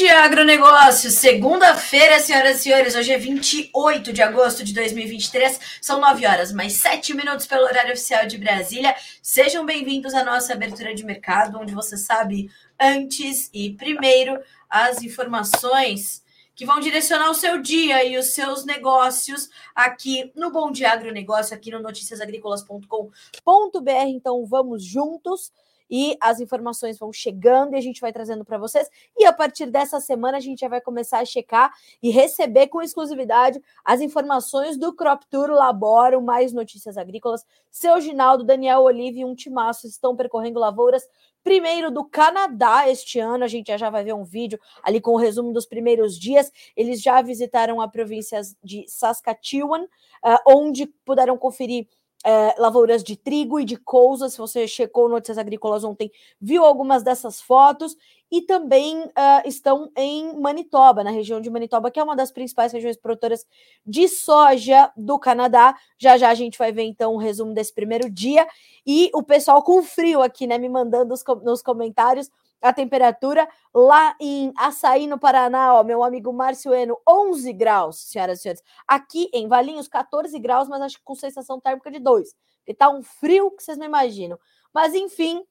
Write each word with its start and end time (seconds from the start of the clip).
dia, 0.00 0.24
agronegócio! 0.24 1.10
Segunda-feira, 1.10 2.18
senhoras 2.20 2.60
e 2.60 2.62
senhores, 2.62 2.94
hoje 2.94 3.12
é 3.12 3.18
28 3.18 4.14
de 4.14 4.22
agosto 4.22 4.64
de 4.64 4.72
2023, 4.72 5.60
são 5.78 6.00
9 6.00 6.26
horas 6.26 6.52
mais 6.52 6.72
7 6.72 7.12
minutos 7.12 7.46
pelo 7.46 7.64
horário 7.64 7.92
oficial 7.92 8.26
de 8.26 8.38
Brasília. 8.38 8.96
Sejam 9.20 9.66
bem-vindos 9.66 10.14
à 10.14 10.24
nossa 10.24 10.54
abertura 10.54 10.94
de 10.94 11.04
mercado, 11.04 11.58
onde 11.60 11.74
você 11.74 11.98
sabe 11.98 12.50
antes 12.80 13.50
e 13.52 13.74
primeiro 13.74 14.40
as 14.70 15.02
informações 15.02 16.22
que 16.54 16.64
vão 16.64 16.80
direcionar 16.80 17.30
o 17.30 17.34
seu 17.34 17.60
dia 17.60 18.02
e 18.02 18.16
os 18.16 18.28
seus 18.28 18.64
negócios 18.64 19.50
aqui 19.74 20.32
no 20.34 20.50
Bom 20.50 20.72
Dia 20.72 20.92
Agronegócio, 20.92 21.54
aqui 21.54 21.70
no 21.70 21.78
noticiasagricolas.com.br. 21.78 24.08
Então 24.08 24.46
vamos 24.46 24.82
juntos 24.82 25.52
e 25.90 26.16
as 26.20 26.40
informações 26.40 26.98
vão 26.98 27.12
chegando 27.12 27.74
e 27.74 27.76
a 27.76 27.80
gente 27.80 28.00
vai 28.00 28.12
trazendo 28.12 28.44
para 28.44 28.56
vocês. 28.56 28.88
E 29.18 29.24
a 29.24 29.32
partir 29.32 29.66
dessa 29.66 30.00
semana 30.00 30.36
a 30.36 30.40
gente 30.40 30.60
já 30.60 30.68
vai 30.68 30.80
começar 30.80 31.18
a 31.18 31.24
checar 31.24 31.72
e 32.02 32.10
receber 32.10 32.68
com 32.68 32.80
exclusividade 32.80 33.60
as 33.84 34.00
informações 34.00 34.76
do 34.76 34.94
Crop 34.94 35.24
Tour 35.28 35.50
Laboro, 35.50 36.22
mais 36.22 36.52
notícias 36.52 36.96
agrícolas. 36.96 37.44
Seu 37.70 38.00
Ginaldo, 38.00 38.44
Daniel 38.44 38.82
Olive 38.82 39.20
e 39.20 39.24
um 39.24 39.34
timaço 39.34 39.86
estão 39.86 40.14
percorrendo 40.14 40.60
lavouras 40.60 41.02
primeiro 41.42 41.90
do 41.90 42.04
Canadá 42.04 42.88
este 42.88 43.18
ano. 43.18 43.44
A 43.44 43.48
gente 43.48 43.76
já, 43.76 43.90
vai 43.90 44.04
ver 44.04 44.14
um 44.14 44.24
vídeo 44.24 44.58
ali 44.82 45.00
com 45.00 45.12
o 45.12 45.16
resumo 45.16 45.52
dos 45.52 45.66
primeiros 45.66 46.18
dias. 46.18 46.50
Eles 46.76 47.00
já 47.02 47.20
visitaram 47.22 47.80
a 47.80 47.88
província 47.88 48.40
de 48.62 48.84
Saskatchewan, 48.88 49.82
uh, 49.82 50.38
onde 50.46 50.86
puderam 51.04 51.36
conferir 51.36 51.86
é, 52.24 52.54
lavouras 52.58 53.02
de 53.02 53.16
trigo 53.16 53.58
e 53.58 53.64
de 53.64 53.76
couza. 53.76 54.28
Se 54.28 54.38
você 54.38 54.66
checou 54.68 55.08
Notícias 55.08 55.38
Agrícolas 55.38 55.84
ontem, 55.84 56.10
viu 56.40 56.64
algumas 56.64 57.02
dessas 57.02 57.40
fotos. 57.40 57.96
E 58.32 58.42
também 58.42 58.96
uh, 59.00 59.10
estão 59.44 59.90
em 59.96 60.38
Manitoba, 60.38 61.02
na 61.02 61.10
região 61.10 61.40
de 61.40 61.50
Manitoba, 61.50 61.90
que 61.90 61.98
é 61.98 62.02
uma 62.02 62.14
das 62.14 62.30
principais 62.30 62.72
regiões 62.72 62.96
produtoras 62.96 63.44
de 63.84 64.06
soja 64.06 64.92
do 64.96 65.18
Canadá. 65.18 65.74
Já 65.98 66.16
já 66.16 66.30
a 66.30 66.34
gente 66.34 66.56
vai 66.56 66.70
ver 66.70 66.84
então 66.84 67.12
o 67.12 67.14
um 67.16 67.18
resumo 67.18 67.52
desse 67.52 67.74
primeiro 67.74 68.08
dia. 68.08 68.46
E 68.86 69.10
o 69.12 69.22
pessoal 69.22 69.64
com 69.64 69.82
frio 69.82 70.22
aqui, 70.22 70.46
né, 70.46 70.58
me 70.58 70.68
mandando 70.68 71.12
nos 71.42 71.60
comentários 71.60 72.30
a 72.60 72.72
temperatura 72.72 73.48
lá 73.74 74.14
em 74.20 74.52
Açaí, 74.56 75.06
no 75.06 75.18
Paraná, 75.18 75.74
ó, 75.74 75.82
meu 75.82 76.02
amigo 76.02 76.32
Márcio 76.32 76.74
Eno, 76.74 76.98
11 77.08 77.52
graus, 77.52 78.10
senhoras 78.10 78.38
e 78.38 78.42
senhores. 78.42 78.62
Aqui 78.86 79.30
em 79.32 79.48
Valinhos, 79.48 79.88
14 79.88 80.38
graus, 80.38 80.68
mas 80.68 80.82
acho 80.82 80.98
que 80.98 81.04
com 81.04 81.14
sensação 81.14 81.60
térmica 81.60 81.90
de 81.90 81.98
2. 81.98 82.34
Porque 82.58 82.74
tá 82.74 82.90
um 82.90 83.02
frio 83.02 83.50
que 83.50 83.62
vocês 83.62 83.78
não 83.78 83.86
imaginam. 83.86 84.38
Mas 84.72 84.94
enfim, 84.94 85.44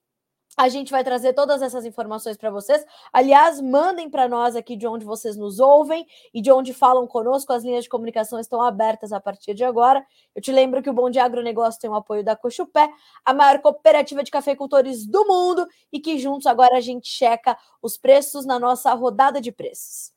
a 0.56 0.68
gente 0.68 0.90
vai 0.90 1.02
trazer 1.04 1.32
todas 1.32 1.62
essas 1.62 1.84
informações 1.84 2.36
para 2.36 2.50
vocês. 2.50 2.84
Aliás, 3.12 3.60
mandem 3.60 4.10
para 4.10 4.28
nós 4.28 4.56
aqui 4.56 4.76
de 4.76 4.86
onde 4.86 5.04
vocês 5.04 5.36
nos 5.36 5.58
ouvem 5.58 6.06
e 6.34 6.42
de 6.42 6.50
onde 6.50 6.74
falam 6.74 7.06
conosco. 7.06 7.52
As 7.52 7.64
linhas 7.64 7.84
de 7.84 7.90
comunicação 7.90 8.38
estão 8.38 8.60
abertas 8.60 9.12
a 9.12 9.20
partir 9.20 9.54
de 9.54 9.64
agora. 9.64 10.04
Eu 10.34 10.42
te 10.42 10.52
lembro 10.52 10.82
que 10.82 10.90
o 10.90 10.92
Bom 10.92 11.08
Dia 11.08 11.24
Agronegócio 11.24 11.80
tem 11.80 11.88
o 11.88 11.94
apoio 11.94 12.24
da 12.24 12.36
Cochupé, 12.36 12.90
a 13.24 13.32
maior 13.32 13.60
cooperativa 13.60 14.22
de 14.22 14.30
cafeicultores 14.30 15.06
do 15.06 15.24
mundo, 15.26 15.66
e 15.92 16.00
que 16.00 16.18
juntos 16.18 16.46
agora 16.46 16.76
a 16.76 16.80
gente 16.80 17.08
checa 17.08 17.56
os 17.80 17.96
preços 17.96 18.44
na 18.44 18.58
nossa 18.58 18.92
rodada 18.94 19.40
de 19.40 19.52
preços. 19.52 20.12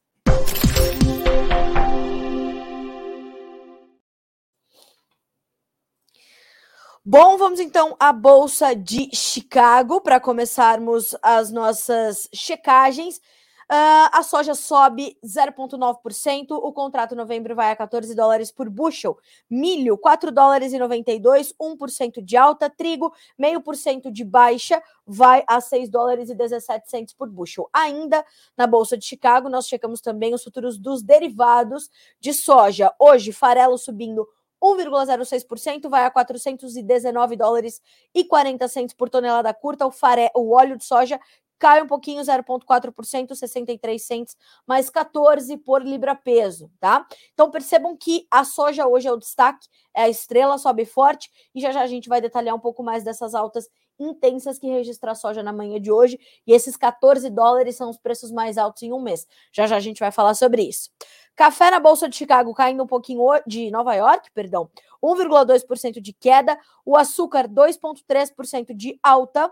Bom, 7.06 7.38
vamos 7.38 7.60
então 7.60 7.98
à 8.00 8.14
Bolsa 8.14 8.74
de 8.74 9.14
Chicago 9.14 10.00
para 10.00 10.22
começarmos 10.22 11.14
as 11.22 11.52
nossas 11.52 12.30
checagens. 12.34 13.18
Uh, 13.18 14.08
a 14.14 14.24
soja 14.24 14.56
sobe 14.56 15.18
0,9%, 15.22 16.52
o 16.52 16.72
contrato 16.72 17.14
novembro 17.14 17.54
vai 17.56 17.72
a 17.72 17.76
14 17.76 18.16
dólares 18.16 18.54
por 18.54 18.70
bushel. 18.70 19.18
Milho, 19.50 19.98
4 19.98 20.32
dólares 20.32 20.72
e 20.72 20.80
92, 20.80 21.54
1% 21.62 22.24
de 22.24 22.38
alta. 22.38 22.70
Trigo, 22.70 23.14
0,5% 23.38 24.10
de 24.10 24.24
baixa, 24.24 24.82
vai 25.06 25.44
a 25.46 25.60
6 25.60 25.90
dólares 25.90 26.30
e 26.30 26.36
17 26.36 26.90
centos 26.90 27.14
por 27.14 27.28
bushel. 27.30 27.70
Ainda 27.74 28.24
na 28.56 28.66
Bolsa 28.66 28.98
de 28.98 29.04
Chicago, 29.04 29.50
nós 29.50 29.68
checamos 29.68 30.00
também 30.00 30.34
os 30.34 30.42
futuros 30.42 30.78
dos 30.78 31.04
derivados 31.04 31.90
de 32.18 32.34
soja. 32.34 32.94
Hoje, 32.98 33.34
farelo 33.34 33.78
subindo 33.78 34.26
1,06%, 34.64 35.90
vai 35.90 36.06
a 36.06 36.12
419 36.12 37.36
dólares 37.36 37.82
e 38.16 38.24
40 38.24 38.68
centos 38.68 38.96
por 38.96 39.10
tonelada 39.10 39.54
curta. 39.54 39.86
O, 39.86 39.92
faré, 39.92 40.32
o 40.34 40.56
óleo 40.56 40.78
de 40.78 40.86
soja 40.86 41.20
cai 41.60 41.82
um 41.82 41.88
pouquinho, 41.88 42.22
0,4%, 42.22 43.36
63 43.36 44.02
centos, 44.02 44.36
mais 44.68 44.90
14 44.90 45.56
por 45.58 45.82
libra 45.82 46.14
peso, 46.14 46.70
tá? 46.78 47.08
Então 47.34 47.50
percebam 47.50 47.96
que 47.96 48.28
a 48.30 48.44
soja 48.44 48.86
hoje 48.86 49.08
é 49.08 49.12
o 49.12 49.18
destaque, 49.18 49.68
é 49.96 50.04
a 50.04 50.10
estrela, 50.10 50.58
sobe 50.58 50.84
forte, 50.84 51.30
e 51.56 51.62
já 51.62 51.72
já 51.72 51.82
a 51.82 51.88
gente 51.88 52.10
vai 52.10 52.20
detalhar 52.20 52.54
um 52.54 52.60
pouco 52.60 52.84
mais 52.84 53.04
dessas 53.06 53.34
altas 53.34 53.70
intensas 54.00 54.60
que 54.60 54.68
registra 54.68 55.12
a 55.12 55.16
soja 55.16 55.44
na 55.44 55.54
manhã 55.54 55.80
de 55.80 55.92
hoje, 55.92 56.20
e 56.46 56.54
esses 56.54 56.76
14 56.76 57.30
dólares 57.30 57.76
são 57.76 57.90
os 57.90 57.98
preços 57.98 58.32
mais 58.32 58.58
altos 58.58 58.84
em 58.84 58.94
um 58.94 59.02
mês. 59.02 59.28
Já 59.52 59.68
já 59.68 59.76
a 59.76 59.80
gente 59.80 60.00
vai 60.00 60.12
falar 60.12 60.34
sobre 60.34 60.62
isso. 60.64 60.90
Café 61.36 61.72
na 61.72 61.80
Bolsa 61.80 62.08
de 62.08 62.16
Chicago 62.16 62.54
caindo 62.54 62.84
um 62.84 62.88
pouquinho 62.88 63.24
de 63.48 63.72
Nova 63.72 63.96
York, 63.96 64.30
perdão, 64.34 64.70
1,2% 65.04 66.00
de 66.00 66.14
queda, 66.14 66.58
o 66.86 66.96
açúcar 66.96 67.48
2,3% 67.48 68.76
de 68.76 69.00
alta. 69.02 69.52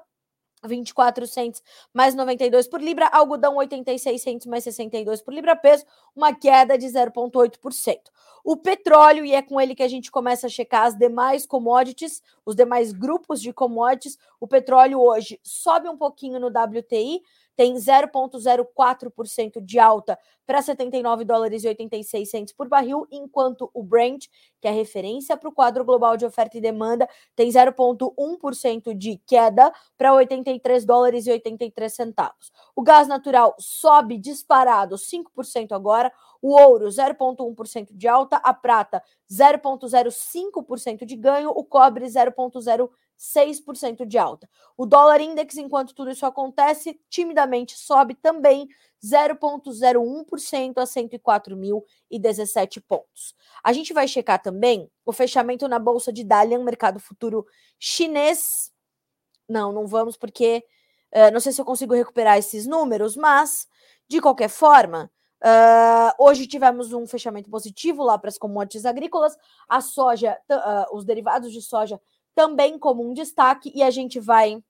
24 0.67 1.25
centos 1.27 1.61
mais 1.93 2.15
92 2.15 2.67
por 2.67 2.81
libra, 2.81 3.07
algodão 3.07 3.55
86 3.57 4.21
centos 4.21 4.47
mais 4.47 4.63
62 4.63 5.21
por 5.21 5.33
libra 5.33 5.55
peso, 5.55 5.85
uma 6.15 6.33
queda 6.33 6.77
de 6.77 6.87
0,8%. 6.87 7.97
O 8.43 8.57
petróleo, 8.57 9.23
e 9.23 9.33
é 9.33 9.41
com 9.41 9.61
ele 9.61 9.75
que 9.75 9.83
a 9.83 9.87
gente 9.87 10.11
começa 10.11 10.47
a 10.47 10.49
checar 10.49 10.85
as 10.85 10.97
demais 10.97 11.45
commodities, 11.45 12.21
os 12.45 12.55
demais 12.55 12.91
grupos 12.91 13.41
de 13.41 13.53
commodities, 13.53 14.17
o 14.39 14.47
petróleo 14.47 14.99
hoje 14.99 15.39
sobe 15.43 15.87
um 15.87 15.97
pouquinho 15.97 16.39
no 16.39 16.47
WTI, 16.47 17.21
tem 17.55 17.75
0,04% 17.75 19.63
de 19.63 19.79
alta 19.79 20.17
para 20.45 20.61
79 20.61 21.23
dólares 21.23 21.63
e 21.63 21.67
86 21.67 22.29
centos 22.29 22.53
por 22.53 22.67
barril, 22.67 23.07
enquanto 23.11 23.69
o 23.73 23.83
Brent, 23.83 24.25
que 24.59 24.67
é 24.67 24.71
referência 24.71 25.37
para 25.37 25.47
o 25.47 25.53
quadro 25.53 25.85
global 25.85 26.17
de 26.17 26.25
oferta 26.25 26.57
e 26.57 26.61
demanda, 26.61 27.07
tem 27.35 27.49
0,1% 27.49 28.93
de 28.93 29.17
queda 29.25 29.71
para 29.97 30.13
83 30.13 30.83
dólares 30.85 31.27
e 31.27 31.31
83 31.31 31.93
centavos. 31.93 32.51
O 32.75 32.81
gás 32.81 33.07
natural 33.07 33.55
sobe 33.59 34.17
disparado 34.17 34.95
5% 34.95 35.71
agora, 35.71 36.11
o 36.41 36.59
ouro 36.59 36.87
0,1% 36.87 37.95
de 37.95 38.07
alta, 38.07 38.37
a 38.37 38.53
prata 38.53 39.01
0,05% 39.31 41.05
de 41.05 41.15
ganho, 41.15 41.51
o 41.51 41.63
cobre 41.63 42.05
0,0 42.05 42.89
6% 43.21 44.03
de 44.03 44.17
alta. 44.17 44.49
O 44.75 44.83
dólar 44.85 45.21
index, 45.21 45.55
enquanto 45.57 45.93
tudo 45.93 46.09
isso 46.09 46.25
acontece, 46.25 46.99
timidamente 47.07 47.77
sobe 47.77 48.15
também 48.15 48.67
0,01% 49.03 50.77
a 50.79 50.83
104.017 50.83 52.81
pontos. 52.81 53.35
A 53.63 53.71
gente 53.71 53.93
vai 53.93 54.07
checar 54.07 54.41
também 54.41 54.89
o 55.05 55.13
fechamento 55.13 55.67
na 55.67 55.77
bolsa 55.77 56.11
de 56.11 56.23
Dalian, 56.23 56.63
mercado 56.63 56.99
futuro 56.99 57.45
chinês. 57.77 58.71
Não, 59.47 59.71
não 59.71 59.85
vamos 59.85 60.17
porque 60.17 60.65
uh, 61.13 61.31
não 61.31 61.39
sei 61.39 61.51
se 61.51 61.61
eu 61.61 61.65
consigo 61.65 61.93
recuperar 61.93 62.39
esses 62.39 62.65
números, 62.65 63.15
mas 63.15 63.67
de 64.07 64.19
qualquer 64.19 64.49
forma, 64.49 65.11
Uh, 65.43 66.13
hoje 66.19 66.45
tivemos 66.45 66.93
um 66.93 67.07
fechamento 67.07 67.49
positivo 67.49 68.03
lá 68.03 68.15
para 68.15 68.29
as 68.29 68.37
commodities 68.37 68.85
agrícolas. 68.85 69.35
A 69.67 69.81
soja, 69.81 70.37
uh, 70.47 70.95
os 70.95 71.03
derivados 71.03 71.51
de 71.51 71.63
soja 71.63 71.99
também 72.41 72.79
como 72.79 73.07
um 73.07 73.13
destaque, 73.13 73.71
e 73.75 73.83
a 73.83 73.91
gente 73.91 74.19
vai 74.19 74.63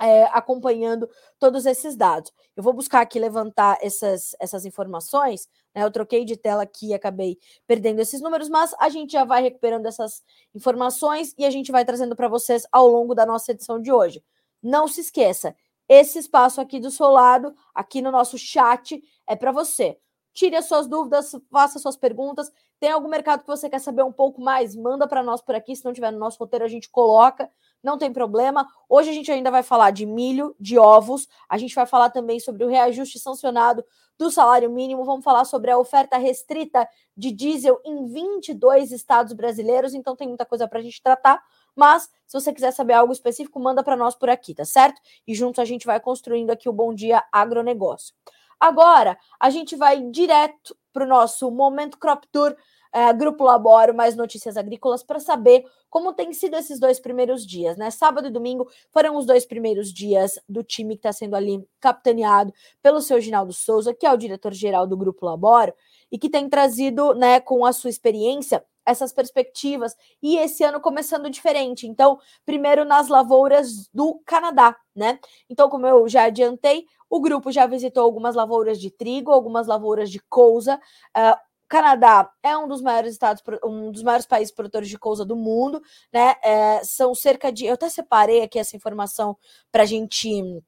é, 0.00 0.24
acompanhando 0.24 1.08
todos 1.38 1.64
esses 1.64 1.94
dados. 1.94 2.32
Eu 2.56 2.62
vou 2.64 2.72
buscar 2.72 3.02
aqui 3.02 3.20
levantar 3.20 3.78
essas, 3.80 4.34
essas 4.40 4.64
informações, 4.64 5.48
né? 5.72 5.84
Eu 5.84 5.92
troquei 5.92 6.24
de 6.24 6.36
tela 6.36 6.64
aqui 6.64 6.88
e 6.88 6.94
acabei 6.94 7.38
perdendo 7.68 8.00
esses 8.00 8.20
números, 8.20 8.48
mas 8.48 8.74
a 8.80 8.88
gente 8.88 9.12
já 9.12 9.24
vai 9.24 9.42
recuperando 9.42 9.86
essas 9.86 10.24
informações 10.52 11.32
e 11.38 11.44
a 11.44 11.50
gente 11.50 11.70
vai 11.70 11.84
trazendo 11.84 12.16
para 12.16 12.26
vocês 12.26 12.66
ao 12.72 12.88
longo 12.88 13.14
da 13.14 13.24
nossa 13.24 13.52
edição 13.52 13.80
de 13.80 13.92
hoje. 13.92 14.20
Não 14.60 14.88
se 14.88 15.00
esqueça, 15.00 15.54
esse 15.88 16.18
espaço 16.18 16.60
aqui 16.60 16.80
do 16.80 16.90
seu 16.90 17.10
lado, 17.10 17.54
aqui 17.72 18.02
no 18.02 18.10
nosso 18.10 18.36
chat, 18.36 19.00
é 19.24 19.36
para 19.36 19.52
você. 19.52 19.96
Tire 20.34 20.56
as 20.56 20.66
suas 20.66 20.88
dúvidas, 20.88 21.34
faça 21.50 21.78
suas 21.78 21.96
perguntas. 21.96 22.50
Tem 22.80 22.90
algum 22.90 23.08
mercado 23.08 23.42
que 23.42 23.46
você 23.46 23.70
quer 23.70 23.78
saber 23.78 24.02
um 24.02 24.12
pouco 24.12 24.42
mais? 24.42 24.74
Manda 24.74 25.06
para 25.06 25.22
nós 25.22 25.40
por 25.40 25.54
aqui. 25.54 25.76
Se 25.76 25.84
não 25.84 25.92
tiver 25.92 26.10
no 26.10 26.18
nosso 26.18 26.38
roteiro, 26.38 26.64
a 26.64 26.68
gente 26.68 26.90
coloca. 26.90 27.48
Não 27.80 27.96
tem 27.96 28.12
problema. 28.12 28.66
Hoje 28.88 29.10
a 29.10 29.12
gente 29.12 29.30
ainda 29.30 29.50
vai 29.50 29.62
falar 29.62 29.92
de 29.92 30.04
milho, 30.04 30.56
de 30.58 30.76
ovos. 30.76 31.28
A 31.48 31.56
gente 31.56 31.74
vai 31.74 31.86
falar 31.86 32.10
também 32.10 32.40
sobre 32.40 32.64
o 32.64 32.68
reajuste 32.68 33.18
sancionado 33.18 33.84
do 34.18 34.28
salário 34.30 34.68
mínimo. 34.70 35.04
Vamos 35.04 35.24
falar 35.24 35.44
sobre 35.44 35.70
a 35.70 35.78
oferta 35.78 36.16
restrita 36.16 36.88
de 37.16 37.30
diesel 37.30 37.80
em 37.84 38.04
22 38.06 38.90
estados 38.90 39.32
brasileiros. 39.32 39.94
Então 39.94 40.16
tem 40.16 40.26
muita 40.26 40.44
coisa 40.44 40.66
para 40.66 40.80
a 40.80 40.82
gente 40.82 41.00
tratar. 41.00 41.40
Mas 41.76 42.10
se 42.26 42.40
você 42.40 42.52
quiser 42.52 42.72
saber 42.72 42.94
algo 42.94 43.12
específico, 43.12 43.60
manda 43.60 43.84
para 43.84 43.96
nós 43.96 44.14
por 44.14 44.28
aqui, 44.28 44.54
tá 44.54 44.64
certo? 44.64 45.00
E 45.26 45.34
juntos 45.34 45.60
a 45.60 45.64
gente 45.64 45.86
vai 45.86 46.00
construindo 46.00 46.50
aqui 46.50 46.68
o 46.68 46.72
Bom 46.72 46.92
Dia 46.92 47.22
Agronegócio. 47.30 48.14
Agora, 48.58 49.18
a 49.38 49.50
gente 49.50 49.76
vai 49.76 50.00
direto 50.10 50.76
para 50.92 51.04
o 51.04 51.08
nosso 51.08 51.50
Momento 51.50 51.98
Crop 51.98 52.24
Tour, 52.30 52.56
é, 52.92 53.12
Grupo 53.12 53.42
Laboro, 53.42 53.92
mais 53.92 54.14
notícias 54.14 54.56
agrícolas, 54.56 55.02
para 55.02 55.18
saber 55.18 55.64
como 55.90 56.12
tem 56.12 56.32
sido 56.32 56.56
esses 56.56 56.78
dois 56.78 57.00
primeiros 57.00 57.44
dias, 57.44 57.76
né? 57.76 57.90
Sábado 57.90 58.28
e 58.28 58.30
domingo 58.30 58.68
foram 58.92 59.16
os 59.16 59.26
dois 59.26 59.44
primeiros 59.44 59.92
dias 59.92 60.38
do 60.48 60.62
time 60.62 60.94
que 60.94 61.00
está 61.00 61.12
sendo 61.12 61.34
ali 61.34 61.64
capitaneado 61.80 62.52
pelo 62.80 63.00
seu 63.00 63.20
Ginaldo 63.20 63.52
Souza, 63.52 63.92
que 63.92 64.06
é 64.06 64.12
o 64.12 64.16
diretor-geral 64.16 64.86
do 64.86 64.96
Grupo 64.96 65.26
Laboro, 65.26 65.74
e 66.10 66.18
que 66.18 66.30
tem 66.30 66.48
trazido, 66.48 67.14
né, 67.14 67.40
com 67.40 67.66
a 67.66 67.72
sua 67.72 67.90
experiência, 67.90 68.64
essas 68.86 69.12
perspectivas 69.12 69.94
e 70.22 70.36
esse 70.38 70.62
ano 70.64 70.80
começando 70.80 71.30
diferente. 71.30 71.86
Então, 71.86 72.18
primeiro 72.44 72.84
nas 72.84 73.08
lavouras 73.08 73.88
do 73.92 74.20
Canadá, 74.24 74.76
né? 74.94 75.18
Então, 75.48 75.68
como 75.68 75.86
eu 75.86 76.08
já 76.08 76.24
adiantei, 76.24 76.86
o 77.08 77.20
grupo 77.20 77.52
já 77.52 77.66
visitou 77.66 78.02
algumas 78.02 78.34
lavouras 78.34 78.80
de 78.80 78.90
trigo, 78.90 79.32
algumas 79.32 79.66
lavouras 79.66 80.10
de 80.10 80.20
couza. 80.28 80.80
Uh, 81.16 81.36
Canadá 81.68 82.30
é 82.42 82.56
um 82.56 82.68
dos 82.68 82.80
maiores 82.82 83.12
estados, 83.12 83.42
um 83.64 83.90
dos 83.90 84.02
maiores 84.02 84.26
países 84.26 84.54
produtores 84.54 84.88
de 84.88 84.98
couza 84.98 85.24
do 85.24 85.34
mundo, 85.34 85.82
né? 86.12 86.34
É, 86.42 86.84
são 86.84 87.14
cerca 87.14 87.50
de. 87.50 87.66
Eu 87.66 87.74
até 87.74 87.88
separei 87.88 88.42
aqui 88.42 88.58
essa 88.58 88.76
informação 88.76 89.36
para 89.72 89.82
a 89.82 89.86
gente 89.86 90.62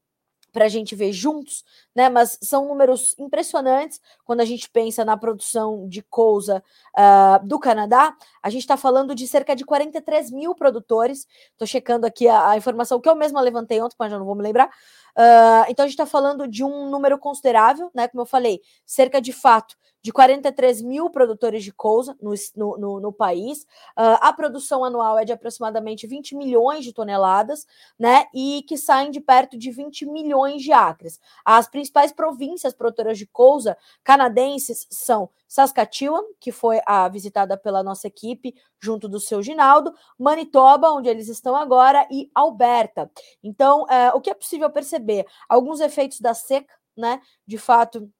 para 0.56 0.64
a 0.64 0.68
gente 0.68 0.96
ver 0.96 1.12
juntos, 1.12 1.62
né? 1.94 2.08
Mas 2.08 2.38
são 2.40 2.66
números 2.66 3.14
impressionantes 3.18 4.00
quando 4.24 4.40
a 4.40 4.44
gente 4.46 4.70
pensa 4.70 5.04
na 5.04 5.14
produção 5.14 5.86
de 5.86 6.00
couza 6.00 6.64
uh, 6.96 7.46
do 7.46 7.58
Canadá. 7.58 8.16
A 8.42 8.48
gente 8.48 8.62
está 8.62 8.74
falando 8.74 9.14
de 9.14 9.28
cerca 9.28 9.54
de 9.54 9.66
43 9.66 10.30
mil 10.30 10.54
produtores. 10.54 11.26
Estou 11.52 11.66
checando 11.66 12.06
aqui 12.06 12.26
a, 12.26 12.52
a, 12.52 12.56
informação 12.56 12.98
que 12.98 13.06
eu 13.06 13.14
mesma 13.14 13.38
levantei 13.42 13.82
ontem, 13.82 13.96
mas 13.98 14.10
já 14.10 14.18
não 14.18 14.24
vou 14.24 14.34
me 14.34 14.42
lembrar. 14.42 14.70
Uh, 15.16 15.64
então 15.68 15.84
a 15.84 15.88
gente 15.88 15.94
está 15.94 16.04
falando 16.04 16.46
de 16.46 16.62
um 16.62 16.90
número 16.90 17.18
considerável, 17.18 17.90
né? 17.94 18.06
Como 18.06 18.20
eu 18.20 18.26
falei, 18.26 18.60
cerca 18.84 19.20
de 19.20 19.32
fato 19.32 19.74
de 20.02 20.12
43 20.12 20.82
mil 20.82 21.10
produtores 21.10 21.64
de 21.64 21.72
couza 21.72 22.16
no, 22.22 22.32
no, 22.54 23.00
no, 23.00 23.12
país. 23.12 23.62
Uh, 23.98 24.20
a 24.20 24.32
produção 24.32 24.84
anual 24.84 25.18
é 25.18 25.24
de 25.24 25.32
aproximadamente 25.32 26.06
20 26.06 26.36
milhões 26.36 26.84
de 26.84 26.92
toneladas, 26.92 27.66
né? 27.98 28.26
E 28.32 28.62
que 28.68 28.76
saem 28.76 29.10
de 29.10 29.20
perto 29.20 29.58
de 29.58 29.70
20 29.72 30.06
milhões 30.06 30.62
de 30.62 30.70
acres. 30.70 31.18
As 31.44 31.66
principais 31.66 32.12
províncias 32.12 32.72
produtoras 32.72 33.18
de 33.18 33.26
couza 33.26 33.76
canadenses 34.04 34.86
são 34.90 35.28
Saskatchewan, 35.48 36.22
que 36.40 36.50
foi 36.50 36.80
a 36.86 37.08
visitada 37.08 37.56
pela 37.56 37.82
nossa 37.82 38.06
equipe, 38.06 38.54
junto 38.80 39.08
do 39.08 39.20
seu 39.20 39.42
Ginaldo, 39.42 39.94
Manitoba, 40.18 40.90
onde 40.90 41.08
eles 41.08 41.28
estão 41.28 41.56
agora, 41.56 42.06
e 42.10 42.30
Alberta. 42.34 43.10
Então, 43.42 43.82
uh, 43.82 44.16
o 44.16 44.20
que 44.20 44.30
é 44.30 44.34
possível 44.34 44.70
perceber? 44.70 45.24
Alguns 45.48 45.80
efeitos 45.80 46.20
da 46.20 46.34
seca, 46.34 46.74
né? 46.96 47.20
De 47.46 47.58
fato, 47.58 48.10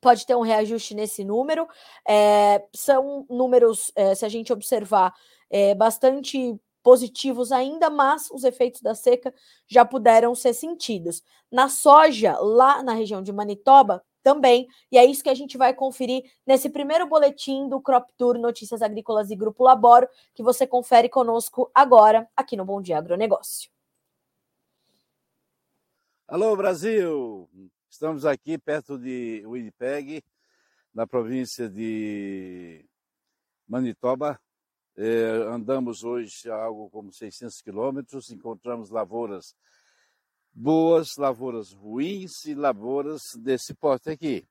pode 0.00 0.26
ter 0.26 0.34
um 0.34 0.42
reajuste 0.42 0.94
nesse 0.94 1.24
número. 1.24 1.68
É, 2.08 2.64
são 2.74 3.26
números, 3.28 3.92
é, 3.94 4.14
se 4.14 4.24
a 4.24 4.28
gente 4.28 4.52
observar, 4.52 5.14
é, 5.50 5.74
bastante 5.74 6.58
positivos 6.82 7.52
ainda, 7.52 7.90
mas 7.90 8.30
os 8.30 8.44
efeitos 8.44 8.80
da 8.80 8.94
seca 8.94 9.34
já 9.68 9.84
puderam 9.84 10.34
ser 10.34 10.54
sentidos. 10.54 11.22
Na 11.50 11.68
soja, 11.68 12.38
lá 12.38 12.82
na 12.82 12.94
região 12.94 13.22
de 13.22 13.32
Manitoba, 13.32 14.02
também, 14.22 14.68
e 14.90 14.98
é 14.98 15.04
isso 15.04 15.22
que 15.22 15.30
a 15.30 15.34
gente 15.34 15.56
vai 15.56 15.74
conferir 15.74 16.30
nesse 16.46 16.68
primeiro 16.68 17.06
boletim 17.06 17.68
do 17.68 17.80
Crop 17.80 18.10
Tour 18.16 18.38
Notícias 18.38 18.82
Agrícolas 18.82 19.30
e 19.30 19.36
Grupo 19.36 19.64
Laboro, 19.64 20.08
que 20.34 20.42
você 20.42 20.66
confere 20.66 21.08
conosco 21.08 21.70
agora 21.74 22.28
aqui 22.36 22.56
no 22.56 22.64
Bom 22.64 22.80
Dia 22.80 22.98
Agronegócio. 22.98 23.70
Alô, 26.28 26.54
Brasil! 26.54 27.48
Estamos 27.88 28.24
aqui 28.24 28.56
perto 28.56 28.96
de 28.96 29.42
Winnipeg, 29.44 30.22
na 30.94 31.06
província 31.06 31.68
de 31.68 32.84
Manitoba. 33.66 34.40
É, 34.96 35.24
andamos 35.48 36.04
hoje 36.04 36.50
algo 36.50 36.88
como 36.90 37.12
600 37.12 37.60
quilômetros, 37.62 38.30
encontramos 38.30 38.90
lavouras 38.90 39.56
boas, 40.52 41.16
lavouras 41.16 41.72
ruins 41.72 42.44
e 42.44 42.54
lavouras 42.54 43.22
desse 43.36 43.74
porte 43.74 44.10
aqui. 44.10 44.46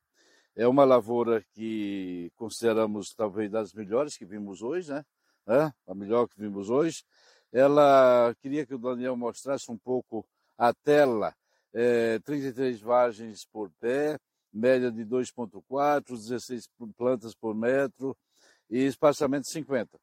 É 0.56 0.68
uma 0.68 0.84
lavoura 0.84 1.44
que 1.54 2.32
consideramos 2.36 3.14
talvez 3.16 3.50
das 3.50 3.74
melhores 3.74 4.18
que 4.18 4.26
vimos 4.26 4.62
hoje, 4.62 4.92
né? 4.92 5.06
É, 5.48 5.72
a 5.88 5.96
melhor 5.96 6.28
que 6.28 6.40
vimos 6.40 6.70
hoje. 6.70 7.04
Ela 7.52 8.36
queria 8.42 8.66
que 8.66 8.76
o 8.76 8.78
Daniel 8.78 9.16
mostrasse 9.16 9.72
um 9.72 9.78
pouco 9.78 10.28
a 10.58 10.74
tela 10.74 11.34
é, 11.74 12.20
33 12.20 12.82
vagens 12.82 13.46
por 13.46 13.72
pé, 13.80 14.20
média 14.52 14.92
de 14.92 15.06
2,4, 15.06 16.04
16 16.10 16.70
plantas 16.98 17.34
por 17.36 17.56
metro 17.56 18.16
e 18.70 18.86
espaçamento 18.86 19.48
50. 19.48 20.00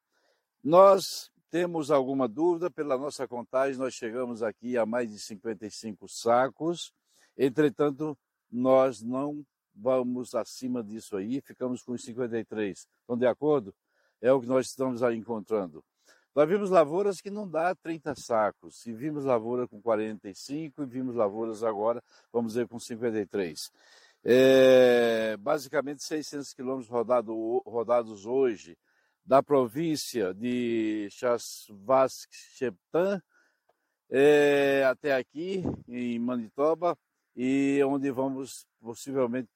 Nós 0.62 1.30
temos 1.50 1.90
alguma 1.90 2.28
dúvida, 2.28 2.70
pela 2.70 2.98
nossa 2.98 3.26
contagem, 3.26 3.78
nós 3.78 3.94
chegamos 3.94 4.42
aqui 4.42 4.76
a 4.76 4.84
mais 4.84 5.10
de 5.10 5.18
55 5.18 6.08
sacos, 6.08 6.92
entretanto, 7.36 8.16
nós 8.50 9.02
não 9.02 9.44
vamos 9.74 10.34
acima 10.34 10.82
disso 10.82 11.16
aí, 11.16 11.40
ficamos 11.40 11.82
com 11.82 11.96
53. 11.96 12.78
Estão 13.00 13.16
de 13.16 13.26
acordo? 13.26 13.74
É 14.20 14.32
o 14.32 14.40
que 14.40 14.46
nós 14.46 14.66
estamos 14.66 15.02
aí 15.02 15.16
encontrando. 15.16 15.84
Nós 16.34 16.48
vimos 16.48 16.68
lavouras 16.68 17.20
que 17.20 17.30
não 17.30 17.48
dá 17.48 17.74
30 17.74 18.14
sacos, 18.14 18.84
e 18.86 18.92
vimos 18.92 19.24
lavoura 19.24 19.66
com 19.66 19.80
45, 19.80 20.82
e 20.82 20.86
vimos 20.86 21.14
lavouras 21.14 21.62
agora, 21.62 22.02
vamos 22.32 22.52
dizer, 22.52 22.68
com 22.68 22.78
53. 22.78 23.70
É, 24.24 25.36
basicamente 25.38 26.02
600 26.02 26.52
quilômetros 26.52 26.88
rodado, 26.88 27.62
rodados 27.64 28.26
hoje 28.26 28.76
da 29.26 29.42
província 29.42 30.32
de 30.32 31.08
Chasvasquetan 31.10 33.20
é, 34.08 34.84
até 34.84 35.16
aqui, 35.16 35.64
em 35.88 36.16
Manitoba, 36.18 36.96
e 37.34 37.82
onde 37.84 38.10
vamos 38.12 38.64
possivelmente 38.80 39.48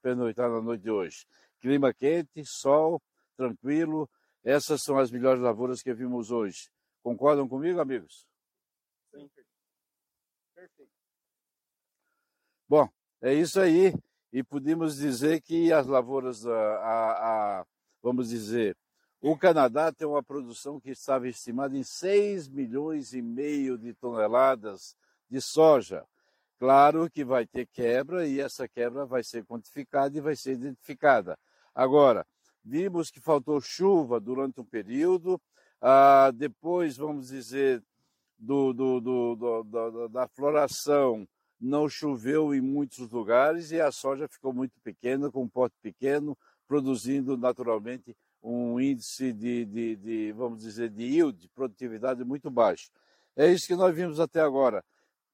pernoitar 0.00 0.50
na 0.50 0.62
noite 0.62 0.82
de 0.82 0.90
hoje. 0.90 1.26
Clima 1.60 1.92
quente, 1.92 2.42
sol, 2.44 3.02
tranquilo, 3.36 4.08
essas 4.42 4.82
são 4.82 4.98
as 4.98 5.10
melhores 5.10 5.42
lavouras 5.42 5.82
que 5.82 5.92
vimos 5.92 6.30
hoje. 6.30 6.70
Concordam 7.02 7.46
comigo, 7.46 7.80
amigos? 7.80 8.26
Sim. 9.14 9.28
Perfeito. 10.54 10.90
Bom, 12.66 12.88
é 13.20 13.34
isso 13.34 13.60
aí. 13.60 13.92
E 14.32 14.42
podemos 14.42 14.96
dizer 14.96 15.42
que 15.42 15.70
as 15.72 15.86
lavouras, 15.86 16.46
a, 16.46 16.52
a, 16.52 17.60
a, 17.60 17.66
vamos 18.02 18.30
dizer, 18.30 18.74
o 19.20 19.36
Canadá 19.36 19.92
tem 19.92 20.06
uma 20.06 20.22
produção 20.22 20.80
que 20.80 20.90
estava 20.90 21.28
estimada 21.28 21.76
em 21.76 21.82
6 21.82 22.48
milhões 22.48 23.12
e 23.12 23.22
meio 23.22 23.76
de 23.76 23.92
toneladas 23.94 24.96
de 25.30 25.40
soja. 25.40 26.04
Claro 26.58 27.10
que 27.10 27.24
vai 27.24 27.46
ter 27.46 27.66
quebra 27.66 28.26
e 28.26 28.40
essa 28.40 28.68
quebra 28.68 29.06
vai 29.06 29.22
ser 29.22 29.44
quantificada 29.44 30.16
e 30.16 30.20
vai 30.20 30.34
ser 30.34 30.52
identificada. 30.52 31.38
Agora, 31.74 32.26
Vimos 32.70 33.10
que 33.10 33.18
faltou 33.18 33.62
chuva 33.62 34.20
durante 34.20 34.60
um 34.60 34.64
período, 34.64 35.40
ah, 35.80 36.30
depois, 36.34 36.98
vamos 36.98 37.28
dizer, 37.28 37.82
do, 38.38 38.74
do, 38.74 39.00
do, 39.00 39.64
do, 39.64 40.08
da 40.08 40.28
floração, 40.28 41.26
não 41.58 41.88
choveu 41.88 42.54
em 42.54 42.60
muitos 42.60 43.10
lugares 43.10 43.70
e 43.70 43.80
a 43.80 43.90
soja 43.90 44.28
ficou 44.28 44.52
muito 44.52 44.78
pequena, 44.82 45.30
com 45.30 45.44
um 45.44 45.48
pote 45.48 45.74
pequeno, 45.80 46.36
produzindo 46.66 47.38
naturalmente 47.38 48.14
um 48.48 48.80
índice 48.80 49.32
de, 49.32 49.64
de, 49.64 49.96
de, 49.96 50.32
vamos 50.32 50.60
dizer, 50.60 50.90
de 50.90 51.04
yield, 51.04 51.38
de 51.38 51.48
produtividade 51.48 52.24
muito 52.24 52.50
baixo. 52.50 52.90
É 53.36 53.50
isso 53.50 53.66
que 53.66 53.76
nós 53.76 53.94
vimos 53.94 54.18
até 54.18 54.40
agora. 54.40 54.84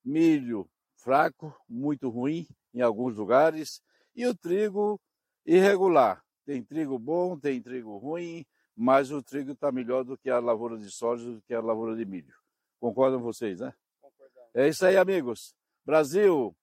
Milho 0.04 0.68
fraco, 0.96 1.54
muito 1.68 2.08
ruim 2.08 2.46
em 2.72 2.80
alguns 2.80 3.14
lugares, 3.14 3.82
e 4.16 4.26
o 4.26 4.34
trigo 4.34 5.00
irregular. 5.44 6.24
Tem 6.46 6.62
trigo 6.62 6.98
bom, 6.98 7.38
tem 7.38 7.60
trigo 7.60 7.98
ruim, 7.98 8.44
mas 8.74 9.12
o 9.12 9.22
trigo 9.22 9.52
está 9.52 9.70
melhor 9.70 10.02
do 10.02 10.16
que 10.16 10.30
a 10.30 10.38
lavoura 10.38 10.78
de 10.78 10.90
soja, 10.90 11.30
do 11.30 11.42
que 11.42 11.54
a 11.54 11.60
lavoura 11.60 11.94
de 11.94 12.04
milho. 12.04 12.34
Concordam 12.80 13.20
vocês, 13.20 13.60
né? 13.60 13.72
Concordamos. 14.00 14.50
É 14.54 14.68
isso 14.68 14.84
aí, 14.84 14.96
amigos. 14.96 15.54
Brasil, 15.84 16.56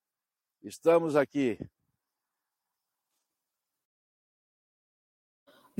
estamos 0.63 1.15
aqui. 1.15 1.57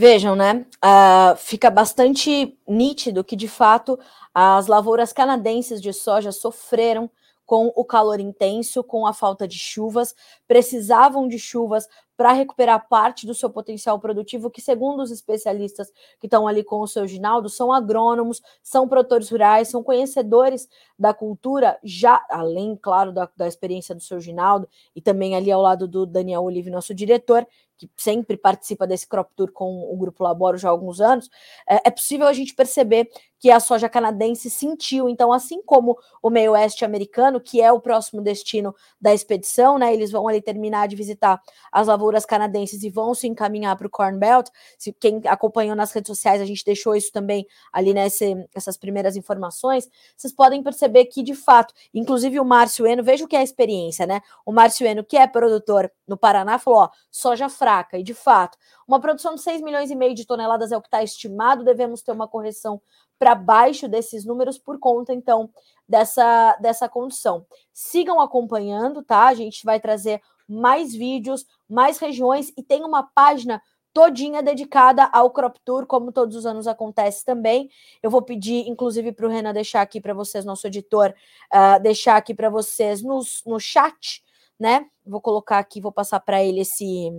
Vejam, 0.01 0.36
né? 0.36 0.65
Uh, 0.84 1.38
fica 1.38 1.70
bastante 1.70 2.58
nítido 2.67 3.24
que, 3.24 3.36
de 3.36 3.48
fato, 3.48 4.00
as 4.34 4.65
lavouras 4.65 5.13
canadenses 5.13 5.79
de 5.79 5.93
soja 5.93 6.31
sofreram 6.31 7.08
com 7.46 7.72
o 7.75 7.86
calor 7.86 8.20
intenso, 8.20 8.84
com 8.84 9.05
a 9.05 9.13
falta 9.13 9.48
de 9.48 9.60
chuvas, 9.60 10.15
precisavam 10.48 11.27
de 11.27 11.38
chuvas 11.38 11.88
para 12.17 12.31
recuperar 12.31 12.88
parte 12.88 13.27
do 13.27 13.36
seu 13.36 13.50
potencial 13.50 14.00
produtivo, 14.00 14.50
que, 14.50 14.62
segundo 14.62 15.03
os 15.03 15.12
especialistas 15.12 15.91
que 16.20 16.25
estão 16.25 16.48
ali 16.48 16.63
com 16.63 16.79
o 16.79 16.88
seu 16.88 17.05
Ginaldo, 17.05 17.48
são 17.48 17.72
agrônomos, 17.72 18.41
são 18.63 18.88
produtores 18.88 19.29
rurais, 19.29 19.67
são 19.67 19.84
conhecedores 19.84 20.67
da 20.98 21.13
cultura, 21.13 21.77
já 21.84 22.25
além, 22.29 22.75
claro, 22.75 23.12
da, 23.12 23.29
da 23.36 23.48
experiência 23.48 23.93
do 23.93 24.01
seu 24.01 24.20
Ginaldo, 24.20 24.67
e 24.96 25.01
também 25.01 25.36
ali 25.36 25.51
ao 25.51 25.62
lado 25.62 25.88
do 25.88 26.08
Daniel 26.08 26.43
Olive, 26.43 26.72
nosso 26.72 26.93
diretor, 26.93 27.46
que 27.88 27.90
sempre 27.98 28.38
participa 28.38 28.86
desse 28.86 29.08
crop 29.08 29.32
tour 29.36 29.52
com 29.52 29.66
o 29.66 29.98
Grupo 29.98 30.24
Laboro 30.24 30.58
já 30.58 30.68
há 30.68 30.72
alguns 30.72 31.02
anos, 31.02 31.30
é, 31.68 31.88
é 31.88 31.92
possível 31.92 32.28
a 32.28 32.34
gente 32.34 32.54
perceber 32.54 33.10
que 33.42 33.50
a 33.50 33.60
soja 33.60 33.90
canadense 33.90 34.52
sentiu. 34.52 35.10
Então, 35.10 35.34
assim 35.34 35.64
como 35.64 35.98
o 36.22 36.30
meio 36.30 36.52
oeste 36.52 36.86
americano, 36.86 37.42
que 37.42 37.60
é 37.60 37.72
o 37.72 37.82
próximo 37.82 38.22
destino 38.22 38.74
da 39.02 39.16
expedição, 39.16 39.80
né? 39.80 39.92
Eles 39.92 40.12
vão 40.12 40.28
ali 40.28 40.40
terminar 40.40 40.88
de 40.88 40.96
visitar 40.96 41.42
as 41.72 41.88
lavouras 41.88 42.24
canadenses 42.24 42.84
e 42.84 42.90
vão 42.90 43.16
se 43.16 43.28
encaminhar 43.28 43.76
para 43.76 43.88
o 43.88 43.90
Corn 43.90 44.20
Belt. 44.20 44.48
Se 44.78 44.94
quem 44.94 45.20
acompanhou 45.26 45.76
nas 45.76 45.92
redes 45.92 46.08
sociais, 46.08 46.40
a 46.40 46.46
gente 46.46 46.64
deixou 46.64 46.96
isso 46.96 47.12
também 47.12 47.48
ali 47.74 47.96
nessas 47.96 48.22
essas 48.54 48.78
primeiras 48.78 49.16
informações. 49.16 49.90
Vocês 50.16 50.32
podem 50.32 50.62
perceber 50.62 51.06
que, 51.06 51.24
de 51.24 51.34
fato, 51.34 51.74
inclusive 51.92 52.40
o 52.40 52.46
Márcio 52.46 52.86
Eno, 52.86 53.04
veja 53.04 53.26
o 53.26 53.28
que 53.28 53.36
é 53.36 53.40
a 53.40 53.44
experiência, 53.44 54.06
né? 54.06 54.22
O 54.46 54.52
Márcio 54.52 54.86
Eno, 54.86 55.04
que 55.04 55.18
é 55.18 55.26
produtor 55.26 55.92
no 56.08 56.16
Paraná, 56.16 56.60
falou: 56.60 56.82
ó, 56.82 56.90
soja 57.10 57.50
fraca. 57.50 57.98
E 57.98 58.04
de 58.04 58.14
fato, 58.14 58.56
uma 58.88 59.00
produção 59.00 59.34
de 59.34 59.42
6 59.42 59.62
milhões 59.62 59.90
e 59.90 59.96
meio 59.96 60.14
de 60.14 60.28
toneladas 60.28 60.72
é 60.72 60.78
o 60.78 60.82
que 60.82 60.88
está 60.88 61.02
estimado, 61.02 61.64
devemos 61.64 62.04
ter 62.04 62.12
uma 62.12 62.28
correção 62.28 62.80
para 63.22 63.36
baixo 63.36 63.88
desses 63.88 64.25
números 64.25 64.58
por 64.58 64.80
conta, 64.80 65.13
então, 65.13 65.48
dessa, 65.88 66.58
dessa 66.60 66.90
condição. 66.90 67.46
Sigam 67.72 68.20
acompanhando, 68.20 69.04
tá? 69.04 69.28
A 69.28 69.36
gente 69.36 69.63
vai 69.63 69.80
trazer 69.80 70.20
mais 70.50 70.92
vídeos, 70.92 71.46
mais 71.70 72.00
regiões 72.00 72.51
e 72.58 72.63
tem 72.63 72.84
uma 72.84 73.04
página 73.04 73.62
todinha 73.94 74.42
dedicada 74.42 75.08
ao 75.13 75.30
Crop 75.30 75.56
Tour, 75.63 75.86
como 75.86 76.12
todos 76.12 76.36
os 76.36 76.48
anos 76.48 76.66
acontece 76.66 77.24
também. 77.24 77.70
Eu 78.01 78.10
vou 78.10 78.24
pedir, 78.24 78.68
inclusive, 78.68 79.12
para 79.12 79.28
o 79.28 79.30
Renan 79.30 79.54
deixar 79.54 79.84
aqui 79.84 80.01
para 80.01 80.16
vocês, 80.16 80.44
nosso 80.44 80.66
editor, 80.66 81.13
uh, 81.54 81.80
deixar 81.80 82.16
aqui 82.16 82.34
para 82.34 82.50
vocês 82.50 83.04
no, 83.04 83.22
no 83.46 83.60
chat, 83.60 84.24
né? 84.60 84.88
Vou 85.06 85.22
colocar 85.22 85.60
aqui, 85.60 85.80
vou 85.80 85.92
passar 85.92 86.22
para 86.22 86.44
ele 86.44 86.62
esse 86.62 87.12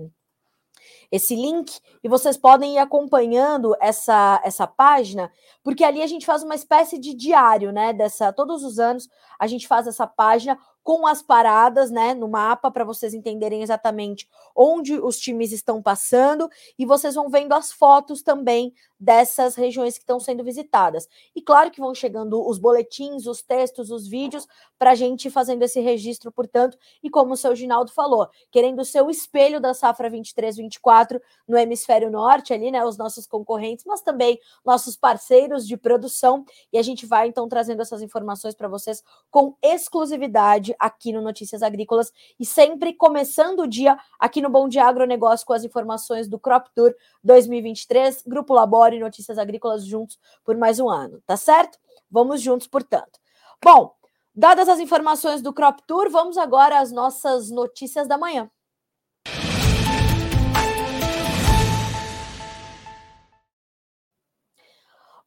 esse 1.11 1.34
link 1.34 1.80
e 2.02 2.08
vocês 2.08 2.37
podem 2.37 2.75
ir 2.75 2.78
acompanhando 2.78 3.76
essa, 3.80 4.40
essa 4.44 4.66
página, 4.66 5.30
porque 5.62 5.84
ali 5.84 6.02
a 6.02 6.06
gente 6.06 6.26
faz 6.26 6.42
uma 6.42 6.54
espécie 6.54 6.99
de 6.99 7.14
diário, 7.14 7.72
né? 7.72 7.92
Dessa, 7.92 8.32
todos 8.32 8.64
os 8.64 8.78
anos 8.78 9.08
a 9.38 9.46
gente 9.46 9.66
faz 9.66 9.87
essa 9.87 10.06
página 10.06 10.58
com 10.82 11.06
as 11.06 11.22
paradas, 11.22 11.90
né, 11.90 12.14
no 12.14 12.28
mapa 12.28 12.70
para 12.70 12.84
vocês 12.84 13.14
entenderem 13.14 13.62
exatamente 13.62 14.28
onde 14.54 14.98
os 14.98 15.18
times 15.18 15.52
estão 15.52 15.82
passando 15.82 16.48
e 16.78 16.84
vocês 16.84 17.14
vão 17.14 17.28
vendo 17.28 17.52
as 17.52 17.72
fotos 17.72 18.22
também 18.22 18.72
dessas 18.98 19.56
regiões 19.56 19.94
que 19.94 20.04
estão 20.04 20.20
sendo 20.20 20.44
visitadas. 20.44 21.08
E 21.34 21.42
claro 21.42 21.72
que 21.72 21.80
vão 21.80 21.92
chegando 21.92 22.40
os 22.48 22.56
boletins, 22.56 23.26
os 23.26 23.42
textos, 23.42 23.90
os 23.90 24.06
vídeos 24.06 24.46
para 24.78 24.92
a 24.92 24.94
gente 24.94 25.28
fazendo 25.28 25.62
esse 25.62 25.80
registro, 25.80 26.30
portanto, 26.30 26.78
e 27.02 27.10
como 27.10 27.32
o 27.34 27.36
seu 27.36 27.54
Ginaldo 27.54 27.90
falou, 27.92 28.28
querendo 28.50 28.84
ser 28.84 29.02
o 29.02 29.10
espelho 29.10 29.60
da 29.60 29.74
safra 29.74 30.08
23-24 30.08 31.20
no 31.48 31.56
hemisfério 31.58 32.10
norte 32.10 32.52
ali, 32.52 32.70
né, 32.70 32.84
os 32.84 32.96
nossos 32.96 33.26
concorrentes, 33.26 33.84
mas 33.84 34.02
também 34.02 34.38
nossos 34.64 34.96
parceiros 34.96 35.66
de 35.66 35.76
produção, 35.76 36.44
e 36.72 36.78
a 36.78 36.82
gente 36.82 37.04
vai 37.04 37.28
então 37.28 37.48
trazendo 37.48 37.82
essas 37.82 38.02
informações 38.02 38.54
para 38.54 38.68
vocês 38.68 39.02
com 39.30 39.56
exclusividade 39.62 40.72
aqui 40.79 41.12
no 41.12 41.21
Notícias 41.21 41.62
Agrícolas 41.62 42.12
e 42.38 42.45
sempre 42.45 42.93
começando 42.93 43.61
o 43.61 43.67
dia 43.67 43.99
aqui 44.19 44.41
no 44.41 44.49
Bom 44.49 44.69
Dia 44.69 44.85
Agronegócio 44.85 45.47
com 45.47 45.52
as 45.52 45.64
informações 45.64 46.29
do 46.29 46.38
Crop 46.38 46.69
Tour 46.75 46.95
2023, 47.23 48.23
Grupo 48.26 48.55
Labore 48.55 48.97
e 48.97 49.00
Notícias 49.00 49.38
Agrícolas 49.38 49.85
juntos 49.85 50.19
por 50.45 50.57
mais 50.57 50.79
um 50.81 50.88
ano, 50.88 51.23
tá 51.26 51.37
certo? 51.37 51.79
Vamos 52.11 52.41
juntos, 52.41 52.67
portanto. 52.67 53.19
Bom, 53.62 53.95
dadas 54.35 54.69
as 54.69 54.81
informações 54.81 55.41
do 55.41 55.52
Crop 55.52 55.81
Tour, 55.87 56.11
vamos 56.11 56.37
agora 56.37 56.81
às 56.81 56.93
nossas 56.93 57.50
notícias 57.50 58.07
da 58.07 58.19
manhã. 58.19 58.50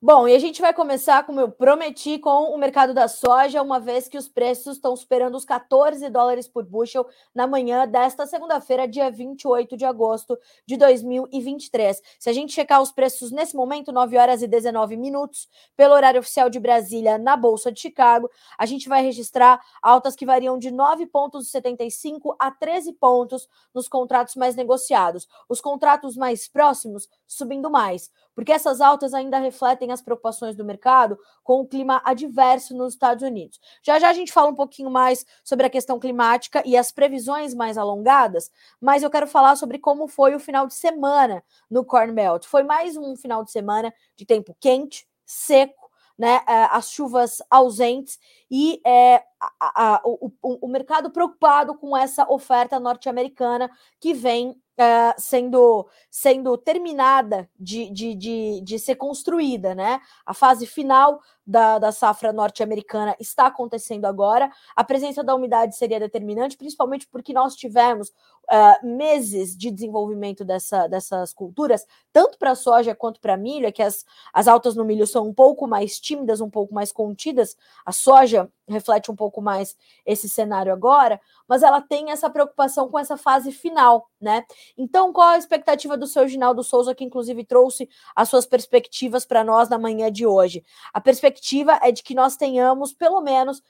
Bom, 0.01 0.27
e 0.27 0.35
a 0.35 0.39
gente 0.39 0.61
vai 0.61 0.73
começar, 0.73 1.25
como 1.25 1.39
eu 1.39 1.49
prometi, 1.49 2.19
com 2.19 2.53
o 2.53 2.57
mercado 2.57 2.93
da 2.93 3.07
soja, 3.07 3.61
uma 3.61 3.79
vez 3.79 4.09
que 4.09 4.17
os 4.17 4.27
preços 4.27 4.75
estão 4.75 4.93
superando 4.93 5.35
os 5.35 5.45
14 5.45 6.09
dólares 6.09 6.49
por 6.49 6.65
bushel 6.65 7.07
na 7.33 7.47
manhã 7.47 7.87
desta 7.87 8.27
segunda-feira, 8.27 8.89
dia 8.89 9.09
28 9.09 9.77
de 9.77 9.85
agosto 9.85 10.37
de 10.67 10.75
2023. 10.75 12.01
Se 12.19 12.29
a 12.29 12.33
gente 12.33 12.51
checar 12.51 12.81
os 12.81 12.91
preços 12.91 13.31
nesse 13.31 13.55
momento, 13.55 13.93
9 13.93 14.17
horas 14.17 14.41
e 14.41 14.47
19 14.47 14.97
minutos, 14.97 15.47
pelo 15.77 15.93
horário 15.93 16.19
oficial 16.19 16.49
de 16.49 16.59
Brasília, 16.59 17.17
na 17.17 17.37
Bolsa 17.37 17.71
de 17.71 17.79
Chicago, 17.79 18.29
a 18.59 18.65
gente 18.65 18.89
vai 18.89 19.01
registrar 19.01 19.61
altas 19.81 20.13
que 20.13 20.25
variam 20.25 20.59
de 20.59 20.71
9,75 20.71 22.35
a 22.37 22.51
13 22.51 22.93
pontos 22.93 23.47
nos 23.73 23.87
contratos 23.87 24.35
mais 24.35 24.55
negociados. 24.55 25.25
Os 25.47 25.61
contratos 25.61 26.17
mais 26.17 26.49
próximos 26.49 27.07
subindo 27.25 27.71
mais 27.71 28.11
porque 28.35 28.51
essas 28.51 28.81
altas 28.81 29.13
ainda 29.13 29.39
refletem 29.39 29.91
as 29.91 30.01
preocupações 30.01 30.55
do 30.55 30.65
mercado 30.65 31.17
com 31.43 31.61
o 31.61 31.65
clima 31.65 32.01
adverso 32.03 32.75
nos 32.75 32.93
Estados 32.93 33.23
Unidos. 33.23 33.59
Já 33.81 33.97
já 33.97 34.09
a 34.09 34.13
gente 34.13 34.33
fala 34.33 34.51
um 34.51 34.55
pouquinho 34.55 34.91
mais 34.91 35.25
sobre 35.43 35.65
a 35.65 35.69
questão 35.69 35.97
climática 35.97 36.61
e 36.65 36.75
as 36.75 36.91
previsões 36.91 37.53
mais 37.53 37.77
alongadas, 37.77 38.51
mas 38.79 39.01
eu 39.01 39.09
quero 39.09 39.25
falar 39.25 39.55
sobre 39.55 39.79
como 39.79 40.07
foi 40.07 40.35
o 40.35 40.39
final 40.39 40.67
de 40.67 40.73
semana 40.73 41.43
no 41.71 41.85
Corn 41.85 42.11
Belt. 42.11 42.45
Foi 42.45 42.63
mais 42.63 42.97
um 42.97 43.15
final 43.15 43.43
de 43.43 43.51
semana 43.51 43.93
de 44.15 44.25
tempo 44.25 44.55
quente, 44.59 45.07
seco, 45.25 45.85
né, 46.17 46.41
é, 46.47 46.63
as 46.71 46.91
chuvas 46.91 47.41
ausentes 47.49 48.17
e 48.49 48.81
é, 48.85 49.21
a, 49.59 49.95
a, 49.95 50.01
o, 50.05 50.31
o, 50.41 50.67
mercado 50.67 51.11
preocupado 51.11 51.75
com 51.75 51.95
essa 51.95 52.25
oferta 52.31 52.79
norte-americana 52.79 53.69
que 53.99 54.13
vem 54.13 54.55
Uh, 54.77 55.15
sendo, 55.17 55.87
sendo 56.11 56.57
terminada 56.57 57.49
de, 57.57 57.89
de, 57.91 58.13
de, 58.13 58.61
de, 58.61 58.77
ser 58.77 58.95
construída, 58.95 59.73
né? 59.73 60.01
A 60.25 60.33
fase 60.33 60.65
final 60.65 61.21
da, 61.47 61.77
da 61.79 61.91
safra 61.93 62.33
norte-americana 62.33 63.15
está 63.17 63.47
acontecendo 63.47 64.05
agora. 64.05 64.51
A 64.75 64.83
presença 64.83 65.23
da 65.23 65.35
umidade 65.35 65.77
seria 65.77 65.99
determinante, 65.99 66.57
principalmente 66.57 67.07
porque 67.07 67.31
nós 67.31 67.55
tivemos 67.55 68.09
uh, 68.09 68.85
meses 68.85 69.55
de 69.55 69.69
desenvolvimento 69.69 70.43
dessa, 70.43 70.87
dessas 70.87 71.33
culturas, 71.33 71.85
tanto 72.11 72.37
para 72.37 72.55
soja 72.55 72.95
quanto 72.95 73.19
para 73.19 73.37
milho, 73.37 73.67
é 73.67 73.71
que 73.71 73.83
as, 73.83 74.05
as 74.33 74.47
altas 74.47 74.75
no 74.75 74.83
milho 74.83 75.05
são 75.05 75.27
um 75.27 75.33
pouco 75.33 75.67
mais 75.67 75.99
tímidas, 75.99 76.41
um 76.41 76.49
pouco 76.49 76.73
mais 76.73 76.91
contidas. 76.91 77.55
A 77.85 77.91
soja 77.91 78.49
reflete 78.67 79.11
um 79.11 79.15
pouco 79.15 79.41
mais 79.41 79.75
esse 80.05 80.27
cenário 80.29 80.71
agora, 80.73 81.19
mas 81.47 81.63
ela 81.63 81.81
tem 81.81 82.11
essa 82.11 82.29
preocupação 82.29 82.89
com 82.89 82.97
essa 82.97 83.17
fase 83.17 83.51
final, 83.51 84.09
né? 84.19 84.43
Então, 84.77 85.13
qual 85.13 85.29
a 85.29 85.37
expectativa 85.37 85.97
do 85.97 86.07
seu 86.07 86.27
Ginaldo 86.27 86.63
Souza, 86.63 86.95
que 86.95 87.03
inclusive 87.03 87.43
trouxe 87.45 87.89
as 88.15 88.29
suas 88.29 88.45
perspectivas 88.45 89.25
para 89.25 89.43
nós 89.43 89.69
na 89.69 89.77
manhã 89.77 90.11
de 90.11 90.25
hoje? 90.25 90.63
A 90.93 90.99
perspectiva 91.01 91.79
é 91.81 91.91
de 91.91 92.03
que 92.03 92.15
nós 92.15 92.35
tenhamos 92.35 92.93
pelo 92.93 93.21
menos 93.21 93.61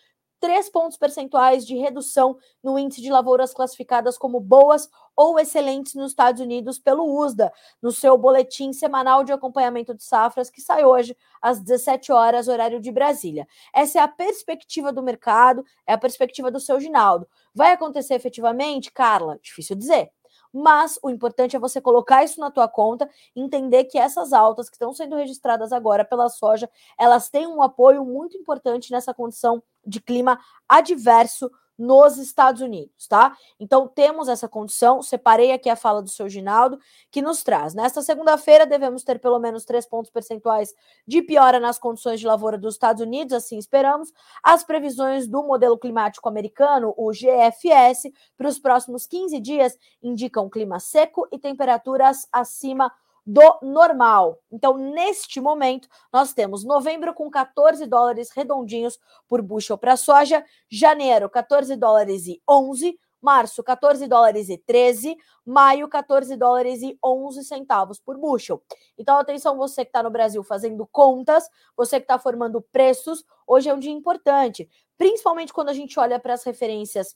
três 0.45 0.69
pontos 0.69 0.95
percentuais 0.95 1.65
de 1.65 1.75
redução 1.75 2.37
no 2.63 2.77
índice 2.77 3.01
de 3.01 3.09
lavouras 3.09 3.51
classificadas 3.51 4.15
como 4.15 4.39
boas 4.39 4.87
ou 5.15 5.39
excelentes 5.39 5.95
nos 5.95 6.11
Estados 6.11 6.39
Unidos 6.39 6.77
pelo 6.77 7.03
USDA, 7.19 7.51
no 7.81 7.91
seu 7.91 8.15
boletim 8.15 8.71
semanal 8.71 9.23
de 9.23 9.33
acompanhamento 9.33 9.95
de 9.95 10.03
safras 10.03 10.51
que 10.51 10.61
sai 10.61 10.85
hoje 10.85 11.17
às 11.41 11.59
17 11.59 12.11
horas, 12.11 12.47
horário 12.47 12.79
de 12.79 12.91
Brasília. 12.91 13.47
Essa 13.73 13.97
é 13.97 14.01
a 14.03 14.07
perspectiva 14.07 14.93
do 14.93 15.01
mercado, 15.01 15.65
é 15.87 15.93
a 15.93 15.97
perspectiva 15.97 16.51
do 16.51 16.59
seu 16.59 16.79
Ginaldo. 16.79 17.27
Vai 17.51 17.71
acontecer 17.71 18.13
efetivamente, 18.13 18.91
Carla? 18.91 19.39
Difícil 19.41 19.75
dizer 19.75 20.11
mas 20.55 20.97
o 21.03 21.09
importante 21.09 21.53
é 21.53 21.59
você 21.59 21.81
colocar 21.81 22.23
isso 22.23 22.39
na 22.39 22.49
tua 22.49 22.65
conta, 22.65 23.09
entender 23.35 23.83
que 23.83 23.97
essas 23.97 24.31
altas 24.31 24.69
que 24.69 24.75
estão 24.75 24.93
sendo 24.93 25.17
registradas 25.17 25.73
agora 25.73 26.05
pela 26.05 26.29
soja, 26.29 26.69
elas 26.97 27.29
têm 27.29 27.45
um 27.45 27.61
apoio 27.61 28.05
muito 28.05 28.37
importante 28.37 28.89
nessa 28.89 29.13
condição 29.13 29.61
de 29.85 29.99
clima 29.99 30.39
adverso 30.67 31.51
nos 31.77 32.17
Estados 32.17 32.61
Unidos, 32.61 33.07
tá? 33.07 33.35
Então 33.59 33.87
temos 33.87 34.27
essa 34.27 34.47
condição. 34.47 35.01
Separei 35.01 35.51
aqui 35.51 35.69
a 35.69 35.75
fala 35.75 36.01
do 36.01 36.09
seu 36.09 36.29
Ginaldo, 36.29 36.79
que 37.11 37.21
nos 37.21 37.43
traz. 37.43 37.73
Nesta 37.73 38.01
segunda-feira, 38.01 38.65
devemos 38.65 39.03
ter 39.03 39.19
pelo 39.19 39.39
menos 39.39 39.65
três 39.65 39.85
pontos 39.85 40.11
percentuais 40.11 40.73
de 41.07 41.21
piora 41.21 41.59
nas 41.59 41.77
condições 41.77 42.19
de 42.19 42.27
lavoura 42.27 42.57
dos 42.57 42.75
Estados 42.75 43.01
Unidos, 43.01 43.33
assim 43.33 43.57
esperamos. 43.57 44.11
As 44.43 44.63
previsões 44.63 45.27
do 45.27 45.43
modelo 45.43 45.77
climático 45.77 46.27
americano, 46.29 46.93
o 46.97 47.11
GFS, 47.11 48.11
para 48.37 48.47
os 48.47 48.59
próximos 48.59 49.05
15 49.05 49.39
dias 49.39 49.77
indicam 50.01 50.49
clima 50.49 50.79
seco 50.79 51.27
e 51.31 51.39
temperaturas 51.39 52.27
acima 52.31 52.91
do 53.25 53.41
normal. 53.61 54.39
Então, 54.51 54.77
neste 54.77 55.41
momento, 55.41 55.87
nós 56.13 56.33
temos 56.33 56.63
novembro 56.63 57.13
com 57.13 57.29
14 57.29 57.85
dólares 57.87 58.29
redondinhos 58.31 58.99
por 59.27 59.41
bushel 59.41 59.77
para 59.77 59.97
soja, 59.97 60.45
janeiro 60.69 61.29
14 61.29 61.75
dólares 61.75 62.27
e 62.27 62.41
11, 62.47 62.97
Março, 63.25 63.63
14 63.63 64.07
dólares 64.07 64.49
e 64.49 64.57
13. 64.57 65.17
Maio, 65.43 65.87
14 65.87 66.35
dólares 66.35 66.83
e 66.83 66.95
11 67.03 67.43
centavos 67.43 67.99
por 67.99 68.17
bushel. 68.19 68.61
Então, 68.97 69.17
atenção, 69.17 69.57
você 69.57 69.83
que 69.83 69.89
está 69.89 70.03
no 70.03 70.11
Brasil 70.11 70.43
fazendo 70.43 70.85
contas, 70.85 71.49
você 71.75 71.99
que 71.99 72.03
está 72.03 72.19
formando 72.19 72.61
preços, 72.61 73.23
hoje 73.47 73.67
é 73.67 73.73
um 73.73 73.79
dia 73.79 73.91
importante, 73.91 74.69
principalmente 74.95 75.51
quando 75.51 75.69
a 75.69 75.73
gente 75.73 75.99
olha 75.99 76.19
para 76.19 76.35
as 76.35 76.43
referências 76.43 77.15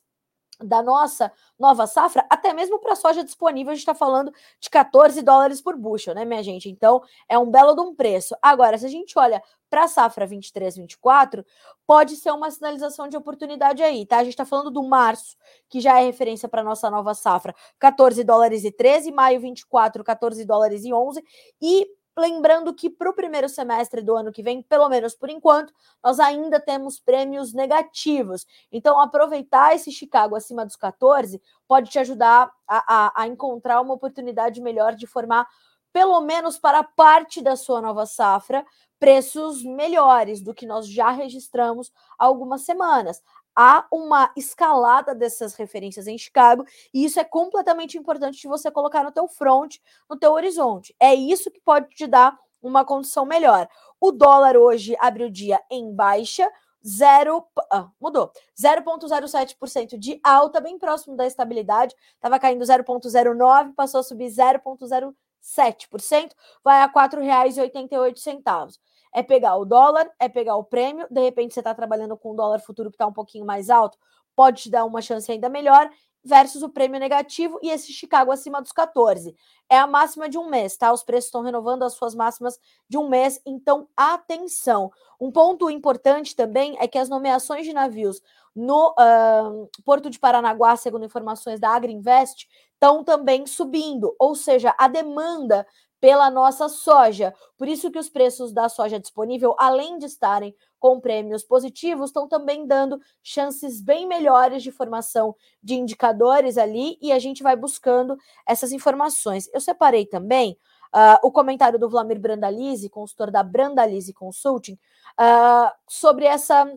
da 0.64 0.82
nossa 0.82 1.32
nova 1.58 1.88
safra, 1.88 2.26
até 2.30 2.54
mesmo 2.54 2.80
para 2.80 2.96
soja 2.96 3.24
disponível, 3.24 3.72
a 3.72 3.76
gente 3.76 3.82
está 3.82 3.96
falando 3.96 4.32
de 4.60 4.70
14 4.70 5.22
dólares 5.22 5.62
por 5.62 5.76
bushel, 5.76 6.14
né, 6.14 6.26
minha 6.26 6.44
gente? 6.44 6.70
Então, 6.70 7.02
é 7.28 7.38
um 7.38 7.50
belo 7.50 7.76
de 7.76 7.82
um 7.82 7.96
preço. 7.96 8.36
Agora, 8.42 8.78
se 8.78 8.86
a 8.86 8.90
gente 8.90 9.18
olha 9.18 9.42
para 9.70 9.84
a 9.84 9.88
safra 9.88 10.26
23, 10.26 10.76
24, 10.78 11.46
pode 11.86 12.16
ser 12.16 12.32
uma 12.32 12.50
sinalização 12.50 13.08
de 13.08 13.16
oportunidade 13.16 13.84
aí, 13.84 14.06
tá? 14.06 14.18
A 14.18 14.24
gente 14.24 14.34
está 14.34 14.46
falando 14.46 14.72
do 14.72 14.84
março, 14.84 15.38
que 15.70 15.80
já 15.80 16.00
é 16.00 16.06
referência 16.06 16.50
para 16.50 16.64
nossa 16.64 16.90
nova 16.90 17.14
safra, 17.14 17.54
14 17.78 18.24
dólares 18.24 18.64
e 18.64 18.72
13, 18.72 19.12
maio 19.12 19.40
24, 19.40 20.04
14 20.04 20.44
dólares 20.46 20.84
e 20.86 20.94
11, 20.94 21.24
e 21.62 21.88
Lembrando 22.20 22.74
que 22.74 22.90
para 22.90 23.10
o 23.10 23.14
primeiro 23.14 23.48
semestre 23.48 24.02
do 24.02 24.14
ano 24.14 24.32
que 24.32 24.44
vem, 24.44 24.62
pelo 24.62 24.90
menos 24.90 25.16
por 25.16 25.30
enquanto, 25.30 25.74
nós 26.04 26.20
ainda 26.20 26.60
temos 26.60 27.00
prêmios 27.00 27.54
negativos. 27.54 28.46
Então, 28.70 29.00
aproveitar 29.00 29.74
esse 29.74 29.90
Chicago 29.90 30.36
acima 30.36 30.66
dos 30.66 30.76
14 30.76 31.42
pode 31.66 31.90
te 31.90 31.98
ajudar 31.98 32.52
a, 32.68 33.06
a, 33.08 33.24
a 33.24 33.28
encontrar 33.28 33.80
uma 33.80 33.94
oportunidade 33.94 34.62
melhor 34.62 34.96
de 34.96 35.08
formar, 35.08 35.48
pelo 35.94 36.20
menos 36.20 36.60
para 36.60 36.84
parte 36.84 37.42
da 37.42 37.56
sua 37.56 37.82
nova 37.82 38.06
safra, 38.06 38.66
preços 39.00 39.64
melhores 39.64 40.42
do 40.42 40.54
que 40.54 40.66
nós 40.66 40.88
já 40.88 41.10
registramos 41.12 41.90
há 42.18 42.26
algumas 42.26 42.62
semanas 42.64 43.22
há 43.56 43.86
uma 43.92 44.32
escalada 44.36 45.14
dessas 45.14 45.54
referências 45.56 46.08
em 46.08 46.18
Chicago, 46.18 46.66
e 46.94 47.06
isso 47.06 47.20
é 47.20 47.24
completamente 47.24 47.98
importante 47.98 48.40
de 48.40 48.48
você 48.48 48.72
colocar 48.72 49.04
no 49.04 49.12
teu 49.12 49.28
front, 49.28 49.78
no 50.10 50.18
teu 50.18 50.32
horizonte. 50.32 50.96
É 51.00 51.14
isso 51.14 51.52
que 51.52 51.62
pode 51.62 51.90
te 51.90 52.08
dar 52.08 52.38
uma 52.62 52.86
condição 52.86 53.26
melhor. 53.26 53.68
O 54.00 54.12
dólar 54.12 54.58
hoje 54.58 54.96
abre 55.00 55.24
o 55.24 55.32
dia 55.32 55.60
em 55.70 55.94
baixa, 55.94 56.50
0, 56.86 57.46
ah, 57.72 57.90
mudou, 58.00 58.32
0,07% 58.58 59.98
de 59.98 60.20
alta, 60.24 60.62
bem 60.62 60.80
próximo 60.80 61.16
da 61.16 61.26
estabilidade, 61.26 61.96
estava 62.16 62.40
caindo 62.40 62.64
0,09, 62.64 63.74
passou 63.76 64.00
a 64.00 64.04
subir 64.04 64.30
0,07%, 64.30 66.32
vai 66.64 66.82
a 66.82 66.86
R$ 66.86 66.94
4,88 66.94 68.80
é 69.14 69.24
pegar 69.24 69.56
o 69.58 69.66
dólar, 69.66 70.10
é 70.20 70.30
pegar 70.30 70.56
o 70.56 70.64
prêmio. 70.64 71.08
De 71.10 71.22
repente, 71.22 71.54
você 71.54 71.60
está 71.60 71.74
trabalhando 71.74 72.18
com 72.18 72.32
um 72.32 72.36
dólar 72.36 72.60
futuro 72.60 72.90
que 72.90 72.96
está 72.96 73.08
um 73.08 73.14
pouquinho 73.14 73.46
mais 73.46 73.70
alto, 73.70 73.98
pode 74.36 74.64
te 74.64 74.70
dar 74.70 74.86
uma 74.86 75.02
chance 75.02 75.32
ainda 75.32 75.50
melhor, 75.50 75.90
versus 76.24 76.62
o 76.62 76.70
prêmio 76.70 77.00
negativo 77.00 77.60
e 77.62 77.70
esse 77.70 77.94
Chicago 77.94 78.32
acima 78.32 78.62
dos 78.62 78.72
14. 78.72 79.36
É 79.70 79.78
a 79.78 79.88
máxima 79.88 80.28
de 80.28 80.38
um 80.38 80.50
mês, 80.50 80.76
tá? 80.76 80.92
Os 80.92 81.04
preços 81.04 81.26
estão 81.26 81.42
renovando 81.42 81.84
as 81.84 81.94
suas 81.94 82.14
máximas 82.14 82.60
de 82.88 82.98
um 82.98 83.08
mês, 83.08 83.42
então 83.46 83.88
atenção. 83.96 84.92
Um 85.20 85.32
ponto 85.32 85.70
importante 85.70 86.36
também 86.36 86.78
é 86.80 86.88
que 86.88 86.98
as 86.98 87.10
nomeações 87.10 87.66
de 87.66 87.74
navios 87.74 88.22
no 88.56 88.90
uh, 88.92 89.70
Porto 89.86 90.10
de 90.10 90.20
Paranaguá, 90.20 90.76
segundo 90.76 91.06
informações 91.06 91.60
da 91.60 91.70
Agriinvest, 91.70 92.48
estão 92.74 93.04
também 93.04 93.46
subindo, 93.46 94.16
ou 94.20 94.36
seja, 94.36 94.74
a 94.78 94.88
demanda 94.88 95.66
pela 96.00 96.30
nossa 96.30 96.70
soja. 96.70 97.34
Por 97.58 97.68
isso 97.68 97.92
que 97.92 98.00
os 98.00 98.10
preços 98.10 98.54
da 98.54 98.70
soja 98.70 99.00
disponível, 99.00 99.56
além 99.58 99.98
de 99.98 100.06
estarem 100.06 100.56
com 100.80 101.00
prêmios 101.00 101.44
positivos, 101.44 102.10
estão 102.10 102.28
também 102.28 102.66
dando 102.66 103.00
chances 103.22 103.82
bem 103.82 104.08
melhores 104.08 104.64
de 104.64 104.72
formação 104.72 105.36
de 105.62 105.76
indicadores 105.76 106.58
ali 106.58 106.98
e 107.02 107.12
a 107.12 107.20
gente 107.20 107.44
vai 107.44 107.56
buscando 107.56 108.18
essas 108.48 108.72
informações. 108.72 109.50
Eu 109.54 109.60
separei 109.60 110.06
também 110.06 110.58
uh, 110.94 111.20
o 111.22 111.32
comentário 111.32 111.78
do 111.78 111.90
Vlamir 111.90 112.20
Brandalize, 112.20 112.90
consultor 112.90 113.30
da 113.30 113.44
Brandalize 113.44 114.14
Consulting, 114.14 114.74
uh, 115.20 115.72
sobre 115.88 116.26
essa, 116.26 116.72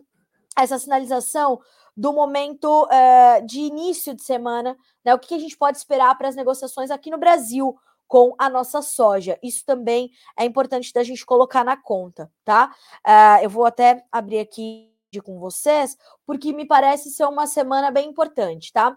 essa 0.57 0.77
sinalização 0.77 1.61
do 1.95 2.11
momento 2.11 2.85
uh, 2.85 3.45
de 3.45 3.59
início 3.59 4.13
de 4.13 4.23
semana, 4.23 4.75
né? 5.05 5.13
O 5.13 5.19
que 5.19 5.35
a 5.35 5.39
gente 5.39 5.55
pode 5.55 5.77
esperar 5.77 6.17
para 6.17 6.27
as 6.27 6.35
negociações 6.35 6.89
aqui 6.89 7.11
no 7.11 7.19
Brasil 7.19 7.77
com 8.13 8.35
a 8.37 8.47
nossa 8.47 8.79
soja. 8.83 9.39
Isso 9.41 9.65
também 9.65 10.11
é 10.37 10.45
importante 10.45 10.93
da 10.93 11.01
gente 11.01 11.25
colocar 11.25 11.63
na 11.63 11.75
conta, 11.75 12.31
tá? 12.45 12.71
Uh, 13.03 13.43
eu 13.43 13.49
vou 13.49 13.65
até 13.65 14.05
abrir 14.11 14.37
aqui 14.37 14.93
com 15.25 15.39
vocês, 15.39 15.97
porque 16.23 16.53
me 16.53 16.63
parece 16.63 17.09
ser 17.09 17.25
uma 17.25 17.47
semana 17.47 17.89
bem 17.89 18.07
importante, 18.07 18.71
tá? 18.71 18.95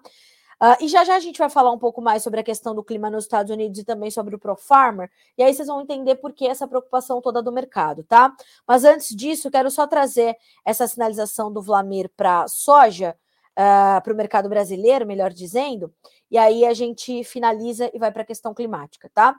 Uh, 0.62 0.84
e 0.84 0.88
já 0.88 1.02
já 1.02 1.16
a 1.16 1.18
gente 1.18 1.38
vai 1.38 1.48
falar 1.48 1.72
um 1.72 1.78
pouco 1.78 2.02
mais 2.02 2.22
sobre 2.22 2.40
a 2.40 2.42
questão 2.42 2.74
do 2.74 2.84
clima 2.84 3.08
nos 3.08 3.24
Estados 3.24 3.50
Unidos 3.50 3.78
e 3.78 3.84
também 3.84 4.10
sobre 4.10 4.34
o 4.34 4.38
ProFarmer, 4.38 5.10
e 5.38 5.42
aí 5.42 5.54
vocês 5.54 5.68
vão 5.68 5.80
entender 5.80 6.16
por 6.16 6.34
que 6.34 6.46
essa 6.46 6.68
preocupação 6.68 7.22
toda 7.22 7.42
do 7.42 7.50
mercado, 7.50 8.04
tá? 8.04 8.36
Mas 8.68 8.84
antes 8.84 9.16
disso, 9.16 9.50
quero 9.50 9.70
só 9.70 9.86
trazer 9.86 10.36
essa 10.62 10.86
sinalização 10.86 11.50
do 11.50 11.62
Vlamir 11.62 12.10
para 12.14 12.46
soja, 12.48 13.16
uh, 13.58 13.96
ah, 13.96 14.00
para 14.02 14.12
o 14.12 14.16
mercado 14.16 14.48
brasileiro, 14.48 15.06
melhor 15.06 15.32
dizendo, 15.32 15.92
e 16.30 16.36
aí 16.38 16.64
a 16.64 16.74
gente 16.74 17.24
finaliza 17.24 17.90
e 17.94 17.98
vai 17.98 18.12
para 18.12 18.22
a 18.22 18.26
questão 18.26 18.54
climática, 18.54 19.10
tá? 19.14 19.34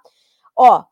Ó, 0.56 0.84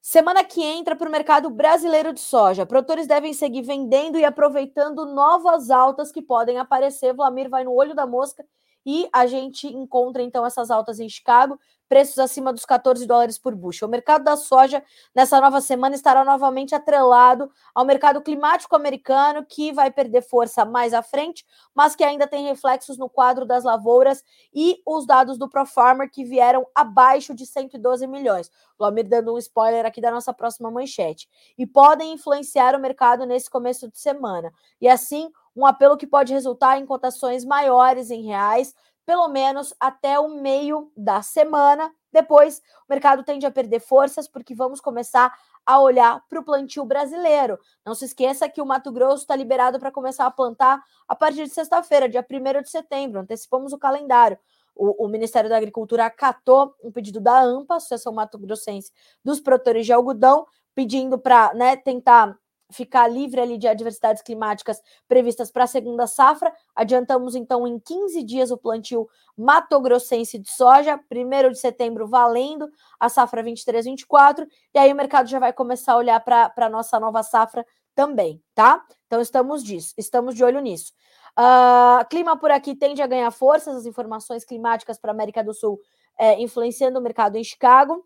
semana 0.00 0.42
que 0.44 0.62
entra 0.62 0.96
para 0.96 1.08
o 1.08 1.12
mercado 1.12 1.50
brasileiro 1.50 2.12
de 2.12 2.20
soja, 2.20 2.66
produtores 2.66 3.06
devem 3.06 3.32
seguir 3.32 3.62
vendendo 3.62 4.18
e 4.18 4.24
aproveitando 4.24 5.06
novas 5.06 5.70
altas 5.70 6.10
que 6.10 6.22
podem 6.22 6.58
aparecer. 6.58 7.14
Vlamir 7.14 7.50
vai 7.50 7.64
no 7.64 7.74
olho 7.74 7.94
da 7.94 8.06
mosca 8.06 8.44
e 8.90 9.06
a 9.12 9.26
gente 9.26 9.66
encontra 9.66 10.22
então 10.22 10.46
essas 10.46 10.70
altas 10.70 10.98
em 10.98 11.10
Chicago, 11.10 11.60
preços 11.86 12.18
acima 12.18 12.54
dos 12.54 12.64
14 12.64 13.06
dólares 13.06 13.36
por 13.36 13.54
bushel. 13.54 13.86
O 13.86 13.90
mercado 13.90 14.24
da 14.24 14.34
soja 14.34 14.82
nessa 15.14 15.38
nova 15.42 15.60
semana 15.60 15.94
estará 15.94 16.24
novamente 16.24 16.74
atrelado 16.74 17.50
ao 17.74 17.84
mercado 17.84 18.22
climático 18.22 18.74
americano, 18.74 19.44
que 19.44 19.72
vai 19.72 19.90
perder 19.90 20.22
força 20.22 20.64
mais 20.64 20.94
à 20.94 21.02
frente, 21.02 21.44
mas 21.74 21.94
que 21.94 22.02
ainda 22.02 22.26
tem 22.26 22.46
reflexos 22.46 22.96
no 22.96 23.10
quadro 23.10 23.44
das 23.44 23.62
lavouras 23.62 24.24
e 24.54 24.80
os 24.86 25.06
dados 25.06 25.36
do 25.36 25.50
ProFarmer 25.50 26.10
que 26.10 26.24
vieram 26.24 26.66
abaixo 26.74 27.34
de 27.34 27.44
112 27.44 28.06
milhões. 28.06 28.50
O 28.78 28.84
Almir 28.86 29.06
dando 29.06 29.34
um 29.34 29.38
spoiler 29.38 29.84
aqui 29.84 30.00
da 30.00 30.10
nossa 30.10 30.32
próxima 30.32 30.70
manchete. 30.70 31.28
E 31.58 31.66
podem 31.66 32.14
influenciar 32.14 32.74
o 32.74 32.80
mercado 32.80 33.26
nesse 33.26 33.50
começo 33.50 33.86
de 33.90 33.98
semana. 33.98 34.50
E 34.80 34.88
assim, 34.88 35.30
um 35.58 35.66
apelo 35.66 35.96
que 35.96 36.06
pode 36.06 36.32
resultar 36.32 36.78
em 36.78 36.86
cotações 36.86 37.44
maiores 37.44 38.12
em 38.12 38.22
reais, 38.22 38.72
pelo 39.04 39.26
menos 39.26 39.74
até 39.80 40.16
o 40.16 40.40
meio 40.40 40.92
da 40.96 41.20
semana. 41.20 41.92
Depois, 42.12 42.58
o 42.58 42.84
mercado 42.88 43.24
tende 43.24 43.44
a 43.44 43.50
perder 43.50 43.80
forças, 43.80 44.28
porque 44.28 44.54
vamos 44.54 44.80
começar 44.80 45.36
a 45.66 45.80
olhar 45.80 46.24
para 46.28 46.38
o 46.38 46.44
plantio 46.44 46.84
brasileiro. 46.84 47.58
Não 47.84 47.92
se 47.92 48.04
esqueça 48.04 48.48
que 48.48 48.62
o 48.62 48.66
Mato 48.66 48.92
Grosso 48.92 49.24
está 49.24 49.34
liberado 49.34 49.80
para 49.80 49.90
começar 49.90 50.26
a 50.26 50.30
plantar 50.30 50.80
a 51.08 51.16
partir 51.16 51.44
de 51.44 51.50
sexta-feira, 51.50 52.08
dia 52.08 52.24
1 52.24 52.62
de 52.62 52.70
setembro. 52.70 53.20
Antecipamos 53.20 53.72
o 53.72 53.78
calendário. 53.78 54.38
O, 54.76 55.06
o, 55.06 55.08
Ministério 55.08 55.50
da 55.50 55.56
Agricultura 55.56 56.06
acatou 56.06 56.72
um 56.84 56.92
pedido 56.92 57.20
da 57.20 57.40
AMPA, 57.40 57.74
Associação 57.74 58.12
Mato 58.12 58.38
Grossense 58.38 58.92
dos 59.24 59.40
Produtores 59.40 59.84
de 59.84 59.92
Algodão, 59.92 60.46
pedindo 60.72 61.18
para 61.18 61.52
né, 61.52 61.74
tentar 61.74 62.38
ficar 62.70 63.08
livre 63.08 63.40
ali 63.40 63.56
de 63.56 63.66
adversidades 63.66 64.22
climáticas 64.22 64.82
previstas 65.06 65.50
para 65.50 65.64
a 65.64 65.66
segunda 65.66 66.06
safra. 66.06 66.52
Adiantamos 66.74 67.34
então 67.34 67.66
em 67.66 67.78
15 67.78 68.22
dias 68.22 68.50
o 68.50 68.58
plantio 68.58 69.08
matogrossense 69.36 70.38
de 70.38 70.50
soja, 70.50 71.00
1 71.10 71.50
de 71.50 71.58
setembro 71.58 72.06
valendo 72.06 72.68
a 72.98 73.08
safra 73.08 73.42
23-24, 73.42 74.46
e 74.74 74.78
aí 74.78 74.92
o 74.92 74.96
mercado 74.96 75.28
já 75.28 75.38
vai 75.38 75.52
começar 75.52 75.92
a 75.92 75.96
olhar 75.96 76.20
para 76.20 76.52
a 76.56 76.68
nossa 76.68 76.98
nova 77.00 77.22
safra 77.22 77.64
também, 77.94 78.42
tá? 78.54 78.84
Então 79.06 79.20
estamos 79.20 79.64
disso, 79.64 79.94
estamos 79.96 80.34
de 80.34 80.44
olho 80.44 80.60
nisso. 80.60 80.92
Uh, 81.38 82.04
clima 82.08 82.36
por 82.36 82.50
aqui 82.50 82.74
tende 82.74 83.00
a 83.00 83.06
ganhar 83.06 83.30
forças, 83.30 83.76
as 83.76 83.86
informações 83.86 84.44
climáticas 84.44 84.98
para 84.98 85.10
a 85.10 85.14
América 85.14 85.42
do 85.42 85.54
Sul 85.54 85.80
é, 86.18 86.40
influenciando 86.40 86.98
o 86.98 87.02
mercado 87.02 87.36
em 87.36 87.44
Chicago 87.44 88.04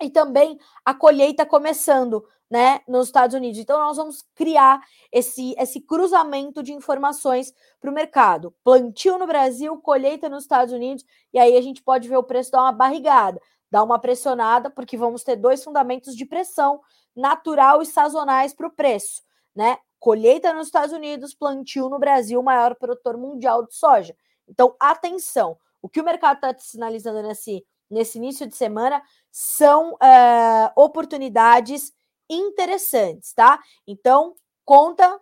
e 0.00 0.10
também 0.10 0.58
a 0.84 0.92
colheita 0.92 1.46
começando 1.46 2.22
né, 2.50 2.80
nos 2.86 3.06
Estados 3.06 3.34
Unidos. 3.34 3.58
Então, 3.58 3.78
nós 3.78 3.96
vamos 3.96 4.24
criar 4.34 4.80
esse, 5.10 5.54
esse 5.58 5.80
cruzamento 5.80 6.62
de 6.62 6.72
informações 6.72 7.52
para 7.80 7.90
o 7.90 7.94
mercado. 7.94 8.54
Plantio 8.62 9.18
no 9.18 9.26
Brasil, 9.26 9.76
colheita 9.78 10.28
nos 10.28 10.44
Estados 10.44 10.72
Unidos, 10.72 11.04
e 11.32 11.38
aí 11.38 11.56
a 11.56 11.60
gente 11.60 11.82
pode 11.82 12.08
ver 12.08 12.16
o 12.16 12.22
preço 12.22 12.52
dar 12.52 12.62
uma 12.62 12.72
barrigada, 12.72 13.40
dar 13.70 13.82
uma 13.82 13.98
pressionada, 13.98 14.70
porque 14.70 14.96
vamos 14.96 15.22
ter 15.22 15.36
dois 15.36 15.62
fundamentos 15.62 16.14
de 16.14 16.24
pressão 16.24 16.80
natural 17.14 17.82
e 17.82 17.86
sazonais 17.86 18.54
para 18.54 18.68
o 18.68 18.72
preço, 18.72 19.22
né? 19.54 19.78
Colheita 19.98 20.52
nos 20.52 20.66
Estados 20.66 20.94
Unidos, 20.94 21.34
plantio 21.34 21.88
no 21.88 21.98
Brasil, 21.98 22.40
maior 22.42 22.76
produtor 22.76 23.16
mundial 23.16 23.66
de 23.66 23.74
soja. 23.74 24.14
Então, 24.46 24.76
atenção, 24.78 25.58
o 25.82 25.88
que 25.88 26.00
o 26.00 26.04
mercado 26.04 26.36
está 26.36 26.54
sinalizando 26.58 27.22
nesse, 27.22 27.64
nesse 27.90 28.18
início 28.18 28.46
de 28.46 28.54
semana 28.54 29.02
são 29.32 29.94
uh, 29.94 30.70
oportunidades 30.76 31.92
interessantes, 32.28 33.32
tá? 33.32 33.60
Então, 33.86 34.34
conta, 34.64 35.20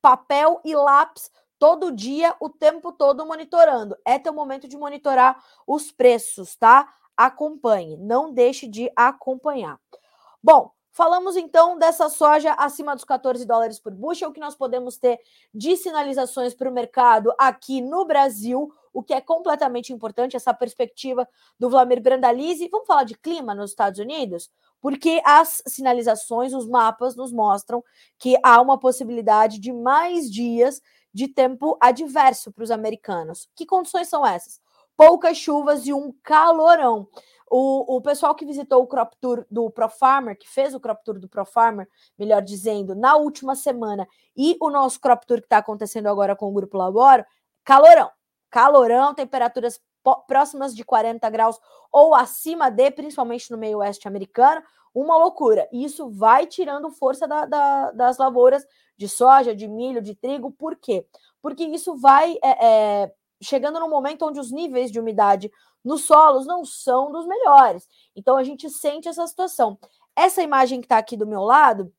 papel 0.00 0.60
e 0.64 0.74
lápis, 0.74 1.30
todo 1.58 1.92
dia, 1.92 2.34
o 2.40 2.50
tempo 2.50 2.92
todo 2.92 3.24
monitorando. 3.24 3.96
É 4.04 4.18
teu 4.18 4.32
momento 4.32 4.68
de 4.68 4.76
monitorar 4.76 5.42
os 5.66 5.90
preços, 5.90 6.56
tá? 6.56 6.92
Acompanhe, 7.16 7.96
não 7.96 8.32
deixe 8.32 8.68
de 8.68 8.90
acompanhar. 8.94 9.80
Bom, 10.42 10.72
falamos 10.92 11.36
então 11.36 11.78
dessa 11.78 12.10
soja 12.10 12.52
acima 12.52 12.94
dos 12.94 13.04
14 13.04 13.46
dólares 13.46 13.78
por 13.78 13.94
bushel, 13.94 14.30
que 14.30 14.40
nós 14.40 14.54
podemos 14.54 14.98
ter 14.98 15.18
de 15.54 15.76
sinalizações 15.76 16.54
para 16.54 16.68
o 16.68 16.72
mercado 16.72 17.32
aqui 17.38 17.80
no 17.80 18.04
Brasil, 18.04 18.70
o 18.92 19.02
que 19.02 19.14
é 19.14 19.20
completamente 19.20 19.92
importante, 19.92 20.36
essa 20.36 20.52
perspectiva 20.52 21.26
do 21.58 21.70
Vladimir 21.70 22.02
Brandalize. 22.02 22.68
Vamos 22.68 22.86
falar 22.86 23.04
de 23.04 23.16
clima 23.16 23.54
nos 23.54 23.70
Estados 23.70 23.98
Unidos? 23.98 24.50
Porque 24.84 25.22
as 25.24 25.62
sinalizações, 25.66 26.52
os 26.52 26.68
mapas 26.68 27.16
nos 27.16 27.32
mostram 27.32 27.82
que 28.18 28.36
há 28.42 28.60
uma 28.60 28.78
possibilidade 28.78 29.58
de 29.58 29.72
mais 29.72 30.30
dias 30.30 30.82
de 31.10 31.26
tempo 31.26 31.78
adverso 31.80 32.52
para 32.52 32.64
os 32.64 32.70
americanos. 32.70 33.48
Que 33.56 33.64
condições 33.64 34.08
são 34.08 34.26
essas? 34.26 34.60
Poucas 34.94 35.38
chuvas 35.38 35.86
e 35.86 35.94
um 35.94 36.12
calorão. 36.22 37.08
O, 37.50 37.96
o 37.96 38.02
pessoal 38.02 38.34
que 38.34 38.44
visitou 38.44 38.82
o 38.82 38.86
crop 38.86 39.14
tour 39.18 39.46
do 39.50 39.70
Pro 39.70 39.88
Farmer, 39.88 40.36
que 40.36 40.46
fez 40.46 40.74
o 40.74 40.80
crop 40.80 41.02
tour 41.02 41.18
do 41.18 41.30
Pro 41.30 41.46
Farmer, 41.46 41.88
melhor 42.18 42.42
dizendo, 42.42 42.94
na 42.94 43.16
última 43.16 43.56
semana, 43.56 44.06
e 44.36 44.54
o 44.60 44.68
nosso 44.68 45.00
crop 45.00 45.24
tour 45.26 45.38
que 45.38 45.46
está 45.46 45.56
acontecendo 45.56 46.08
agora 46.08 46.36
com 46.36 46.50
o 46.50 46.52
Grupo 46.52 46.76
Laboro, 46.76 47.24
calorão. 47.64 48.10
Calorão, 48.50 49.14
temperaturas 49.14 49.80
próximas 50.26 50.74
de 50.74 50.84
40 50.84 51.28
graus 51.30 51.60
ou 51.90 52.14
acima 52.14 52.70
de, 52.70 52.90
principalmente 52.90 53.50
no 53.50 53.58
meio 53.58 53.78
oeste 53.78 54.08
americano, 54.08 54.62
uma 54.94 55.16
loucura. 55.16 55.68
Isso 55.72 56.08
vai 56.10 56.46
tirando 56.46 56.90
força 56.90 57.26
da, 57.26 57.46
da, 57.46 57.90
das 57.90 58.18
lavouras 58.18 58.64
de 58.96 59.08
soja, 59.08 59.54
de 59.54 59.66
milho, 59.66 60.00
de 60.00 60.14
trigo. 60.14 60.52
Por 60.52 60.76
quê? 60.76 61.06
Porque 61.42 61.64
isso 61.64 61.96
vai 61.96 62.38
é, 62.42 62.66
é, 62.66 63.14
chegando 63.42 63.80
no 63.80 63.88
momento 63.88 64.24
onde 64.26 64.38
os 64.38 64.52
níveis 64.52 64.90
de 64.90 65.00
umidade 65.00 65.50
nos 65.84 66.04
solos 66.04 66.46
não 66.46 66.64
são 66.64 67.10
dos 67.10 67.26
melhores. 67.26 67.88
Então 68.14 68.36
a 68.36 68.44
gente 68.44 68.70
sente 68.70 69.08
essa 69.08 69.26
situação. 69.26 69.78
Essa 70.16 70.42
imagem 70.42 70.80
que 70.80 70.86
está 70.86 70.98
aqui 70.98 71.16
do 71.16 71.26
meu 71.26 71.42
lado 71.42 71.92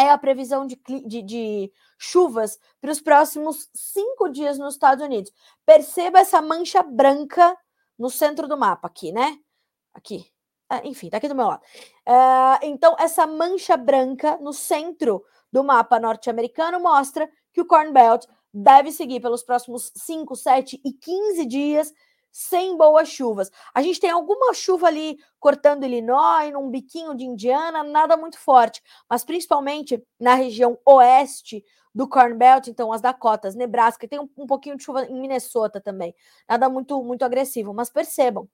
é 0.00 0.10
a 0.10 0.18
previsão 0.18 0.66
de, 0.66 0.80
de, 1.06 1.22
de 1.22 1.72
chuvas 1.98 2.58
para 2.80 2.90
os 2.90 3.00
próximos 3.00 3.68
cinco 3.74 4.28
dias 4.28 4.58
nos 4.58 4.74
Estados 4.74 5.04
Unidos. 5.04 5.32
Perceba 5.66 6.20
essa 6.20 6.40
mancha 6.40 6.82
branca 6.82 7.56
no 7.98 8.08
centro 8.08 8.48
do 8.48 8.56
mapa 8.56 8.88
aqui, 8.88 9.12
né? 9.12 9.38
Aqui. 9.92 10.30
Ah, 10.68 10.80
enfim, 10.84 11.10
tá 11.10 11.16
aqui 11.16 11.28
do 11.28 11.34
meu 11.34 11.48
lado. 11.48 11.62
Uh, 12.08 12.58
então, 12.62 12.96
essa 12.98 13.26
mancha 13.26 13.76
branca 13.76 14.38
no 14.38 14.52
centro 14.52 15.24
do 15.52 15.64
mapa 15.64 15.98
norte-americano 15.98 16.80
mostra 16.80 17.28
que 17.52 17.60
o 17.60 17.66
Corn 17.66 17.92
Belt 17.92 18.24
deve 18.54 18.92
seguir 18.92 19.20
pelos 19.20 19.42
próximos 19.42 19.92
5, 19.96 20.34
7 20.36 20.80
e 20.84 20.92
15 20.92 21.44
dias 21.46 21.92
sem 22.30 22.76
boas 22.76 23.08
chuvas. 23.08 23.50
A 23.74 23.82
gente 23.82 24.00
tem 24.00 24.10
alguma 24.10 24.54
chuva 24.54 24.86
ali 24.86 25.18
cortando 25.38 25.84
Illinois, 25.84 26.52
num 26.52 26.70
biquinho 26.70 27.14
de 27.14 27.24
Indiana, 27.24 27.82
nada 27.82 28.16
muito 28.16 28.38
forte, 28.38 28.82
mas 29.08 29.24
principalmente 29.24 30.02
na 30.18 30.34
região 30.34 30.78
oeste 30.84 31.64
do 31.94 32.08
Corn 32.08 32.34
Belt, 32.34 32.68
então 32.68 32.92
as 32.92 33.00
Dakotas, 33.00 33.54
Nebraska, 33.54 34.06
tem 34.06 34.20
um, 34.20 34.28
um 34.36 34.46
pouquinho 34.46 34.76
de 34.76 34.84
chuva 34.84 35.04
em 35.04 35.20
Minnesota 35.20 35.80
também. 35.80 36.14
Nada 36.48 36.68
muito 36.68 37.02
muito 37.02 37.24
agressivo, 37.24 37.74
mas 37.74 37.90
percebam, 37.90 38.48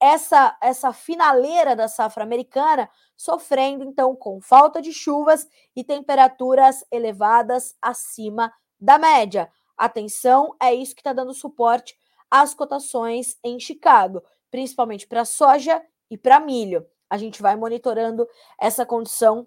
essa 0.00 0.56
essa 0.60 0.92
finaleira 0.92 1.76
da 1.76 1.86
safra 1.86 2.24
americana 2.24 2.88
sofrendo 3.16 3.84
então 3.84 4.16
com 4.16 4.40
falta 4.40 4.80
de 4.80 4.92
chuvas 4.92 5.46
e 5.76 5.84
temperaturas 5.84 6.84
elevadas 6.90 7.76
acima 7.80 8.52
da 8.80 8.98
média. 8.98 9.50
Atenção, 9.76 10.54
é 10.60 10.74
isso 10.74 10.94
que 10.94 11.00
está 11.00 11.12
dando 11.12 11.32
suporte 11.32 11.96
às 12.30 12.54
cotações 12.54 13.38
em 13.44 13.58
Chicago, 13.58 14.22
principalmente 14.50 15.06
para 15.06 15.24
soja 15.24 15.82
e 16.10 16.16
para 16.16 16.40
milho. 16.40 16.86
A 17.08 17.18
gente 17.18 17.42
vai 17.42 17.56
monitorando 17.56 18.28
essa 18.58 18.86
condição 18.86 19.46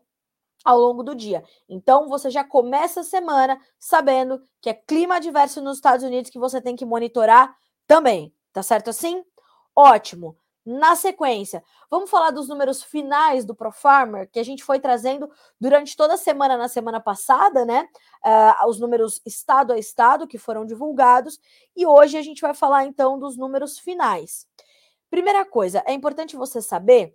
ao 0.63 0.79
longo 0.79 1.03
do 1.03 1.15
dia. 1.15 1.43
Então, 1.67 2.07
você 2.07 2.29
já 2.29 2.43
começa 2.43 3.01
a 3.01 3.03
semana 3.03 3.59
sabendo 3.77 4.41
que 4.61 4.69
é 4.69 4.73
clima 4.73 5.15
adverso 5.15 5.61
nos 5.61 5.77
Estados 5.77 6.05
Unidos 6.05 6.29
que 6.31 6.39
você 6.39 6.61
tem 6.61 6.75
que 6.75 6.85
monitorar 6.85 7.55
também. 7.85 8.33
Tá 8.51 8.63
certo 8.63 8.89
assim? 8.89 9.23
Ótimo. 9.75 10.37
Na 10.65 10.95
sequência, 10.95 11.61
vamos 11.91 12.09
falar 12.09 12.31
dos 12.31 12.47
números 12.47 12.81
finais 12.81 13.43
do 13.43 13.53
ProFarmer, 13.53 14.29
que 14.31 14.39
a 14.39 14.43
gente 14.43 14.63
foi 14.63 14.79
trazendo 14.79 15.29
durante 15.59 15.95
toda 15.95 16.13
a 16.13 16.17
semana, 16.17 16.55
na 16.55 16.69
semana 16.69 17.01
passada, 17.01 17.65
né? 17.65 17.85
Uh, 18.25 18.69
os 18.69 18.79
números 18.79 19.21
estado 19.25 19.73
a 19.73 19.77
estado 19.77 20.25
que 20.25 20.37
foram 20.37 20.65
divulgados, 20.65 21.37
e 21.75 21.85
hoje 21.85 22.17
a 22.17 22.21
gente 22.21 22.41
vai 22.41 22.53
falar 22.53 22.85
então 22.85 23.19
dos 23.19 23.35
números 23.35 23.77
finais. 23.77 24.47
Primeira 25.09 25.43
coisa, 25.43 25.83
é 25.85 25.91
importante 25.91 26.37
você 26.37 26.61
saber 26.61 27.13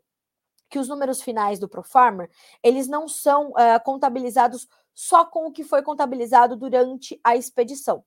que 0.68 0.78
os 0.78 0.86
números 0.86 1.22
finais 1.22 1.58
do 1.58 1.68
ProFarmer, 1.68 2.30
eles 2.62 2.86
não 2.86 3.08
são 3.08 3.48
uh, 3.52 3.82
contabilizados 3.82 4.68
só 4.94 5.24
com 5.24 5.46
o 5.46 5.52
que 5.52 5.64
foi 5.64 5.82
contabilizado 5.82 6.54
durante 6.54 7.18
a 7.24 7.34
expedição. 7.34 8.04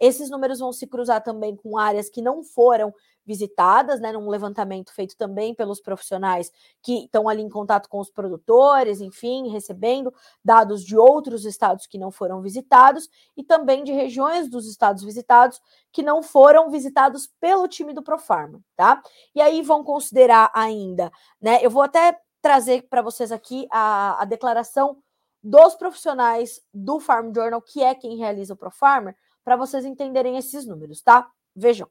Esses 0.00 0.30
números 0.30 0.58
vão 0.58 0.72
se 0.72 0.86
cruzar 0.86 1.22
também 1.22 1.54
com 1.54 1.78
áreas 1.78 2.08
que 2.08 2.22
não 2.22 2.42
foram 2.42 2.92
visitadas, 3.26 4.00
né, 4.00 4.10
num 4.10 4.28
levantamento 4.28 4.92
feito 4.92 5.16
também 5.16 5.54
pelos 5.54 5.80
profissionais 5.80 6.50
que 6.82 7.04
estão 7.04 7.28
ali 7.28 7.42
em 7.42 7.48
contato 7.48 7.88
com 7.88 8.00
os 8.00 8.10
produtores, 8.10 9.00
enfim, 9.00 9.48
recebendo 9.50 10.12
dados 10.44 10.84
de 10.84 10.96
outros 10.96 11.44
estados 11.44 11.86
que 11.86 11.98
não 11.98 12.10
foram 12.10 12.40
visitados 12.40 13.08
e 13.36 13.44
também 13.44 13.84
de 13.84 13.92
regiões 13.92 14.48
dos 14.48 14.66
estados 14.66 15.04
visitados 15.04 15.60
que 15.92 16.02
não 16.02 16.22
foram 16.22 16.70
visitados 16.70 17.28
pelo 17.38 17.68
time 17.68 17.92
do 17.92 18.02
Profarma, 18.02 18.60
tá? 18.74 19.00
E 19.34 19.40
aí 19.40 19.62
vão 19.62 19.84
considerar 19.84 20.50
ainda, 20.54 21.12
né? 21.40 21.64
Eu 21.64 21.70
vou 21.70 21.82
até 21.82 22.18
trazer 22.42 22.88
para 22.88 23.02
vocês 23.02 23.30
aqui 23.30 23.66
a, 23.70 24.22
a 24.22 24.24
declaração 24.24 24.96
dos 25.42 25.74
profissionais 25.74 26.60
do 26.72 27.00
Farm 27.00 27.32
Journal, 27.34 27.62
que 27.62 27.82
é 27.82 27.94
quem 27.94 28.16
realiza 28.16 28.54
o 28.54 28.56
ProFarmer, 28.56 29.16
para 29.44 29.56
vocês 29.56 29.84
entenderem 29.84 30.36
esses 30.36 30.66
números, 30.66 31.00
tá? 31.02 31.28
Vejam. 31.54 31.88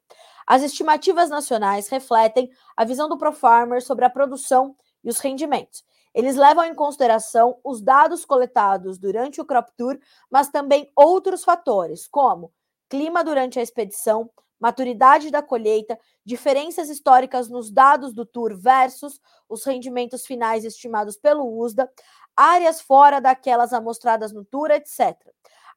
As 0.47 0.63
estimativas 0.63 1.29
nacionais 1.29 1.89
refletem 1.89 2.49
a 2.75 2.85
visão 2.85 3.07
do 3.07 3.17
ProFarmer 3.17 3.81
sobre 3.81 4.05
a 4.05 4.09
produção 4.09 4.75
e 5.03 5.09
os 5.09 5.19
rendimentos. 5.19 5.83
Eles 6.13 6.35
levam 6.35 6.63
em 6.65 6.73
consideração 6.73 7.59
os 7.63 7.81
dados 7.81 8.25
coletados 8.25 8.97
durante 8.97 9.39
o 9.39 9.45
crop 9.45 9.69
tour, 9.77 9.99
mas 10.29 10.49
também 10.49 10.91
outros 10.95 11.43
fatores, 11.43 12.07
como 12.07 12.51
clima 12.89 13.23
durante 13.23 13.59
a 13.59 13.61
expedição, 13.61 14.29
maturidade 14.59 15.29
da 15.29 15.41
colheita, 15.41 15.97
diferenças 16.25 16.89
históricas 16.89 17.47
nos 17.47 17.71
dados 17.71 18.13
do 18.13 18.25
tour 18.25 18.57
versus 18.57 19.21
os 19.47 19.63
rendimentos 19.63 20.25
finais 20.25 20.65
estimados 20.65 21.15
pelo 21.15 21.45
USDA, 21.59 21.89
áreas 22.35 22.81
fora 22.81 23.21
daquelas 23.21 23.71
amostradas 23.71 24.33
no 24.33 24.43
tour, 24.43 24.71
etc. 24.71 25.15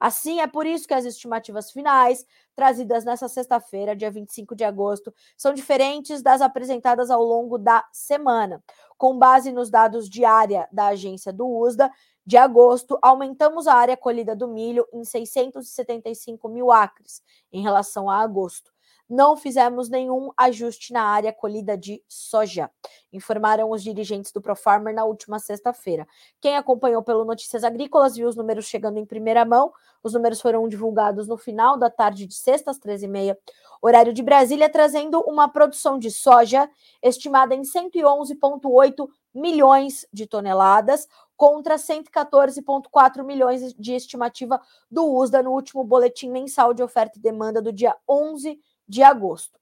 Assim, 0.03 0.41
é 0.41 0.49
por 0.49 0.67
isso 0.67 0.89
que 0.89 0.95
as 0.95 1.05
estimativas 1.05 1.71
finais, 1.71 2.27
trazidas 2.57 3.05
nessa 3.05 3.29
sexta-feira, 3.29 3.95
dia 3.95 4.11
25 4.11 4.57
de 4.57 4.65
agosto, 4.65 5.15
são 5.37 5.55
diferentes 5.55 6.21
das 6.21 6.41
apresentadas 6.41 7.09
ao 7.09 7.23
longo 7.23 7.57
da 7.57 7.87
semana. 7.93 8.61
Com 8.99 9.17
base 9.17 9.53
nos 9.53 9.71
dados 9.71 10.11
de 10.11 10.25
área 10.25 10.69
da 10.73 10.89
agência 10.89 11.33
do 11.33 11.47
USDA, 11.47 11.89
de 12.27 12.37
agosto, 12.37 12.99
aumentamos 13.01 13.69
a 13.69 13.75
área 13.75 13.97
colhida 13.97 14.35
do 14.35 14.49
milho 14.49 14.85
em 14.93 15.05
675 15.05 16.49
mil 16.49 16.73
acres 16.73 17.23
em 17.53 17.63
relação 17.63 18.11
a 18.11 18.23
agosto 18.23 18.73
não 19.13 19.37
fizemos 19.37 19.91
nenhum 19.91 20.31
ajuste 20.39 20.91
na 20.91 21.03
área 21.03 21.31
colhida 21.35 21.77
de 21.77 22.03
soja, 22.09 22.71
informaram 23.13 23.71
os 23.71 23.83
dirigentes 23.83 24.33
do 24.33 24.41
Profarmer 24.41 24.95
na 24.95 25.05
última 25.05 25.39
sexta-feira. 25.39 26.09
Quem 26.41 26.57
acompanhou 26.57 27.03
pelo 27.03 27.23
Notícias 27.23 27.63
Agrícolas 27.63 28.17
viu 28.17 28.27
os 28.27 28.37
números 28.37 28.65
chegando 28.65 28.97
em 28.97 29.05
primeira 29.05 29.45
mão. 29.45 29.71
Os 30.03 30.15
números 30.15 30.41
foram 30.41 30.67
divulgados 30.67 31.29
no 31.29 31.37
final 31.37 31.77
da 31.77 31.91
tarde 31.91 32.27
de 32.27 32.35
sexta, 32.35 32.71
às 32.71 32.79
13h30, 32.79 33.37
horário 33.83 34.15
de 34.15 34.23
Brasília, 34.23 34.71
trazendo 34.71 35.21
uma 35.21 35.47
produção 35.47 35.99
de 35.99 36.11
soja 36.11 36.67
estimada 37.03 37.55
em 37.55 37.61
111,8 37.61 39.07
milhões 39.35 40.07
de 40.11 40.27
toneladas, 40.27 41.07
contra 41.37 41.77
114,4 41.77 43.25
milhões 43.25 43.75
de 43.75 43.93
estimativa 43.93 44.59
do 44.91 45.05
USDA 45.05 45.43
no 45.43 45.51
último 45.51 45.85
boletim 45.85 46.31
mensal 46.31 46.73
de 46.73 46.83
oferta 46.83 47.19
e 47.19 47.23
demanda 47.23 47.61
do 47.61 47.73
dia 47.73 47.95
11 48.09 48.59
de 48.93 49.03
agosto. 49.03 49.59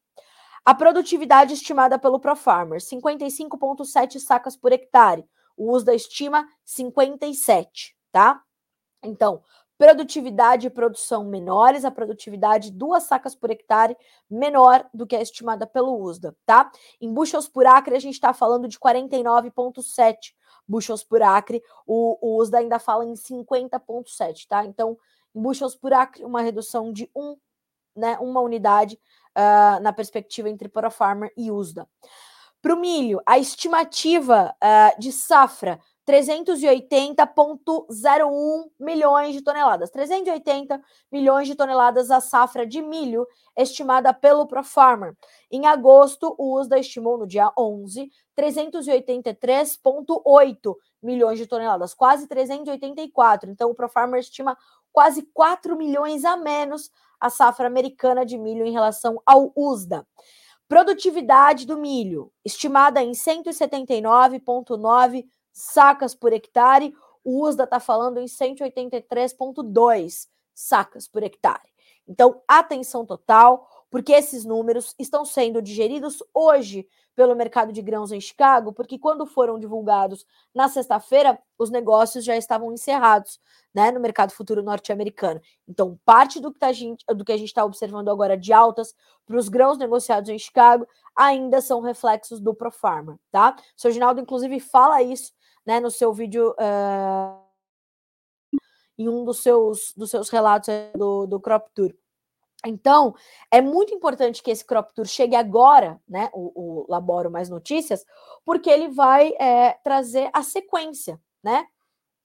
A 0.64 0.74
produtividade 0.74 1.54
estimada 1.54 1.98
pelo 2.00 2.18
ProFarmer, 2.18 2.80
55,7 2.80 4.18
sacas 4.18 4.56
por 4.56 4.72
hectare. 4.72 5.24
O 5.56 5.72
USDA 5.72 5.94
estima 5.94 6.48
57, 6.64 7.96
tá? 8.10 8.42
Então, 9.02 9.42
produtividade 9.78 10.66
e 10.66 10.70
produção 10.70 11.24
menores, 11.24 11.84
a 11.84 11.92
produtividade 11.92 12.72
duas 12.72 13.04
sacas 13.04 13.36
por 13.36 13.50
hectare 13.50 13.96
menor 14.28 14.84
do 14.92 15.06
que 15.06 15.14
a 15.14 15.22
estimada 15.22 15.64
pelo 15.64 15.96
USDA, 16.02 16.36
tá? 16.44 16.70
Em 17.00 17.12
bushels 17.12 17.48
por 17.48 17.66
acre, 17.66 17.94
a 17.94 18.00
gente 18.00 18.14
está 18.14 18.34
falando 18.34 18.66
de 18.66 18.78
49,7 18.80 20.34
bushels 20.66 21.04
por 21.04 21.22
acre, 21.22 21.62
o, 21.86 22.18
o 22.20 22.40
USDA 22.40 22.58
ainda 22.58 22.78
fala 22.80 23.04
em 23.04 23.14
50,7, 23.14 24.46
tá? 24.48 24.64
Então, 24.64 24.98
em 25.34 25.40
bushels 25.40 25.76
por 25.76 25.92
acre, 25.92 26.24
uma 26.24 26.42
redução 26.42 26.92
de 26.92 27.08
um, 27.14 27.36
né, 27.96 28.18
uma 28.18 28.40
unidade 28.40 28.98
uh, 29.36 29.82
na 29.82 29.92
perspectiva 29.92 30.48
entre 30.48 30.68
Profarmer 30.68 31.32
e 31.36 31.50
USDA. 31.50 31.88
Para 32.62 32.74
o 32.74 32.78
milho, 32.78 33.20
a 33.24 33.38
estimativa 33.38 34.54
uh, 34.62 35.00
de 35.00 35.10
safra 35.12 35.80
380,01 36.06 38.70
milhões 38.78 39.34
de 39.34 39.40
toneladas. 39.42 39.90
380 39.90 40.78
milhões 41.10 41.46
de 41.46 41.54
toneladas 41.54 42.10
a 42.10 42.20
safra 42.20 42.66
de 42.66 42.82
milho 42.82 43.26
estimada 43.56 44.12
pelo 44.12 44.46
Profarmer. 44.46 45.16
Em 45.50 45.66
agosto, 45.66 46.34
o 46.36 46.58
USDA 46.58 46.78
estimou 46.78 47.16
no 47.16 47.26
dia 47.26 47.50
11 47.56 48.10
383,8 48.36 50.76
milhões 51.02 51.38
de 51.38 51.46
toneladas, 51.46 51.92
quase 51.92 52.26
384. 52.26 53.50
Então, 53.50 53.70
o 53.70 53.74
Profarmer 53.74 54.20
estima 54.20 54.56
quase 54.92 55.22
4 55.34 55.76
milhões 55.76 56.24
a 56.24 56.36
menos 56.36 56.90
a 57.20 57.28
safra 57.28 57.66
americana 57.66 58.24
de 58.24 58.38
milho 58.38 58.64
em 58.64 58.72
relação 58.72 59.20
ao 59.26 59.52
USDA. 59.54 60.06
Produtividade 60.68 61.66
do 61.66 61.76
milho, 61.76 62.32
estimada 62.44 63.02
em 63.02 63.10
179,9 63.10 65.26
sacas 65.52 66.14
por 66.14 66.32
hectare, 66.32 66.94
o 67.24 67.44
USDA 67.44 67.64
está 67.64 67.80
falando 67.80 68.18
em 68.18 68.26
183,2 68.26 70.28
sacas 70.54 71.08
por 71.08 71.22
hectare. 71.22 71.68
Então, 72.06 72.40
atenção 72.48 73.04
total, 73.04 73.68
porque 73.90 74.12
esses 74.12 74.44
números 74.44 74.94
estão 74.98 75.24
sendo 75.24 75.60
digeridos 75.60 76.22
hoje 76.32 76.88
pelo 77.14 77.34
mercado 77.34 77.72
de 77.72 77.82
grãos 77.82 78.12
em 78.12 78.20
Chicago, 78.20 78.72
porque 78.72 78.98
quando 78.98 79.26
foram 79.26 79.58
divulgados 79.58 80.24
na 80.54 80.68
sexta-feira, 80.68 81.38
os 81.58 81.68
negócios 81.68 82.24
já 82.24 82.36
estavam 82.36 82.72
encerrados 82.72 83.40
né, 83.74 83.90
no 83.90 84.00
mercado 84.00 84.30
futuro 84.30 84.62
norte-americano. 84.62 85.40
Então, 85.68 85.98
parte 86.04 86.40
do 86.40 86.52
que, 86.52 86.58
tá 86.58 86.68
a 86.68 86.72
gente, 86.72 87.04
do 87.14 87.24
que 87.24 87.32
a 87.32 87.36
gente 87.36 87.48
está 87.48 87.64
observando 87.64 88.08
agora 88.08 88.36
de 88.38 88.52
altas 88.52 88.94
para 89.26 89.36
os 89.36 89.48
grãos 89.48 89.76
negociados 89.76 90.30
em 90.30 90.38
Chicago 90.38 90.86
ainda 91.14 91.60
são 91.60 91.80
reflexos 91.80 92.40
do 92.40 92.54
Profarma, 92.54 93.18
tá? 93.30 93.54
O 93.76 93.80
seu 93.80 93.90
Ginaldo, 93.90 94.20
inclusive, 94.20 94.58
fala 94.60 95.02
isso 95.02 95.32
né, 95.66 95.80
no 95.80 95.90
seu 95.90 96.12
vídeo, 96.12 96.52
uh, 96.52 97.40
em 98.96 99.08
um 99.08 99.24
dos 99.24 99.42
seus, 99.42 99.92
dos 99.96 100.10
seus 100.10 100.30
relatos 100.30 100.72
do, 100.94 101.26
do 101.26 101.40
Crop 101.40 101.68
Tour. 101.74 101.92
Então, 102.64 103.14
é 103.50 103.60
muito 103.60 103.94
importante 103.94 104.42
que 104.42 104.50
esse 104.50 104.64
Crop 104.64 104.92
Tour 104.94 105.06
chegue 105.06 105.34
agora, 105.34 106.00
né? 106.06 106.30
O, 106.32 106.82
o 106.82 106.86
Laboro 106.88 107.30
Mais 107.30 107.48
Notícias, 107.48 108.04
porque 108.44 108.68
ele 108.68 108.88
vai 108.88 109.32
é, 109.38 109.78
trazer 109.82 110.28
a 110.32 110.42
sequência, 110.42 111.18
né? 111.42 111.66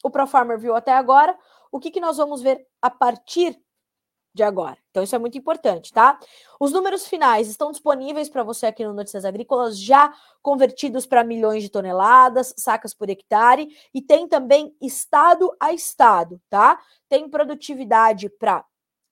O 0.03 0.09
ProFarmer 0.09 0.59
viu 0.59 0.75
até 0.75 0.91
agora. 0.91 1.37
O 1.71 1.79
que, 1.79 1.89
que 1.89 2.01
nós 2.01 2.17
vamos 2.17 2.41
ver 2.41 2.67
a 2.81 2.89
partir 2.89 3.59
de 4.35 4.43
agora. 4.43 4.77
Então, 4.91 5.01
isso 5.01 5.15
é 5.15 5.17
muito 5.17 5.37
importante, 5.37 5.93
tá? 5.93 6.19
Os 6.59 6.73
números 6.73 7.07
finais 7.07 7.47
estão 7.47 7.71
disponíveis 7.71 8.27
para 8.27 8.43
você 8.43 8.65
aqui 8.65 8.83
no 8.83 8.93
Notícias 8.93 9.23
Agrícolas, 9.23 9.79
já 9.79 10.13
convertidos 10.41 11.05
para 11.05 11.23
milhões 11.23 11.63
de 11.63 11.69
toneladas, 11.69 12.53
sacas 12.57 12.93
por 12.93 13.09
hectare, 13.09 13.69
e 13.93 14.01
tem 14.01 14.27
também 14.27 14.75
estado 14.81 15.55
a 15.57 15.71
estado, 15.71 16.41
tá? 16.49 16.77
Tem 17.07 17.29
produtividade 17.29 18.27
para 18.29 18.65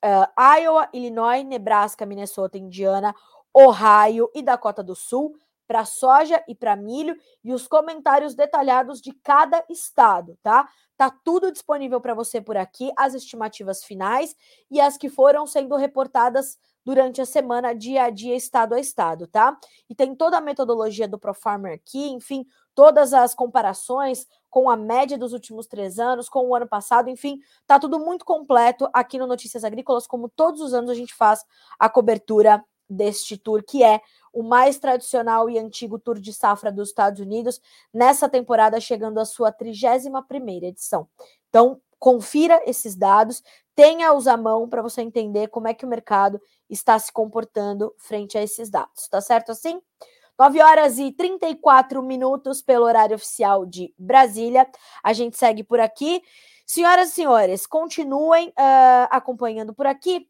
uh, 0.04 0.26
Iowa, 0.36 0.88
Illinois, 0.92 1.42
Nebraska, 1.42 2.04
Minnesota, 2.04 2.58
Indiana, 2.58 3.14
Ohio 3.52 4.30
e 4.34 4.42
Dakota 4.42 4.82
do 4.82 4.94
Sul, 4.94 5.32
para 5.66 5.84
soja 5.84 6.42
e 6.46 6.54
para 6.54 6.76
milho, 6.76 7.16
e 7.42 7.52
os 7.52 7.66
comentários 7.66 8.34
detalhados 8.34 9.00
de 9.00 9.12
cada 9.12 9.64
estado, 9.68 10.38
tá? 10.42 10.68
Tá 10.96 11.10
tudo 11.10 11.50
disponível 11.50 12.00
para 12.00 12.14
você 12.14 12.40
por 12.40 12.56
aqui, 12.56 12.92
as 12.96 13.14
estimativas 13.14 13.82
finais 13.82 14.36
e 14.70 14.80
as 14.80 14.96
que 14.96 15.08
foram 15.08 15.46
sendo 15.46 15.76
reportadas 15.76 16.56
durante 16.84 17.20
a 17.20 17.26
semana, 17.26 17.74
dia 17.74 18.04
a 18.04 18.10
dia, 18.10 18.36
estado 18.36 18.74
a 18.74 18.80
estado, 18.80 19.26
tá? 19.26 19.58
E 19.88 19.94
tem 19.94 20.14
toda 20.14 20.36
a 20.36 20.40
metodologia 20.40 21.08
do 21.08 21.18
ProFarmer 21.18 21.74
aqui, 21.74 22.10
enfim, 22.10 22.46
todas 22.74 23.14
as 23.14 23.34
comparações 23.34 24.26
com 24.50 24.68
a 24.68 24.76
média 24.76 25.16
dos 25.16 25.32
últimos 25.32 25.66
três 25.66 25.98
anos, 25.98 26.28
com 26.28 26.46
o 26.46 26.54
ano 26.54 26.68
passado, 26.68 27.08
enfim, 27.08 27.40
tá 27.66 27.78
tudo 27.78 27.98
muito 27.98 28.24
completo 28.24 28.88
aqui 28.92 29.18
no 29.18 29.26
Notícias 29.26 29.64
Agrícolas, 29.64 30.06
como 30.06 30.28
todos 30.28 30.60
os 30.60 30.74
anos 30.74 30.90
a 30.90 30.94
gente 30.94 31.14
faz 31.14 31.44
a 31.78 31.88
cobertura 31.88 32.62
deste 32.88 33.36
tour, 33.36 33.62
que 33.62 33.82
é 33.82 34.00
o 34.32 34.42
mais 34.42 34.78
tradicional 34.78 35.48
e 35.48 35.58
antigo 35.58 35.98
tour 35.98 36.18
de 36.18 36.32
safra 36.32 36.72
dos 36.72 36.88
Estados 36.88 37.20
Unidos, 37.20 37.60
nessa 37.92 38.28
temporada 38.28 38.80
chegando 38.80 39.18
à 39.18 39.24
sua 39.24 39.52
31ª 39.52 40.64
edição. 40.64 41.08
Então, 41.48 41.80
confira 41.98 42.60
esses 42.66 42.94
dados, 42.94 43.42
tenha-os 43.74 44.26
à 44.26 44.36
mão 44.36 44.68
para 44.68 44.82
você 44.82 45.02
entender 45.02 45.48
como 45.48 45.68
é 45.68 45.74
que 45.74 45.84
o 45.84 45.88
mercado 45.88 46.40
está 46.68 46.98
se 46.98 47.12
comportando 47.12 47.94
frente 47.96 48.36
a 48.36 48.42
esses 48.42 48.68
dados, 48.68 49.08
tá 49.08 49.20
certo 49.20 49.52
assim? 49.52 49.80
9 50.38 50.60
horas 50.60 50.98
e 50.98 51.12
34 51.12 52.02
minutos 52.02 52.60
pelo 52.60 52.84
horário 52.84 53.14
oficial 53.14 53.64
de 53.64 53.94
Brasília. 53.96 54.68
A 55.02 55.12
gente 55.12 55.38
segue 55.38 55.62
por 55.62 55.78
aqui. 55.78 56.20
Senhoras 56.66 57.10
e 57.10 57.12
senhores, 57.12 57.66
continuem 57.66 58.48
uh, 58.48 59.06
acompanhando 59.10 59.72
por 59.72 59.86
aqui 59.86 60.26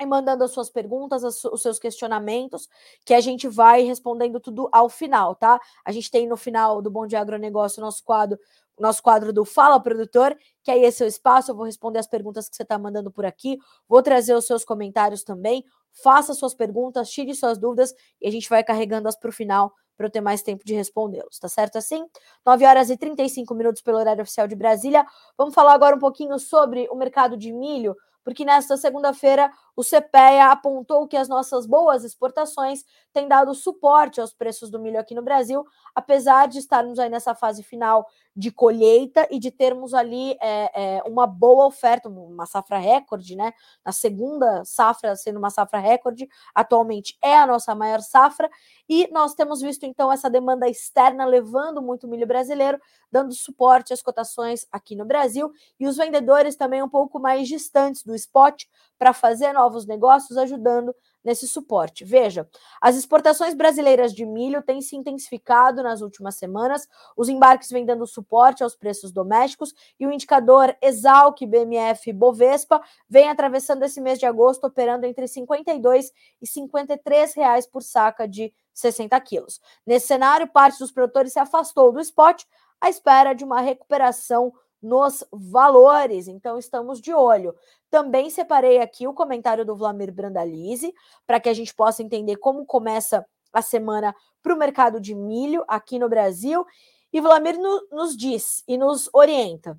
e 0.00 0.06
mandando 0.06 0.44
as 0.44 0.50
suas 0.50 0.70
perguntas, 0.70 1.22
os 1.44 1.62
seus 1.62 1.78
questionamentos, 1.78 2.68
que 3.04 3.14
a 3.14 3.20
gente 3.20 3.48
vai 3.48 3.82
respondendo 3.82 4.40
tudo 4.40 4.68
ao 4.72 4.88
final, 4.88 5.34
tá? 5.34 5.60
A 5.84 5.92
gente 5.92 6.10
tem 6.10 6.26
no 6.26 6.36
final 6.36 6.82
do 6.82 6.90
Bom 6.90 7.06
Dia 7.06 7.20
Agronegócio 7.20 7.80
nosso 7.80 8.02
quadro, 8.04 8.38
nosso 8.78 9.02
quadro 9.02 9.32
do 9.32 9.44
Fala 9.44 9.80
Produtor, 9.80 10.36
que 10.62 10.70
aí 10.70 10.84
é 10.84 10.90
seu 10.90 11.06
espaço, 11.06 11.50
eu 11.50 11.54
vou 11.54 11.64
responder 11.64 11.98
as 11.98 12.06
perguntas 12.06 12.48
que 12.48 12.56
você 12.56 12.62
está 12.62 12.78
mandando 12.78 13.10
por 13.10 13.24
aqui, 13.24 13.58
vou 13.88 14.02
trazer 14.02 14.34
os 14.34 14.46
seus 14.46 14.64
comentários 14.64 15.22
também, 15.22 15.64
faça 16.02 16.34
suas 16.34 16.54
perguntas, 16.54 17.10
tire 17.10 17.34
suas 17.34 17.58
dúvidas 17.58 17.94
e 18.20 18.26
a 18.26 18.30
gente 18.30 18.48
vai 18.48 18.64
carregando-as 18.64 19.16
para 19.16 19.28
o 19.28 19.32
final 19.32 19.72
para 19.94 20.06
eu 20.06 20.10
ter 20.10 20.22
mais 20.22 20.42
tempo 20.42 20.64
de 20.64 20.74
respondê-los, 20.74 21.38
tá 21.38 21.48
certo 21.48 21.76
assim? 21.76 22.04
9 22.46 22.64
horas 22.64 22.88
e 22.88 22.96
35 22.96 23.54
minutos 23.54 23.82
pelo 23.82 23.98
horário 23.98 24.22
oficial 24.22 24.48
de 24.48 24.56
Brasília. 24.56 25.06
Vamos 25.36 25.54
falar 25.54 25.74
agora 25.74 25.94
um 25.94 25.98
pouquinho 25.98 26.38
sobre 26.38 26.88
o 26.90 26.96
mercado 26.96 27.36
de 27.36 27.52
milho 27.52 27.94
porque 28.24 28.44
nesta 28.44 28.76
segunda-feira 28.76 29.50
o 29.74 29.82
CPEA 29.82 30.50
apontou 30.50 31.06
que 31.08 31.16
as 31.16 31.28
nossas 31.28 31.66
boas 31.66 32.04
exportações 32.04 32.84
têm 33.12 33.28
dado 33.28 33.54
suporte 33.54 34.20
aos 34.20 34.32
preços 34.32 34.70
do 34.70 34.78
milho 34.78 35.00
aqui 35.00 35.14
no 35.14 35.22
Brasil, 35.22 35.64
apesar 35.94 36.48
de 36.48 36.58
estarmos 36.58 36.98
aí 36.98 37.08
nessa 37.08 37.34
fase 37.34 37.62
final 37.62 38.06
de 38.34 38.50
colheita 38.50 39.28
e 39.30 39.38
de 39.38 39.50
termos 39.50 39.92
ali 39.92 40.36
é, 40.40 40.96
é, 40.96 41.02
uma 41.04 41.26
boa 41.26 41.66
oferta, 41.66 42.08
uma 42.08 42.46
safra 42.46 42.78
recorde, 42.78 43.36
né? 43.36 43.52
Na 43.84 43.92
segunda 43.92 44.64
safra 44.64 45.14
sendo 45.16 45.38
uma 45.38 45.50
safra 45.50 45.78
recorde, 45.78 46.28
atualmente 46.54 47.18
é 47.22 47.36
a 47.36 47.46
nossa 47.46 47.74
maior 47.74 48.00
safra, 48.00 48.50
e 48.88 49.06
nós 49.12 49.34
temos 49.34 49.60
visto 49.60 49.84
então 49.84 50.10
essa 50.10 50.30
demanda 50.30 50.68
externa 50.68 51.26
levando 51.26 51.82
muito 51.82 52.08
milho 52.08 52.26
brasileiro, 52.26 52.80
dando 53.10 53.34
suporte 53.34 53.92
às 53.92 54.00
cotações 54.00 54.66
aqui 54.72 54.96
no 54.96 55.04
Brasil, 55.04 55.52
e 55.78 55.86
os 55.86 55.96
vendedores 55.96 56.56
também 56.56 56.82
um 56.82 56.88
pouco 56.88 57.18
mais 57.18 57.46
distantes 57.46 58.02
do 58.02 58.14
spot 58.14 58.64
para 58.98 59.12
fazer 59.12 59.52
novos 59.62 59.86
negócios, 59.86 60.36
ajudando 60.36 60.94
nesse 61.24 61.46
suporte. 61.46 62.04
Veja, 62.04 62.48
as 62.80 62.96
exportações 62.96 63.54
brasileiras 63.54 64.12
de 64.12 64.26
milho 64.26 64.60
têm 64.60 64.80
se 64.80 64.96
intensificado 64.96 65.82
nas 65.82 66.00
últimas 66.00 66.34
semanas, 66.34 66.88
os 67.16 67.28
embarques 67.28 67.70
vêm 67.70 67.86
dando 67.86 68.06
suporte 68.06 68.64
aos 68.64 68.74
preços 68.74 69.12
domésticos 69.12 69.72
e 70.00 70.06
o 70.06 70.12
indicador 70.12 70.76
Exalc 70.82 71.40
BMF 71.46 72.12
Bovespa 72.12 72.82
vem 73.08 73.28
atravessando 73.28 73.84
esse 73.84 74.00
mês 74.00 74.18
de 74.18 74.26
agosto 74.26 74.66
operando 74.66 75.06
entre 75.06 75.28
52 75.28 76.10
e 76.40 76.46
53 76.46 77.34
reais 77.34 77.66
por 77.66 77.82
saca 77.82 78.26
de 78.26 78.52
60 78.74 79.20
quilos. 79.20 79.60
Nesse 79.86 80.08
cenário, 80.08 80.48
parte 80.48 80.78
dos 80.78 80.90
produtores 80.90 81.32
se 81.32 81.38
afastou 81.38 81.92
do 81.92 82.00
spot 82.00 82.42
à 82.80 82.88
espera 82.88 83.32
de 83.32 83.44
uma 83.44 83.60
recuperação 83.60 84.52
nos 84.82 85.24
valores, 85.30 86.26
então 86.26 86.58
estamos 86.58 87.00
de 87.00 87.14
olho. 87.14 87.54
Também 87.90 88.28
separei 88.28 88.80
aqui 88.80 89.06
o 89.06 89.14
comentário 89.14 89.64
do 89.64 89.76
Vlamir 89.76 90.12
Brandalize, 90.12 90.92
para 91.26 91.38
que 91.38 91.48
a 91.48 91.54
gente 91.54 91.74
possa 91.74 92.02
entender 92.02 92.36
como 92.36 92.66
começa 92.66 93.24
a 93.52 93.62
semana 93.62 94.14
para 94.42 94.54
o 94.54 94.58
mercado 94.58 95.00
de 95.00 95.14
milho 95.14 95.64
aqui 95.68 95.98
no 95.98 96.08
Brasil. 96.08 96.64
E 97.12 97.20
Vlamir 97.20 97.58
no, 97.58 97.86
nos 97.90 98.16
diz 98.16 98.64
e 98.66 98.76
nos 98.76 99.08
orienta. 99.12 99.78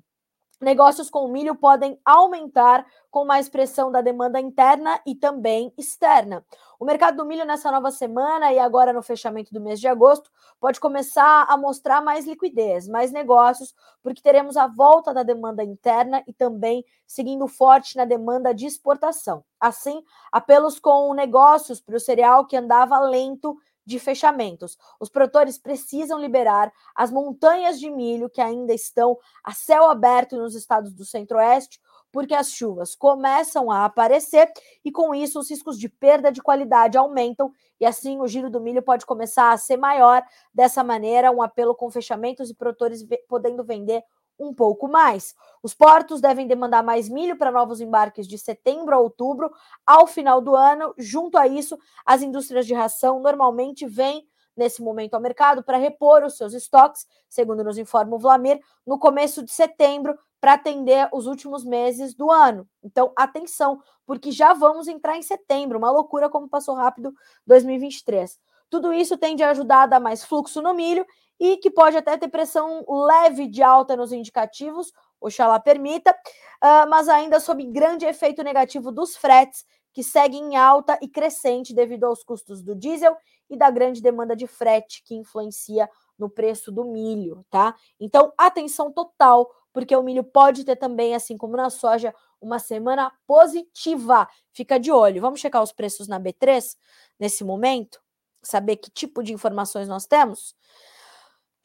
Negócios 0.64 1.10
com 1.10 1.28
milho 1.28 1.54
podem 1.54 2.00
aumentar 2.02 2.86
com 3.10 3.22
mais 3.26 3.50
pressão 3.50 3.92
da 3.92 4.00
demanda 4.00 4.40
interna 4.40 4.98
e 5.06 5.14
também 5.14 5.70
externa. 5.76 6.42
O 6.80 6.86
mercado 6.86 7.18
do 7.18 7.26
milho 7.26 7.44
nessa 7.44 7.70
nova 7.70 7.90
semana 7.90 8.50
e 8.50 8.58
agora 8.58 8.90
no 8.90 9.02
fechamento 9.02 9.52
do 9.52 9.60
mês 9.60 9.78
de 9.78 9.86
agosto 9.86 10.30
pode 10.58 10.80
começar 10.80 11.44
a 11.50 11.56
mostrar 11.58 12.00
mais 12.00 12.24
liquidez, 12.24 12.88
mais 12.88 13.12
negócios, 13.12 13.74
porque 14.02 14.22
teremos 14.22 14.56
a 14.56 14.66
volta 14.66 15.12
da 15.12 15.22
demanda 15.22 15.62
interna 15.62 16.24
e 16.26 16.32
também 16.32 16.82
seguindo 17.06 17.46
forte 17.46 17.94
na 17.94 18.06
demanda 18.06 18.54
de 18.54 18.64
exportação. 18.64 19.44
Assim, 19.60 20.02
apelos 20.32 20.80
com 20.80 21.12
negócios 21.12 21.78
para 21.78 21.96
o 21.96 22.00
cereal 22.00 22.46
que 22.46 22.56
andava 22.56 22.98
lento 23.00 23.54
de 23.84 23.98
fechamentos. 23.98 24.78
Os 24.98 25.08
produtores 25.08 25.58
precisam 25.58 26.18
liberar 26.18 26.72
as 26.94 27.10
montanhas 27.10 27.78
de 27.78 27.90
milho 27.90 28.30
que 28.30 28.40
ainda 28.40 28.72
estão 28.72 29.18
a 29.42 29.52
céu 29.52 29.90
aberto 29.90 30.36
nos 30.36 30.54
estados 30.54 30.92
do 30.92 31.04
Centro-Oeste 31.04 31.80
porque 32.14 32.32
as 32.32 32.52
chuvas 32.52 32.94
começam 32.94 33.72
a 33.72 33.84
aparecer 33.84 34.48
e 34.84 34.92
com 34.92 35.12
isso 35.12 35.40
os 35.40 35.50
riscos 35.50 35.76
de 35.76 35.88
perda 35.88 36.30
de 36.30 36.40
qualidade 36.40 36.96
aumentam 36.96 37.52
e 37.80 37.84
assim 37.84 38.20
o 38.20 38.28
giro 38.28 38.48
do 38.48 38.60
milho 38.60 38.80
pode 38.80 39.04
começar 39.04 39.52
a 39.52 39.58
ser 39.58 39.76
maior. 39.76 40.22
Dessa 40.54 40.84
maneira, 40.84 41.32
um 41.32 41.42
apelo 41.42 41.74
com 41.74 41.90
fechamentos 41.90 42.48
e 42.48 42.54
produtores 42.54 43.04
podendo 43.28 43.64
vender 43.64 44.04
um 44.38 44.52
pouco 44.52 44.88
mais. 44.88 45.34
Os 45.62 45.74
portos 45.74 46.20
devem 46.20 46.46
demandar 46.46 46.82
mais 46.82 47.08
milho 47.08 47.36
para 47.36 47.50
novos 47.50 47.80
embarques 47.80 48.26
de 48.26 48.38
setembro 48.38 48.94
a 48.94 48.98
outubro, 48.98 49.50
ao 49.86 50.06
final 50.06 50.40
do 50.40 50.54
ano. 50.54 50.94
Junto 50.98 51.38
a 51.38 51.46
isso, 51.46 51.78
as 52.04 52.22
indústrias 52.22 52.66
de 52.66 52.74
ração 52.74 53.20
normalmente 53.20 53.86
vêm 53.86 54.26
nesse 54.56 54.82
momento 54.82 55.14
ao 55.14 55.20
mercado 55.20 55.62
para 55.62 55.78
repor 55.78 56.22
os 56.22 56.36
seus 56.36 56.52
estoques, 56.54 57.06
segundo 57.28 57.64
nos 57.64 57.78
informa 57.78 58.14
o 58.14 58.18
Vlamir, 58.18 58.60
no 58.86 58.98
começo 58.98 59.42
de 59.42 59.50
setembro, 59.50 60.16
para 60.40 60.52
atender 60.52 61.08
os 61.12 61.26
últimos 61.26 61.64
meses 61.64 62.14
do 62.14 62.30
ano. 62.30 62.68
Então, 62.82 63.12
atenção, 63.16 63.80
porque 64.06 64.30
já 64.30 64.52
vamos 64.52 64.86
entrar 64.86 65.16
em 65.16 65.22
setembro, 65.22 65.78
uma 65.78 65.90
loucura 65.90 66.28
como 66.28 66.48
passou 66.48 66.74
rápido 66.74 67.14
2023. 67.46 68.38
Tudo 68.68 68.92
isso 68.92 69.16
tende 69.16 69.42
a 69.42 69.50
ajudar 69.50 69.82
a 69.82 69.86
dar 69.86 70.00
mais 70.00 70.24
fluxo 70.24 70.60
no 70.60 70.74
milho 70.74 71.06
e 71.38 71.56
que 71.56 71.70
pode 71.70 71.96
até 71.96 72.16
ter 72.16 72.28
pressão 72.28 72.84
leve 72.88 73.46
de 73.46 73.62
alta 73.62 73.96
nos 73.96 74.12
indicativos, 74.12 74.92
oxalá 75.20 75.58
permita, 75.58 76.10
uh, 76.10 76.88
mas 76.88 77.08
ainda 77.08 77.40
sob 77.40 77.64
grande 77.64 78.04
efeito 78.04 78.42
negativo 78.42 78.92
dos 78.92 79.16
fretes, 79.16 79.64
que 79.92 80.02
seguem 80.02 80.54
em 80.54 80.56
alta 80.56 80.98
e 81.00 81.08
crescente 81.08 81.72
devido 81.72 82.04
aos 82.04 82.24
custos 82.24 82.62
do 82.62 82.74
diesel 82.74 83.16
e 83.48 83.56
da 83.56 83.70
grande 83.70 84.02
demanda 84.02 84.34
de 84.34 84.46
frete 84.46 85.02
que 85.04 85.14
influencia 85.14 85.88
no 86.18 86.28
preço 86.28 86.72
do 86.72 86.84
milho, 86.84 87.44
tá? 87.48 87.74
Então, 87.98 88.32
atenção 88.36 88.92
total, 88.92 89.48
porque 89.72 89.94
o 89.94 90.02
milho 90.02 90.24
pode 90.24 90.64
ter 90.64 90.76
também, 90.76 91.14
assim 91.14 91.36
como 91.36 91.56
na 91.56 91.70
soja, 91.70 92.14
uma 92.40 92.58
semana 92.58 93.12
positiva. 93.26 94.28
Fica 94.52 94.78
de 94.78 94.92
olho. 94.92 95.20
Vamos 95.20 95.40
checar 95.40 95.62
os 95.62 95.72
preços 95.72 96.06
na 96.06 96.20
B3 96.20 96.76
nesse 97.18 97.42
momento, 97.44 98.00
saber 98.42 98.76
que 98.76 98.90
tipo 98.90 99.22
de 99.22 99.32
informações 99.32 99.88
nós 99.88 100.06
temos. 100.06 100.54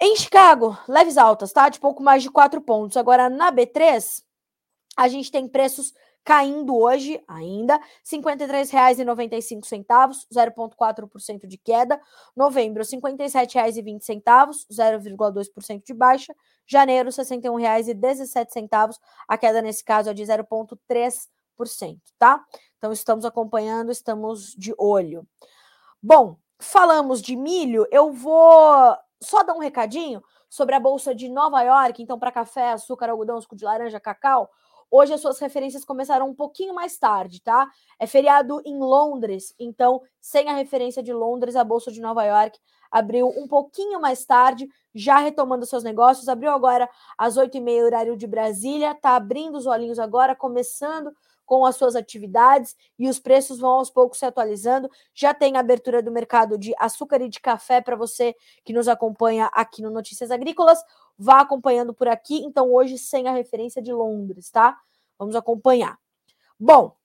Em 0.01 0.15
Chicago, 0.15 0.77
leves 0.87 1.17
altas, 1.17 1.51
tá? 1.51 1.67
De 1.67 1.77
pouco 1.79 2.01
mais 2.01 2.23
de 2.23 2.31
4 2.31 2.61
pontos. 2.61 2.95
Agora, 2.95 3.29
na 3.29 3.51
B3, 3.51 4.23
a 4.95 5.09
gente 5.09 5.29
tem 5.29 5.45
preços 5.47 5.93
caindo 6.23 6.77
hoje 6.77 7.21
ainda, 7.27 7.75
R$ 7.75 7.83
53,95, 8.05 10.25
0,4% 10.31 11.47
de 11.47 11.57
queda. 11.57 11.99
Novembro, 12.35 12.83
R$ 12.83 12.87
57,20, 12.87 14.67
0,2% 14.71 15.83
de 15.83 15.93
baixa. 15.93 16.33
Janeiro, 16.65 17.09
R$ 17.09 17.15
61,17, 17.15 18.95
a 19.27 19.37
queda 19.37 19.61
nesse 19.61 19.83
caso 19.83 20.11
é 20.11 20.13
de 20.13 20.23
0,3%, 20.23 21.99
tá? 22.17 22.41
Então 22.77 22.93
estamos 22.93 23.25
acompanhando, 23.25 23.91
estamos 23.91 24.55
de 24.55 24.73
olho. 24.77 25.27
Bom, 26.01 26.37
falamos 26.59 27.21
de 27.21 27.35
milho, 27.35 27.85
eu 27.91 28.13
vou 28.13 28.95
só 29.21 29.43
dar 29.43 29.53
um 29.53 29.59
recadinho 29.59 30.23
sobre 30.49 30.75
a 30.75 30.79
bolsa 30.79 31.13
de 31.13 31.29
Nova 31.29 31.61
York, 31.61 32.01
então 32.01 32.17
para 32.17 32.31
café, 32.31 32.71
açúcar, 32.71 33.09
algodão, 33.09 33.39
suco 33.41 33.55
de 33.55 33.65
laranja, 33.65 33.99
cacau. 33.99 34.49
Hoje 34.91 35.13
as 35.13 35.21
suas 35.21 35.39
referências 35.39 35.85
começaram 35.85 36.27
um 36.27 36.33
pouquinho 36.33 36.73
mais 36.73 36.97
tarde, 36.97 37.41
tá? 37.41 37.69
É 37.99 38.07
feriado 38.07 38.59
em 38.65 38.79
Londres, 38.79 39.53
então 39.59 40.01
sem 40.19 40.49
a 40.49 40.53
referência 40.53 41.03
de 41.03 41.13
Londres, 41.13 41.55
a 41.55 41.63
bolsa 41.63 41.91
de 41.91 42.01
Nova 42.01 42.23
York 42.23 42.59
abriu 42.91 43.27
um 43.27 43.47
pouquinho 43.47 43.99
mais 44.01 44.25
tarde, 44.25 44.67
já 44.93 45.19
retomando 45.19 45.65
seus 45.65 45.83
negócios. 45.83 46.27
Abriu 46.27 46.51
agora 46.51 46.89
às 47.17 47.37
8h30, 47.37 47.85
horário 47.85 48.17
de 48.17 48.27
Brasília, 48.27 48.95
tá 48.95 49.15
abrindo 49.15 49.57
os 49.57 49.65
olhinhos 49.65 49.99
agora, 49.99 50.35
começando 50.35 51.11
com 51.49 51.65
as 51.65 51.77
suas 51.77 51.95
atividades 51.95 52.77
e 52.99 53.09
os 53.09 53.17
preços 53.17 53.57
vão 53.57 53.71
aos 53.71 53.89
poucos 53.89 54.19
se 54.19 54.25
atualizando. 54.25 54.87
Já 55.15 55.33
tem 55.33 55.57
abertura 55.57 55.99
do 55.99 56.11
mercado 56.11 56.59
de 56.59 56.75
açúcar 56.77 57.23
e 57.23 57.27
de 57.27 57.39
café 57.39 57.81
para 57.81 57.95
você 57.95 58.35
que 58.63 58.71
nos 58.71 58.87
acompanha 58.87 59.49
aqui 59.51 59.81
no 59.81 59.89
Notícias 59.89 60.29
Agrícolas. 60.29 60.77
Vá 61.17 61.41
acompanhando 61.41 61.91
por 61.91 62.07
aqui. 62.07 62.37
Então, 62.45 62.71
hoje, 62.71 62.99
sem 62.99 63.27
a 63.27 63.31
referência 63.31 63.81
de 63.81 63.91
Londres, 63.91 64.51
tá? 64.51 64.77
Vamos 65.17 65.35
acompanhar. 65.35 65.97
Bom, 66.59 66.95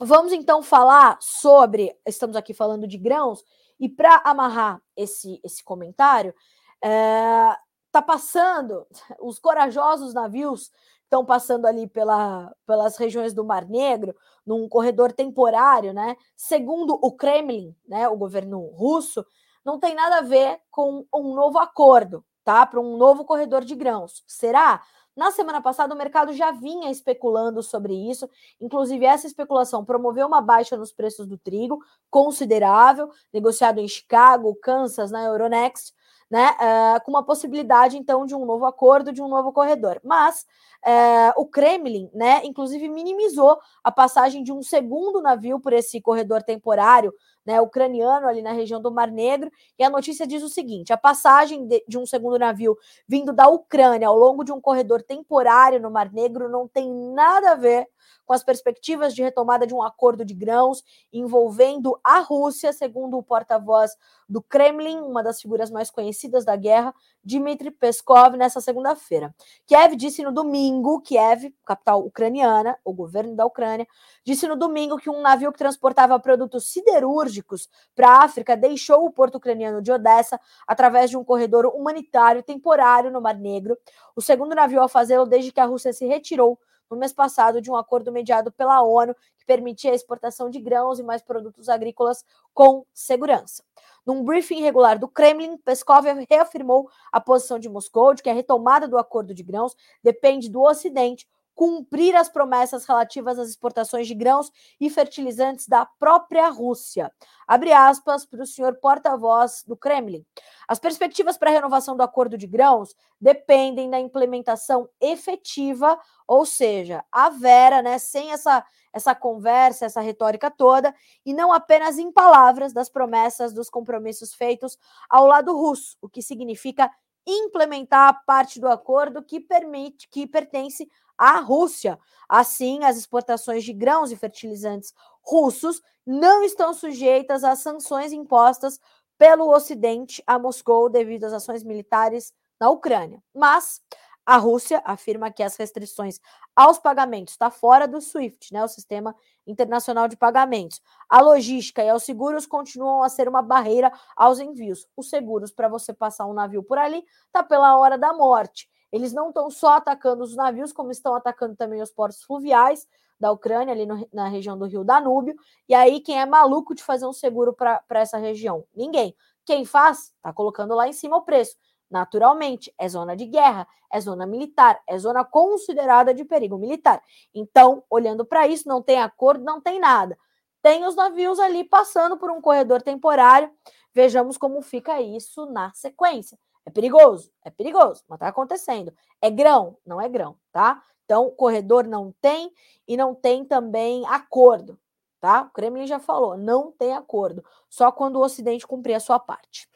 vamos 0.00 0.32
então 0.32 0.62
falar 0.62 1.18
sobre. 1.20 1.94
Estamos 2.06 2.36
aqui 2.36 2.54
falando 2.54 2.88
de 2.88 2.96
grãos, 2.96 3.44
e 3.78 3.86
para 3.86 4.22
amarrar 4.24 4.80
esse, 4.96 5.38
esse 5.44 5.62
comentário, 5.62 6.34
é, 6.82 7.54
tá 7.92 8.00
passando 8.00 8.86
os 9.20 9.38
corajosos 9.38 10.14
navios 10.14 10.72
estão 11.14 11.24
passando 11.24 11.66
ali 11.66 11.86
pela, 11.86 12.52
pelas 12.66 12.96
regiões 12.96 13.32
do 13.32 13.44
Mar 13.44 13.64
Negro, 13.68 14.16
num 14.44 14.68
corredor 14.68 15.12
temporário, 15.12 15.94
né? 15.94 16.16
Segundo 16.36 16.98
o 17.00 17.12
Kremlin, 17.12 17.74
né, 17.86 18.08
o 18.08 18.16
governo 18.16 18.58
russo, 18.74 19.24
não 19.64 19.78
tem 19.78 19.94
nada 19.94 20.18
a 20.18 20.22
ver 20.22 20.58
com 20.70 21.06
um 21.14 21.34
novo 21.34 21.58
acordo, 21.58 22.24
tá? 22.42 22.66
Para 22.66 22.80
um 22.80 22.96
novo 22.96 23.24
corredor 23.24 23.64
de 23.64 23.76
grãos. 23.76 24.24
Será? 24.26 24.82
Na 25.16 25.30
semana 25.30 25.62
passada, 25.62 25.94
o 25.94 25.96
mercado 25.96 26.32
já 26.32 26.50
vinha 26.50 26.90
especulando 26.90 27.62
sobre 27.62 27.94
isso, 27.94 28.28
inclusive 28.60 29.06
essa 29.06 29.28
especulação 29.28 29.84
promoveu 29.84 30.26
uma 30.26 30.40
baixa 30.40 30.76
nos 30.76 30.92
preços 30.92 31.24
do 31.28 31.38
trigo 31.38 31.78
considerável, 32.10 33.08
negociado 33.32 33.78
em 33.78 33.86
Chicago, 33.86 34.56
Kansas, 34.56 35.12
na 35.12 35.22
Euronext, 35.22 35.94
né, 36.34 36.50
uh, 36.50 37.04
com 37.04 37.12
uma 37.12 37.22
possibilidade 37.22 37.96
então 37.96 38.26
de 38.26 38.34
um 38.34 38.44
novo 38.44 38.66
acordo, 38.66 39.12
de 39.12 39.22
um 39.22 39.28
novo 39.28 39.52
corredor. 39.52 40.00
Mas 40.02 40.44
uh, 40.84 41.40
o 41.40 41.46
Kremlin, 41.46 42.10
né, 42.12 42.40
inclusive 42.42 42.88
minimizou 42.88 43.56
a 43.84 43.92
passagem 43.92 44.42
de 44.42 44.52
um 44.52 44.60
segundo 44.60 45.22
navio 45.22 45.60
por 45.60 45.72
esse 45.72 46.00
corredor 46.00 46.42
temporário, 46.42 47.14
né, 47.46 47.60
ucraniano 47.60 48.26
ali 48.26 48.42
na 48.42 48.50
região 48.50 48.82
do 48.82 48.90
Mar 48.90 49.12
Negro. 49.12 49.48
E 49.78 49.84
a 49.84 49.88
notícia 49.88 50.26
diz 50.26 50.42
o 50.42 50.48
seguinte: 50.48 50.92
a 50.92 50.96
passagem 50.96 51.68
de, 51.68 51.84
de 51.86 51.96
um 51.96 52.04
segundo 52.04 52.36
navio 52.36 52.76
vindo 53.06 53.32
da 53.32 53.46
Ucrânia 53.46 54.08
ao 54.08 54.18
longo 54.18 54.42
de 54.42 54.50
um 54.50 54.60
corredor 54.60 55.04
temporário 55.04 55.80
no 55.80 55.88
Mar 55.88 56.12
Negro 56.12 56.48
não 56.48 56.66
tem 56.66 56.92
nada 57.14 57.52
a 57.52 57.54
ver 57.54 57.86
com 58.24 58.32
as 58.32 58.42
perspectivas 58.42 59.14
de 59.14 59.22
retomada 59.22 59.66
de 59.66 59.74
um 59.74 59.82
acordo 59.82 60.24
de 60.24 60.34
grãos 60.34 60.82
envolvendo 61.12 61.98
a 62.02 62.20
Rússia, 62.20 62.72
segundo 62.72 63.18
o 63.18 63.22
porta-voz 63.22 63.92
do 64.28 64.40
Kremlin, 64.40 65.00
uma 65.00 65.22
das 65.22 65.40
figuras 65.40 65.70
mais 65.70 65.90
conhecidas 65.90 66.44
da 66.44 66.56
guerra, 66.56 66.94
Dmitry 67.22 67.70
Peskov, 67.70 68.36
nessa 68.36 68.60
segunda-feira. 68.60 69.34
Kiev 69.66 69.96
disse 69.96 70.22
no 70.22 70.32
domingo, 70.32 71.00
Kiev, 71.00 71.54
capital 71.64 72.04
ucraniana, 72.04 72.78
o 72.84 72.92
governo 72.92 73.34
da 73.34 73.44
Ucrânia, 73.44 73.86
disse 74.24 74.46
no 74.46 74.56
domingo 74.56 74.96
que 74.96 75.10
um 75.10 75.20
navio 75.20 75.52
que 75.52 75.58
transportava 75.58 76.18
produtos 76.18 76.70
siderúrgicos 76.70 77.68
para 77.94 78.08
a 78.08 78.24
África 78.24 78.56
deixou 78.56 79.04
o 79.04 79.10
porto 79.10 79.36
ucraniano 79.36 79.82
de 79.82 79.92
Odessa 79.92 80.40
através 80.66 81.10
de 81.10 81.16
um 81.16 81.24
corredor 81.24 81.66
humanitário 81.66 82.42
temporário 82.42 83.10
no 83.10 83.20
Mar 83.20 83.36
Negro. 83.36 83.76
O 84.16 84.20
segundo 84.20 84.54
navio 84.54 84.82
a 84.82 84.88
fazê-lo 84.88 85.26
desde 85.26 85.52
que 85.52 85.60
a 85.60 85.66
Rússia 85.66 85.92
se 85.92 86.06
retirou 86.06 86.58
no 86.90 86.96
mês 86.96 87.12
passado 87.12 87.60
de 87.60 87.70
um 87.70 87.76
acordo 87.76 88.12
mediado 88.12 88.52
pela 88.52 88.82
ONU 88.82 89.14
que 89.36 89.44
permitia 89.44 89.92
a 89.92 89.94
exportação 89.94 90.48
de 90.48 90.60
grãos 90.60 90.98
e 90.98 91.02
mais 91.02 91.22
produtos 91.22 91.68
agrícolas 91.68 92.24
com 92.52 92.84
segurança. 92.92 93.62
Num 94.06 94.22
briefing 94.22 94.60
regular 94.60 94.98
do 94.98 95.08
Kremlin, 95.08 95.56
Peskov 95.58 96.04
reafirmou 96.28 96.88
a 97.10 97.20
posição 97.20 97.58
de 97.58 97.68
Moscou 97.68 98.14
de 98.14 98.22
que 98.22 98.30
a 98.30 98.34
retomada 98.34 98.86
do 98.86 98.98
acordo 98.98 99.34
de 99.34 99.42
grãos 99.42 99.74
depende 100.02 100.50
do 100.50 100.62
Ocidente 100.62 101.26
cumprir 101.54 102.16
as 102.16 102.28
promessas 102.28 102.84
relativas 102.84 103.38
às 103.38 103.48
exportações 103.48 104.06
de 104.06 104.14
grãos 104.14 104.50
e 104.80 104.90
fertilizantes 104.90 105.68
da 105.68 105.86
própria 105.86 106.48
Rússia. 106.48 107.12
Abre 107.46 107.72
aspas 107.72 108.26
para 108.26 108.42
o 108.42 108.46
senhor 108.46 108.74
porta-voz 108.76 109.62
do 109.66 109.76
Kremlin. 109.76 110.24
As 110.66 110.78
perspectivas 110.78 111.38
para 111.38 111.50
a 111.50 111.52
renovação 111.52 111.96
do 111.96 112.02
acordo 112.02 112.36
de 112.36 112.46
grãos 112.46 112.94
dependem 113.20 113.88
da 113.88 114.00
implementação 114.00 114.88
efetiva, 115.00 115.98
ou 116.26 116.44
seja, 116.44 117.04
a 117.12 117.28
vera, 117.28 117.82
né, 117.82 117.98
sem 117.98 118.32
essa 118.32 118.64
essa 118.94 119.12
conversa, 119.12 119.86
essa 119.86 120.00
retórica 120.00 120.48
toda, 120.48 120.94
e 121.26 121.34
não 121.34 121.52
apenas 121.52 121.98
em 121.98 122.12
palavras 122.12 122.72
das 122.72 122.88
promessas 122.88 123.52
dos 123.52 123.68
compromissos 123.68 124.32
feitos 124.32 124.78
ao 125.10 125.26
lado 125.26 125.52
russo, 125.52 125.98
o 126.00 126.08
que 126.08 126.22
significa 126.22 126.88
implementar 127.26 128.08
a 128.08 128.14
parte 128.14 128.60
do 128.60 128.68
acordo 128.68 129.22
que 129.22 129.40
permite 129.40 130.08
que 130.08 130.26
pertence 130.26 130.88
à 131.16 131.38
Rússia. 131.40 131.98
Assim, 132.28 132.84
as 132.84 132.96
exportações 132.96 133.64
de 133.64 133.72
grãos 133.72 134.10
e 134.10 134.16
fertilizantes 134.16 134.92
russos 135.22 135.80
não 136.06 136.42
estão 136.42 136.74
sujeitas 136.74 137.44
às 137.44 137.60
sanções 137.60 138.12
impostas 138.12 138.78
pelo 139.16 139.50
Ocidente 139.50 140.22
a 140.26 140.38
Moscou 140.38 140.88
devido 140.88 141.24
às 141.24 141.32
ações 141.32 141.62
militares 141.62 142.32
na 142.60 142.70
Ucrânia. 142.70 143.22
Mas 143.34 143.80
a 144.26 144.38
Rússia 144.38 144.80
afirma 144.84 145.30
que 145.30 145.42
as 145.42 145.56
restrições 145.56 146.18
aos 146.56 146.78
pagamentos 146.78 147.34
está 147.34 147.50
fora 147.50 147.86
do 147.86 148.00
SWIFT, 148.00 148.52
né, 148.52 148.64
o 148.64 148.68
Sistema 148.68 149.14
Internacional 149.46 150.08
de 150.08 150.16
Pagamentos. 150.16 150.80
A 151.10 151.20
logística 151.20 151.84
e 151.84 151.92
os 151.92 152.04
seguros 152.04 152.46
continuam 152.46 153.02
a 153.02 153.08
ser 153.08 153.28
uma 153.28 153.42
barreira 153.42 153.92
aos 154.16 154.38
envios. 154.38 154.88
Os 154.96 155.10
seguros 155.10 155.52
para 155.52 155.68
você 155.68 155.92
passar 155.92 156.26
um 156.26 156.32
navio 156.32 156.62
por 156.62 156.78
ali 156.78 157.04
está 157.26 157.42
pela 157.42 157.76
hora 157.78 157.98
da 157.98 158.14
morte. 158.14 158.68
Eles 158.94 159.12
não 159.12 159.30
estão 159.30 159.50
só 159.50 159.72
atacando 159.72 160.22
os 160.22 160.36
navios, 160.36 160.72
como 160.72 160.92
estão 160.92 161.16
atacando 161.16 161.56
também 161.56 161.82
os 161.82 161.90
portos 161.90 162.22
fluviais 162.22 162.86
da 163.18 163.32
Ucrânia, 163.32 163.74
ali 163.74 163.84
no, 163.84 164.08
na 164.12 164.28
região 164.28 164.56
do 164.56 164.66
Rio 164.66 164.84
Danúbio. 164.84 165.34
E 165.68 165.74
aí, 165.74 165.98
quem 165.98 166.20
é 166.20 166.24
maluco 166.24 166.76
de 166.76 166.82
fazer 166.84 167.04
um 167.04 167.12
seguro 167.12 167.52
para 167.52 167.82
essa 167.90 168.18
região? 168.18 168.64
Ninguém. 168.72 169.12
Quem 169.44 169.64
faz, 169.64 170.12
está 170.14 170.32
colocando 170.32 170.76
lá 170.76 170.86
em 170.86 170.92
cima 170.92 171.16
o 171.16 171.22
preço. 171.22 171.56
Naturalmente, 171.90 172.72
é 172.78 172.88
zona 172.88 173.16
de 173.16 173.26
guerra, 173.26 173.66
é 173.92 174.00
zona 174.00 174.28
militar, 174.28 174.80
é 174.86 174.96
zona 174.96 175.24
considerada 175.24 176.14
de 176.14 176.24
perigo 176.24 176.56
militar. 176.56 177.02
Então, 177.34 177.82
olhando 177.90 178.24
para 178.24 178.46
isso, 178.46 178.68
não 178.68 178.80
tem 178.80 179.02
acordo, 179.02 179.42
não 179.42 179.60
tem 179.60 179.80
nada. 179.80 180.16
Tem 180.62 180.84
os 180.86 180.94
navios 180.94 181.40
ali 181.40 181.64
passando 181.64 182.16
por 182.16 182.30
um 182.30 182.40
corredor 182.40 182.80
temporário. 182.80 183.50
Vejamos 183.92 184.38
como 184.38 184.62
fica 184.62 185.00
isso 185.00 185.46
na 185.46 185.72
sequência. 185.74 186.38
É 186.66 186.70
perigoso? 186.70 187.30
É 187.42 187.50
perigoso, 187.50 188.02
mas 188.08 188.16
está 188.16 188.28
acontecendo. 188.28 188.92
É 189.20 189.30
grão? 189.30 189.76
Não 189.84 190.00
é 190.00 190.08
grão, 190.08 190.36
tá? 190.50 190.82
Então, 191.04 191.30
corredor 191.30 191.86
não 191.86 192.12
tem 192.20 192.52
e 192.88 192.96
não 192.96 193.14
tem 193.14 193.44
também 193.44 194.06
acordo, 194.06 194.78
tá? 195.20 195.42
O 195.42 195.50
Kremlin 195.50 195.86
já 195.86 195.98
falou, 195.98 196.36
não 196.36 196.72
tem 196.72 196.94
acordo, 196.94 197.44
só 197.68 197.92
quando 197.92 198.16
o 198.16 198.22
Ocidente 198.22 198.66
cumprir 198.66 198.94
a 198.94 199.00
sua 199.00 199.18
parte. 199.18 199.68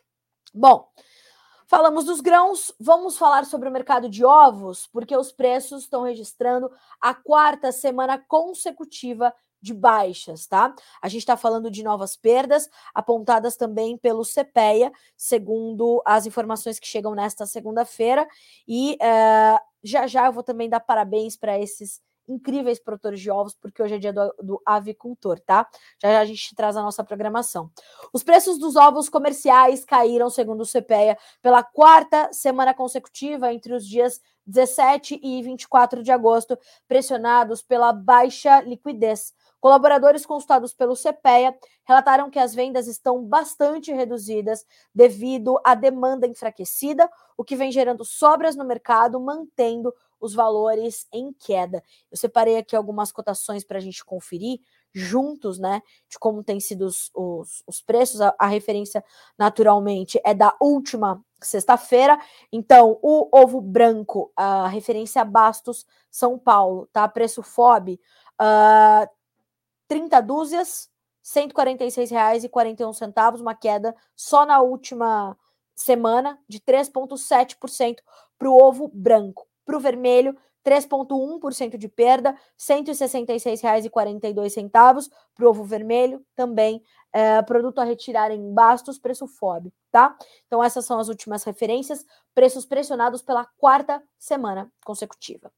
Bom, 0.54 0.88
Falamos 1.70 2.06
dos 2.06 2.22
grãos, 2.22 2.72
vamos 2.80 3.18
falar 3.18 3.44
sobre 3.44 3.68
o 3.68 3.70
mercado 3.70 4.08
de 4.08 4.24
ovos, 4.24 4.86
porque 4.86 5.14
os 5.14 5.30
preços 5.30 5.82
estão 5.82 6.02
registrando 6.02 6.72
a 6.98 7.12
quarta 7.12 7.70
semana 7.70 8.16
consecutiva 8.16 9.34
de 9.60 9.74
baixas, 9.74 10.46
tá? 10.46 10.74
A 11.02 11.08
gente 11.08 11.20
está 11.20 11.36
falando 11.36 11.70
de 11.70 11.82
novas 11.82 12.16
perdas, 12.16 12.68
apontadas 12.94 13.56
também 13.56 13.96
pelo 13.96 14.24
CPEA, 14.24 14.92
segundo 15.16 16.02
as 16.04 16.26
informações 16.26 16.78
que 16.78 16.86
chegam 16.86 17.14
nesta 17.14 17.46
segunda-feira, 17.46 18.26
e 18.66 18.94
uh, 18.94 19.58
já 19.82 20.06
já 20.06 20.26
eu 20.26 20.32
vou 20.32 20.42
também 20.42 20.68
dar 20.68 20.80
parabéns 20.80 21.36
para 21.36 21.58
esses 21.58 22.00
incríveis 22.28 22.78
produtores 22.78 23.20
de 23.20 23.30
ovos, 23.30 23.54
porque 23.54 23.82
hoje 23.82 23.94
é 23.94 23.98
dia 23.98 24.12
do, 24.12 24.34
do, 24.42 24.62
avicultor, 24.64 25.40
tá? 25.40 25.66
Já 26.00 26.12
já 26.12 26.20
a 26.20 26.24
gente 26.24 26.54
traz 26.54 26.76
a 26.76 26.82
nossa 26.82 27.02
programação. 27.02 27.70
Os 28.12 28.22
preços 28.22 28.58
dos 28.58 28.76
ovos 28.76 29.08
comerciais 29.08 29.84
caíram, 29.84 30.28
segundo 30.28 30.60
o 30.60 30.66
CPEA, 30.66 31.16
pela 31.40 31.62
quarta 31.62 32.30
semana 32.32 32.74
consecutiva 32.74 33.52
entre 33.52 33.72
os 33.72 33.86
dias 33.86 34.20
17 34.46 35.20
e 35.22 35.42
24 35.42 36.02
de 36.02 36.12
agosto, 36.12 36.58
pressionados 36.86 37.62
pela 37.62 37.92
baixa 37.92 38.60
liquidez. 38.60 39.34
Colaboradores 39.60 40.24
consultados 40.24 40.72
pelo 40.72 40.94
CPEA 40.94 41.56
relataram 41.84 42.30
que 42.30 42.38
as 42.38 42.54
vendas 42.54 42.86
estão 42.86 43.24
bastante 43.24 43.92
reduzidas 43.92 44.64
devido 44.94 45.58
à 45.64 45.74
demanda 45.74 46.26
enfraquecida, 46.26 47.10
o 47.36 47.44
que 47.44 47.56
vem 47.56 47.72
gerando 47.72 48.04
sobras 48.04 48.54
no 48.54 48.64
mercado, 48.64 49.20
mantendo 49.20 49.92
os 50.20 50.34
valores 50.34 51.06
em 51.12 51.32
queda. 51.32 51.82
Eu 52.10 52.16
separei 52.16 52.56
aqui 52.56 52.74
algumas 52.74 53.12
cotações 53.12 53.64
para 53.64 53.78
a 53.78 53.80
gente 53.80 54.04
conferir 54.04 54.60
juntos, 54.92 55.58
né, 55.58 55.82
de 56.08 56.18
como 56.18 56.42
tem 56.42 56.58
sido 56.60 56.86
os, 56.86 57.10
os, 57.14 57.62
os 57.66 57.80
preços. 57.80 58.20
A, 58.20 58.34
a, 58.38 58.46
referência, 58.46 59.04
naturalmente, 59.38 60.20
é 60.24 60.34
da 60.34 60.54
última 60.60 61.22
sexta-feira. 61.40 62.18
Então, 62.52 62.98
o 63.02 63.28
ovo 63.32 63.60
branco, 63.60 64.32
a 64.34 64.66
referência 64.68 65.24
Bastos, 65.24 65.86
São 66.10 66.38
Paulo, 66.38 66.88
tá? 66.92 67.06
Preço 67.06 67.42
FOB, 67.42 68.00
uh, 68.40 69.17
30 69.88 70.20
dúzias, 70.20 70.88
R$ 71.34 71.48
146,41, 71.48 73.40
uma 73.40 73.54
queda 73.54 73.96
só 74.14 74.46
na 74.46 74.60
última 74.60 75.36
semana 75.74 76.38
de 76.48 76.60
3,7% 76.60 77.96
para 78.38 78.48
o 78.48 78.56
ovo 78.56 78.88
branco. 78.92 79.48
Para 79.64 79.76
o 79.76 79.80
vermelho, 79.80 80.36
3,1% 80.64 81.76
de 81.78 81.88
perda, 81.88 82.30
R$ 82.30 82.38
166,42 82.58 85.10
para 85.34 85.46
o 85.46 85.50
ovo 85.50 85.64
vermelho, 85.64 86.24
também 86.34 86.82
é, 87.12 87.42
produto 87.42 87.78
a 87.78 87.84
retirar 87.84 88.30
em 88.30 88.52
bastos, 88.52 88.98
preço 88.98 89.26
FOB, 89.26 89.72
tá? 89.90 90.14
Então, 90.46 90.62
essas 90.62 90.84
são 90.84 90.98
as 90.98 91.08
últimas 91.08 91.42
referências, 91.44 92.04
preços 92.34 92.66
pressionados 92.66 93.22
pela 93.22 93.46
quarta 93.56 94.02
semana 94.18 94.70
consecutiva. 94.84 95.50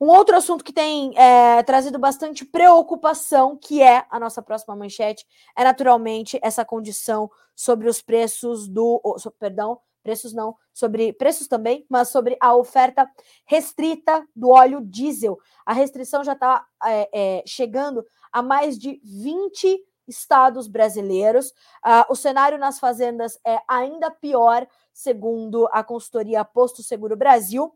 Um 0.00 0.08
outro 0.08 0.36
assunto 0.36 0.62
que 0.62 0.72
tem 0.72 1.16
é, 1.16 1.62
trazido 1.62 1.98
bastante 1.98 2.44
preocupação, 2.44 3.56
que 3.56 3.82
é 3.82 4.04
a 4.10 4.20
nossa 4.20 4.42
próxima 4.42 4.76
manchete, 4.76 5.26
é 5.56 5.64
naturalmente 5.64 6.38
essa 6.42 6.64
condição 6.64 7.30
sobre 7.54 7.88
os 7.88 8.02
preços 8.02 8.68
do. 8.68 9.00
So, 9.18 9.30
perdão, 9.32 9.80
preços 10.02 10.32
não, 10.32 10.54
sobre 10.72 11.12
preços 11.12 11.48
também, 11.48 11.84
mas 11.88 12.08
sobre 12.08 12.36
a 12.40 12.54
oferta 12.54 13.10
restrita 13.44 14.24
do 14.36 14.50
óleo 14.50 14.80
diesel. 14.80 15.38
A 15.64 15.72
restrição 15.72 16.22
já 16.22 16.34
está 16.34 16.64
é, 16.84 17.08
é, 17.12 17.42
chegando 17.46 18.04
a 18.30 18.42
mais 18.42 18.78
de 18.78 19.00
20 19.02 19.82
estados 20.06 20.68
brasileiros. 20.68 21.48
Uh, 21.84 22.06
o 22.10 22.14
cenário 22.14 22.58
nas 22.58 22.78
fazendas 22.78 23.38
é 23.44 23.58
ainda 23.66 24.10
pior, 24.10 24.66
segundo 24.92 25.68
a 25.72 25.82
consultoria 25.82 26.44
Posto 26.44 26.82
Seguro 26.82 27.16
Brasil 27.16 27.72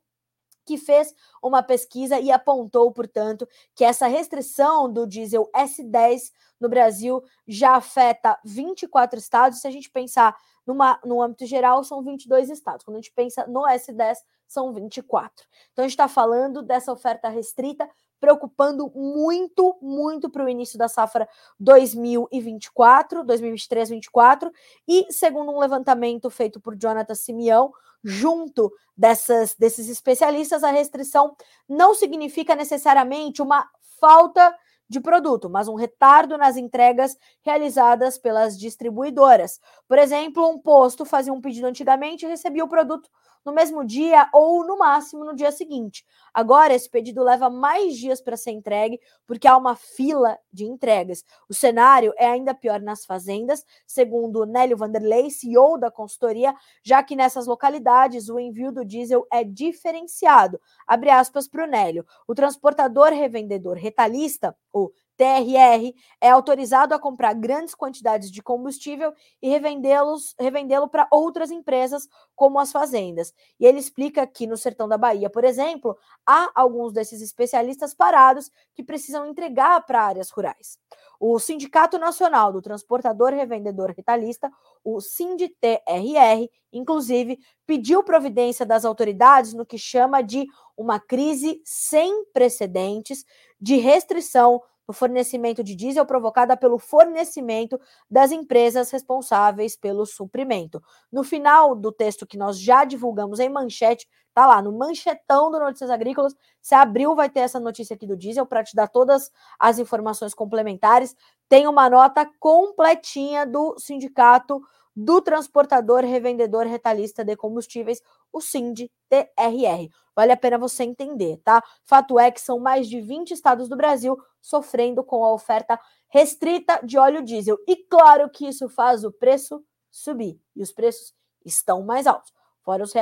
que 0.71 0.79
fez 0.79 1.13
uma 1.43 1.65
pesquisa 1.65 2.21
e 2.21 2.31
apontou, 2.31 2.93
portanto, 2.93 3.49
que 3.75 3.85
essa 3.85 4.07
restrição 4.07 4.89
do 4.89 5.05
diesel 5.05 5.51
S10 5.53 6.31
no 6.61 6.69
Brasil 6.69 7.25
já 7.45 7.75
afeta 7.75 8.39
24 8.45 9.19
estados. 9.19 9.61
Se 9.61 9.67
a 9.67 9.71
gente 9.73 9.91
pensar 9.91 10.37
numa, 10.65 11.01
no 11.05 11.21
âmbito 11.21 11.45
geral, 11.45 11.83
são 11.83 12.05
22 12.05 12.51
estados. 12.51 12.85
Quando 12.85 12.99
a 12.99 13.01
gente 13.01 13.13
pensa 13.13 13.45
no 13.49 13.63
S10, 13.63 14.19
são 14.47 14.73
24. 14.73 15.45
Então, 15.73 15.85
a 15.85 15.89
gente 15.89 15.95
está 15.95 16.07
falando 16.07 16.63
dessa 16.63 16.93
oferta 16.93 17.29
restrita, 17.29 17.91
preocupando 18.21 18.91
muito, 18.95 19.77
muito 19.81 20.29
para 20.29 20.45
o 20.45 20.49
início 20.49 20.79
da 20.79 20.89
safra 20.89 21.29
2024, 21.59 23.25
2023-24. 23.25 24.51
E, 24.87 25.07
segundo 25.11 25.51
um 25.51 25.59
levantamento 25.59 26.29
feito 26.29 26.61
por 26.61 26.77
Jonathan 26.77 27.15
Simeão, 27.15 27.73
junto 28.05 28.73
dessas, 28.97 29.55
desses 29.55 29.89
especialistas, 29.89 30.63
a 30.63 30.71
restrição 30.71 31.35
não 31.69 31.95
significa 31.95 32.55
necessariamente 32.55 33.43
uma 33.43 33.69
falta 33.99 34.55
de 34.89 35.01
produto, 35.01 35.49
mas 35.49 35.69
um 35.69 35.77
retardo 35.77 36.37
nas 36.37 36.57
entregas 36.57 37.17
realizadas 37.43 38.19
pelas 38.19 38.59
distribuidoras. 38.59 39.61
Por 39.87 39.99
exemplo, 39.99 40.49
um 40.49 40.59
posto 40.59 41.05
fazia 41.05 41.33
um 41.33 41.41
pedido 41.41 41.69
antigamente 41.69 42.27
e 42.27 42.29
recebia 42.29 42.65
o 42.65 42.69
produto 42.69 43.09
no 43.45 43.53
mesmo 43.53 43.85
dia 43.85 44.29
ou 44.33 44.67
no 44.67 44.79
máximo 44.79 45.25
no 45.25 45.35
dia 45.35 45.51
seguinte. 45.53 46.05
Agora, 46.33 46.75
esse 46.75 46.89
pedido 46.89 47.23
leva 47.23 47.51
mais 47.51 47.97
dias 47.97 48.21
para 48.21 48.37
ser 48.37 48.53
entregue 48.53 49.01
porque 49.27 49.49
há 49.49 49.57
uma 49.57 49.75
fila 49.75 50.39
de 50.53 50.65
entregas. 50.65 51.25
O 51.49 51.55
cenário 51.55 52.13
é 52.17 52.27
ainda 52.27 52.55
pior 52.55 52.81
nas 52.81 53.05
fazendas, 53.05 53.65
segundo 53.87 54.47
Nélio 54.47 54.77
Vanderlei, 54.77 55.31
CEO 55.31 55.79
da 55.79 55.91
consultoria, 55.91 56.55
já 56.83 57.03
que 57.03 57.17
nessas 57.17 57.47
localidades 57.47 58.29
o 58.29 58.39
envio 58.39 58.73
do 58.73 58.85
diesel 58.85 59.27
é 59.33 59.43
diferenciado. 59.43 60.61
Abre 60.87 61.11
aspas 61.11 61.49
para 61.49 61.65
o 61.65 61.69
Nélio. 61.69 62.07
O 62.27 62.35
transportador 62.35 63.09
revendedor 63.09 63.77
retalhista, 63.77 64.57
o 64.73 64.91
TRR 65.21 65.95
é 66.19 66.31
autorizado 66.31 66.95
a 66.95 66.99
comprar 66.99 67.35
grandes 67.35 67.75
quantidades 67.75 68.31
de 68.31 68.43
combustível 68.43 69.13
e 69.43 69.51
revendê-los, 69.51 70.35
revendê-lo 70.41 70.89
para 70.89 71.07
outras 71.11 71.51
empresas, 71.51 72.09
como 72.35 72.59
as 72.59 72.73
fazendas. 72.73 73.35
E 73.59 73.67
ele 73.67 73.79
explica 73.79 74.27
que 74.27 74.47
no 74.47 74.57
sertão 74.57 74.89
da 74.89 74.97
Bahia, 74.97 75.29
por 75.29 75.45
exemplo, 75.45 75.95
há 76.25 76.51
alguns 76.55 76.95
desses 76.95 77.21
especialistas 77.21 77.93
parados 77.93 78.51
que 78.75 78.83
precisam 78.83 79.27
entregar 79.27 79.85
para 79.85 80.01
áreas 80.01 80.31
rurais. 80.31 80.79
O 81.21 81.39
Sindicato 81.39 81.99
Nacional 81.99 82.51
do 82.51 82.63
Transportador 82.63 83.35
Revendedor 83.35 83.93
Retalhista, 83.95 84.51
o 84.83 85.03
SINDTRR, 85.03 86.49
inclusive, 86.73 87.39
pediu 87.67 88.03
providência 88.03 88.65
das 88.65 88.87
autoridades 88.87 89.53
no 89.53 89.67
que 89.67 89.77
chama 89.77 90.23
de 90.23 90.47
uma 90.75 90.99
crise 90.99 91.61
sem 91.63 92.25
precedentes 92.33 93.23
de 93.61 93.77
restrição 93.77 94.63
no 94.91 94.93
fornecimento 94.93 95.63
de 95.63 95.77
diesel 95.77 96.05
provocada 96.05 96.57
pelo 96.57 96.77
fornecimento 96.77 97.81
das 98.11 98.33
empresas 98.33 98.91
responsáveis 98.91 99.77
pelo 99.77 100.05
suprimento. 100.05 100.83
No 101.13 101.23
final 101.23 101.77
do 101.77 101.93
texto 101.93 102.27
que 102.27 102.37
nós 102.37 102.59
já 102.59 102.85
divulgamos 102.85 103.39
em 103.39 103.49
manchete, 103.49 104.09
tá 104.35 104.49
lá 104.49 104.61
no 104.61 104.73
manchetão 104.73 105.49
do 105.49 105.61
Notícias 105.61 105.91
Agrícolas. 105.91 106.35
Se 106.61 106.75
abriu, 106.75 107.15
vai 107.15 107.31
ter 107.31 107.39
essa 107.39 107.61
notícia 107.61 107.95
aqui 107.95 108.05
do 108.05 108.17
diesel 108.17 108.45
para 108.45 108.65
te 108.65 108.75
dar 108.75 108.89
todas 108.89 109.31
as 109.61 109.79
informações 109.79 110.35
complementares. 110.35 111.15
Tem 111.49 111.69
uma 111.69 111.89
nota 111.89 112.29
completinha 112.41 113.47
do 113.47 113.79
sindicato 113.79 114.61
do 114.97 115.21
transportador 115.21 116.01
revendedor 116.01 116.67
retalhista 116.67 117.25
de 117.25 117.37
combustíveis, 117.37 118.03
o 118.33 118.41
SIND-TRR. 118.41 119.89
Vale 120.15 120.33
a 120.33 120.37
pena 120.37 120.59
você 120.59 120.85
entender, 120.85 121.39
tá? 121.39 121.63
Fato 121.85 122.19
é 122.19 122.31
que 122.31 122.41
são 122.41 122.59
mais 122.59 122.89
de 122.89 123.01
20 123.01 123.31
estados 123.31 123.69
do 123.69 123.77
Brasil 123.77 124.19
sofrendo 124.41 125.03
com 125.03 125.25
a 125.25 125.33
oferta 125.33 125.79
restrita 126.09 126.81
de 126.85 126.99
óleo 126.99 127.23
diesel. 127.23 127.59
E 127.67 127.77
claro 127.77 128.29
que 128.29 128.47
isso 128.47 128.69
faz 128.69 129.05
o 129.05 129.13
preço 129.13 129.65
subir. 129.91 130.41
E 130.55 130.63
os 130.63 130.73
preços 130.73 131.15
estão 131.45 131.83
mais 131.83 132.07
altos. 132.07 132.33
Fora 132.63 132.85
os 132.85 132.93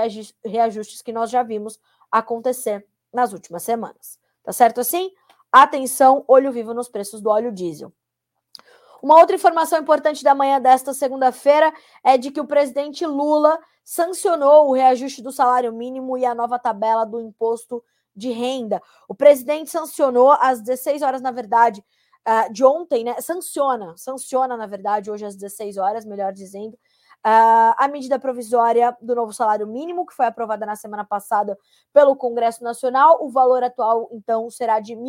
reajustes 0.44 1.02
que 1.02 1.12
nós 1.12 1.30
já 1.30 1.42
vimos 1.42 1.78
acontecer 2.10 2.86
nas 3.12 3.32
últimas 3.32 3.62
semanas. 3.62 4.18
Tá 4.42 4.52
certo 4.52 4.80
assim? 4.80 5.10
Atenção, 5.50 6.24
olho 6.28 6.52
vivo 6.52 6.72
nos 6.74 6.88
preços 6.88 7.20
do 7.20 7.30
óleo 7.30 7.50
diesel. 7.50 7.92
Uma 9.02 9.16
outra 9.16 9.36
informação 9.36 9.78
importante 9.80 10.24
da 10.24 10.34
manhã 10.34 10.60
desta 10.60 10.92
segunda-feira 10.92 11.72
é 12.02 12.18
de 12.18 12.30
que 12.30 12.40
o 12.40 12.46
presidente 12.46 13.06
Lula 13.06 13.58
sancionou 13.84 14.68
o 14.68 14.72
reajuste 14.72 15.22
do 15.22 15.32
salário 15.32 15.72
mínimo 15.72 16.18
e 16.18 16.24
a 16.24 16.34
nova 16.34 16.58
tabela 16.58 17.04
do 17.04 17.20
imposto 17.20 17.82
de 18.14 18.30
renda. 18.30 18.82
O 19.08 19.14
presidente 19.14 19.70
sancionou 19.70 20.32
às 20.32 20.60
16 20.60 21.02
horas, 21.02 21.22
na 21.22 21.30
verdade, 21.30 21.82
uh, 22.26 22.52
de 22.52 22.64
ontem, 22.64 23.04
né? 23.04 23.20
Sanciona, 23.20 23.94
sanciona, 23.96 24.56
na 24.56 24.66
verdade, 24.66 25.10
hoje 25.10 25.24
às 25.24 25.36
16 25.36 25.76
horas, 25.78 26.04
melhor 26.04 26.32
dizendo, 26.32 26.76
Uh, 27.26 27.74
a 27.76 27.88
medida 27.88 28.18
provisória 28.18 28.96
do 29.02 29.14
novo 29.14 29.32
salário 29.32 29.66
mínimo, 29.66 30.06
que 30.06 30.14
foi 30.14 30.26
aprovada 30.26 30.64
na 30.64 30.76
semana 30.76 31.04
passada 31.04 31.58
pelo 31.92 32.14
Congresso 32.14 32.62
Nacional, 32.62 33.18
o 33.20 33.28
valor 33.28 33.62
atual, 33.64 34.08
então, 34.12 34.48
será 34.48 34.78
de 34.78 34.94
R$ 34.94 35.00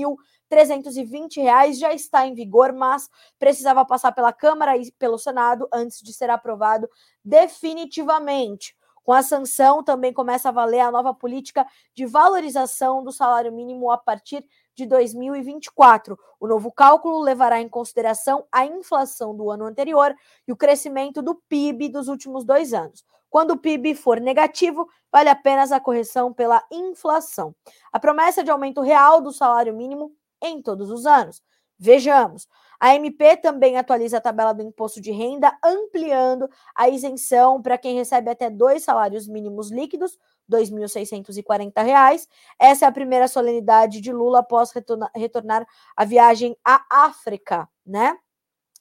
1.320, 0.52 1.74
já 1.74 1.94
está 1.94 2.26
em 2.26 2.34
vigor, 2.34 2.74
mas 2.74 3.08
precisava 3.38 3.86
passar 3.86 4.12
pela 4.12 4.34
Câmara 4.34 4.76
e 4.76 4.92
pelo 4.94 5.20
Senado 5.20 5.68
antes 5.72 6.02
de 6.02 6.12
ser 6.12 6.30
aprovado 6.32 6.90
definitivamente. 7.24 8.76
Com 9.04 9.14
a 9.14 9.24
sanção, 9.24 9.84
também 9.84 10.14
começa 10.14 10.50
a 10.50 10.52
valer 10.52 10.82
a 10.82 10.92
nova 10.92 11.14
política 11.14 11.66
de 11.96 12.06
valorização 12.06 13.04
do 13.04 13.12
salário 13.12 13.52
mínimo 13.52 13.90
a 13.92 13.98
partir 13.98 14.46
de 14.80 14.86
2024. 14.86 16.18
O 16.40 16.48
novo 16.48 16.72
cálculo 16.72 17.20
levará 17.20 17.60
em 17.60 17.68
consideração 17.68 18.46
a 18.50 18.66
inflação 18.66 19.36
do 19.36 19.52
ano 19.52 19.66
anterior 19.66 20.16
e 20.48 20.52
o 20.54 20.56
crescimento 20.56 21.22
do 21.22 21.36
PIB 21.36 21.90
dos 21.90 22.08
últimos 22.08 22.46
dois 22.46 22.74
anos. 22.74 23.04
Quando 23.30 23.52
o 23.52 23.58
PIB 23.58 23.94
for 23.94 24.22
negativo, 24.22 24.88
vale 25.12 25.30
apenas 25.30 25.72
a 25.74 25.80
correção 25.80 26.34
pela 26.34 26.64
inflação. 26.72 27.54
A 27.92 28.00
promessa 28.00 28.42
de 28.42 28.50
aumento 28.50 28.82
real 28.82 29.22
do 29.22 29.34
salário 29.34 29.76
mínimo 29.76 30.12
em 30.42 30.62
todos 30.62 30.90
os 30.90 31.06
anos. 31.06 31.44
Vejamos. 31.78 32.48
A 32.80 32.96
MP 32.96 33.38
também 33.38 33.78
atualiza 33.78 34.18
a 34.18 34.22
tabela 34.22 34.54
do 34.54 34.64
imposto 34.64 35.02
de 35.02 35.12
renda, 35.12 35.58
ampliando 35.64 36.50
a 36.74 36.88
isenção 36.88 37.62
para 37.62 37.78
quem 37.78 37.96
recebe 37.96 38.30
até 38.30 38.50
dois 38.50 38.84
salários 38.84 39.28
mínimos 39.28 39.70
líquidos, 39.70 40.18
R$ 40.50 40.58
2.640. 40.60 42.28
Essa 42.58 42.86
é 42.86 42.88
a 42.88 42.92
primeira 42.92 43.28
solenidade 43.28 44.00
de 44.00 44.14
Lula 44.14 44.40
após 44.40 44.72
retornar, 44.72 45.12
retornar 45.14 45.68
a 45.96 46.06
viagem 46.06 46.56
à 46.64 46.86
África, 46.90 47.68
né? 47.86 48.18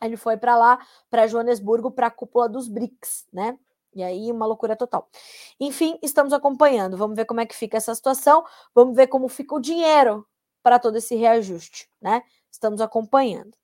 Ele 0.00 0.16
foi 0.16 0.36
para 0.36 0.56
lá, 0.56 0.78
para 1.10 1.26
Joanesburgo, 1.26 1.90
para 1.90 2.06
a 2.06 2.10
cúpula 2.10 2.48
dos 2.48 2.68
BRICS, 2.68 3.26
né? 3.32 3.58
E 3.94 4.02
aí, 4.02 4.30
uma 4.30 4.46
loucura 4.46 4.76
total. 4.76 5.08
Enfim, 5.58 5.98
estamos 6.02 6.32
acompanhando. 6.32 6.96
Vamos 6.96 7.16
ver 7.16 7.24
como 7.24 7.40
é 7.40 7.46
que 7.46 7.56
fica 7.56 7.76
essa 7.76 7.94
situação. 7.94 8.44
Vamos 8.74 8.94
ver 8.94 9.08
como 9.08 9.28
fica 9.28 9.56
o 9.56 9.60
dinheiro 9.60 10.24
para 10.62 10.78
todo 10.78 10.96
esse 10.96 11.16
reajuste, 11.16 11.90
né? 12.00 12.22
Estamos 12.50 12.80
acompanhando. 12.80 13.56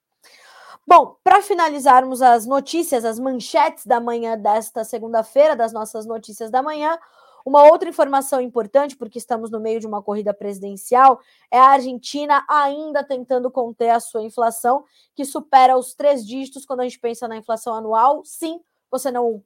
Bom, 0.87 1.17
para 1.25 1.41
finalizarmos 1.41 2.21
as 2.21 2.45
notícias, 2.45 3.05
as 3.05 3.19
manchetes 3.19 3.87
da 3.87 4.01
manhã 4.01 4.39
desta 4.39 4.85
segunda-feira, 4.85 5.57
das 5.57 5.73
nossas 5.73 6.05
notícias 6.05 6.51
da 6.51 6.63
manhã, 6.63 6.99
uma 7.45 7.65
outra 7.65 7.89
informação 7.89 8.41
importante, 8.41 8.97
porque 8.97 9.19
estamos 9.19 9.51
no 9.51 9.61
meio 9.61 9.81
de 9.81 9.87
uma 9.87 10.03
corrida 10.03 10.33
presidencial, 10.35 11.21
é 11.51 11.59
a 11.59 11.69
Argentina 11.69 12.45
ainda 12.49 13.03
tentando 13.03 13.51
conter 13.51 13.91
a 13.91 14.01
sua 14.01 14.23
inflação, 14.23 14.85
que 15.15 15.25
supera 15.25 15.77
os 15.77 15.95
três 15.95 16.27
dígitos 16.27 16.67
quando 16.67 16.81
a 16.81 16.85
gente 16.85 16.99
pensa 16.99 17.27
na 17.29 17.37
inflação 17.37 17.75
anual. 17.75 18.23
Sim, 18.25 18.61
você 18.91 19.11
não 19.11 19.43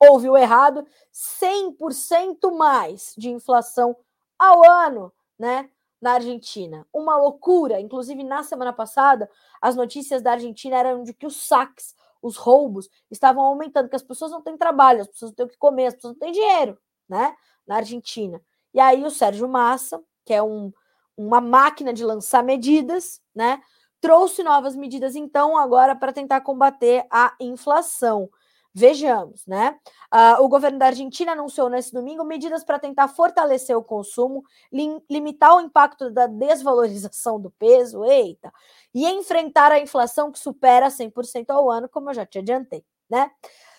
ouviu 0.00 0.36
errado, 0.36 0.84
100% 1.12 2.56
mais 2.56 3.14
de 3.16 3.30
inflação 3.30 3.96
ao 4.38 4.68
ano, 4.68 5.12
né? 5.38 5.70
Na 6.04 6.12
Argentina. 6.12 6.86
Uma 6.92 7.16
loucura. 7.16 7.80
Inclusive, 7.80 8.22
na 8.22 8.42
semana 8.42 8.74
passada, 8.74 9.28
as 9.60 9.74
notícias 9.74 10.20
da 10.20 10.32
Argentina 10.32 10.76
eram 10.76 11.02
de 11.02 11.14
que 11.14 11.26
os 11.26 11.46
saques, 11.46 11.94
os 12.20 12.36
roubos, 12.36 12.90
estavam 13.10 13.42
aumentando, 13.42 13.88
que 13.88 13.96
as 13.96 14.02
pessoas 14.02 14.30
não 14.30 14.42
têm 14.42 14.54
trabalho, 14.54 15.00
as 15.00 15.08
pessoas 15.08 15.30
não 15.30 15.36
têm 15.36 15.46
o 15.46 15.48
que 15.48 15.56
comer, 15.56 15.86
as 15.86 15.94
pessoas 15.94 16.12
não 16.12 16.20
têm 16.20 16.32
dinheiro, 16.32 16.78
né? 17.08 17.34
Na 17.66 17.76
Argentina. 17.76 18.38
E 18.74 18.78
aí 18.78 19.02
o 19.02 19.10
Sérgio 19.10 19.48
Massa, 19.48 19.98
que 20.26 20.34
é 20.34 20.42
um, 20.42 20.70
uma 21.16 21.40
máquina 21.40 21.90
de 21.90 22.04
lançar 22.04 22.44
medidas, 22.44 23.22
né? 23.34 23.62
Trouxe 23.98 24.42
novas 24.42 24.76
medidas, 24.76 25.16
então, 25.16 25.56
agora 25.56 25.96
para 25.96 26.12
tentar 26.12 26.42
combater 26.42 27.06
a 27.10 27.34
inflação. 27.40 28.28
Vejamos, 28.76 29.46
né? 29.46 29.78
Uh, 30.12 30.42
o 30.42 30.48
governo 30.48 30.80
da 30.80 30.86
Argentina 30.86 31.30
anunciou 31.30 31.70
nesse 31.70 31.92
domingo 31.92 32.24
medidas 32.24 32.64
para 32.64 32.76
tentar 32.76 33.06
fortalecer 33.06 33.76
o 33.76 33.84
consumo, 33.84 34.42
lim 34.72 35.00
limitar 35.08 35.54
o 35.54 35.60
impacto 35.60 36.10
da 36.10 36.26
desvalorização 36.26 37.40
do 37.40 37.52
peso, 37.52 38.04
eita, 38.04 38.52
e 38.92 39.06
enfrentar 39.06 39.70
a 39.70 39.78
inflação 39.78 40.32
que 40.32 40.40
supera 40.40 40.88
100% 40.88 41.50
ao 41.50 41.70
ano, 41.70 41.88
como 41.88 42.10
eu 42.10 42.14
já 42.14 42.26
te 42.26 42.40
adiantei, 42.40 42.84
né? 43.08 43.30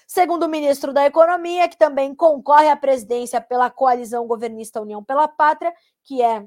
Segundo 0.08 0.44
o 0.44 0.50
ministro 0.50 0.94
da 0.94 1.06
Economia, 1.06 1.68
que 1.68 1.78
também 1.78 2.16
concorre 2.16 2.70
à 2.70 2.78
presidência 2.78 3.42
pela 3.42 3.70
coalizão 3.70 4.26
governista 4.26 4.80
União 4.80 5.04
pela 5.04 5.28
Pátria, 5.28 5.74
que 6.06 6.22
é, 6.22 6.46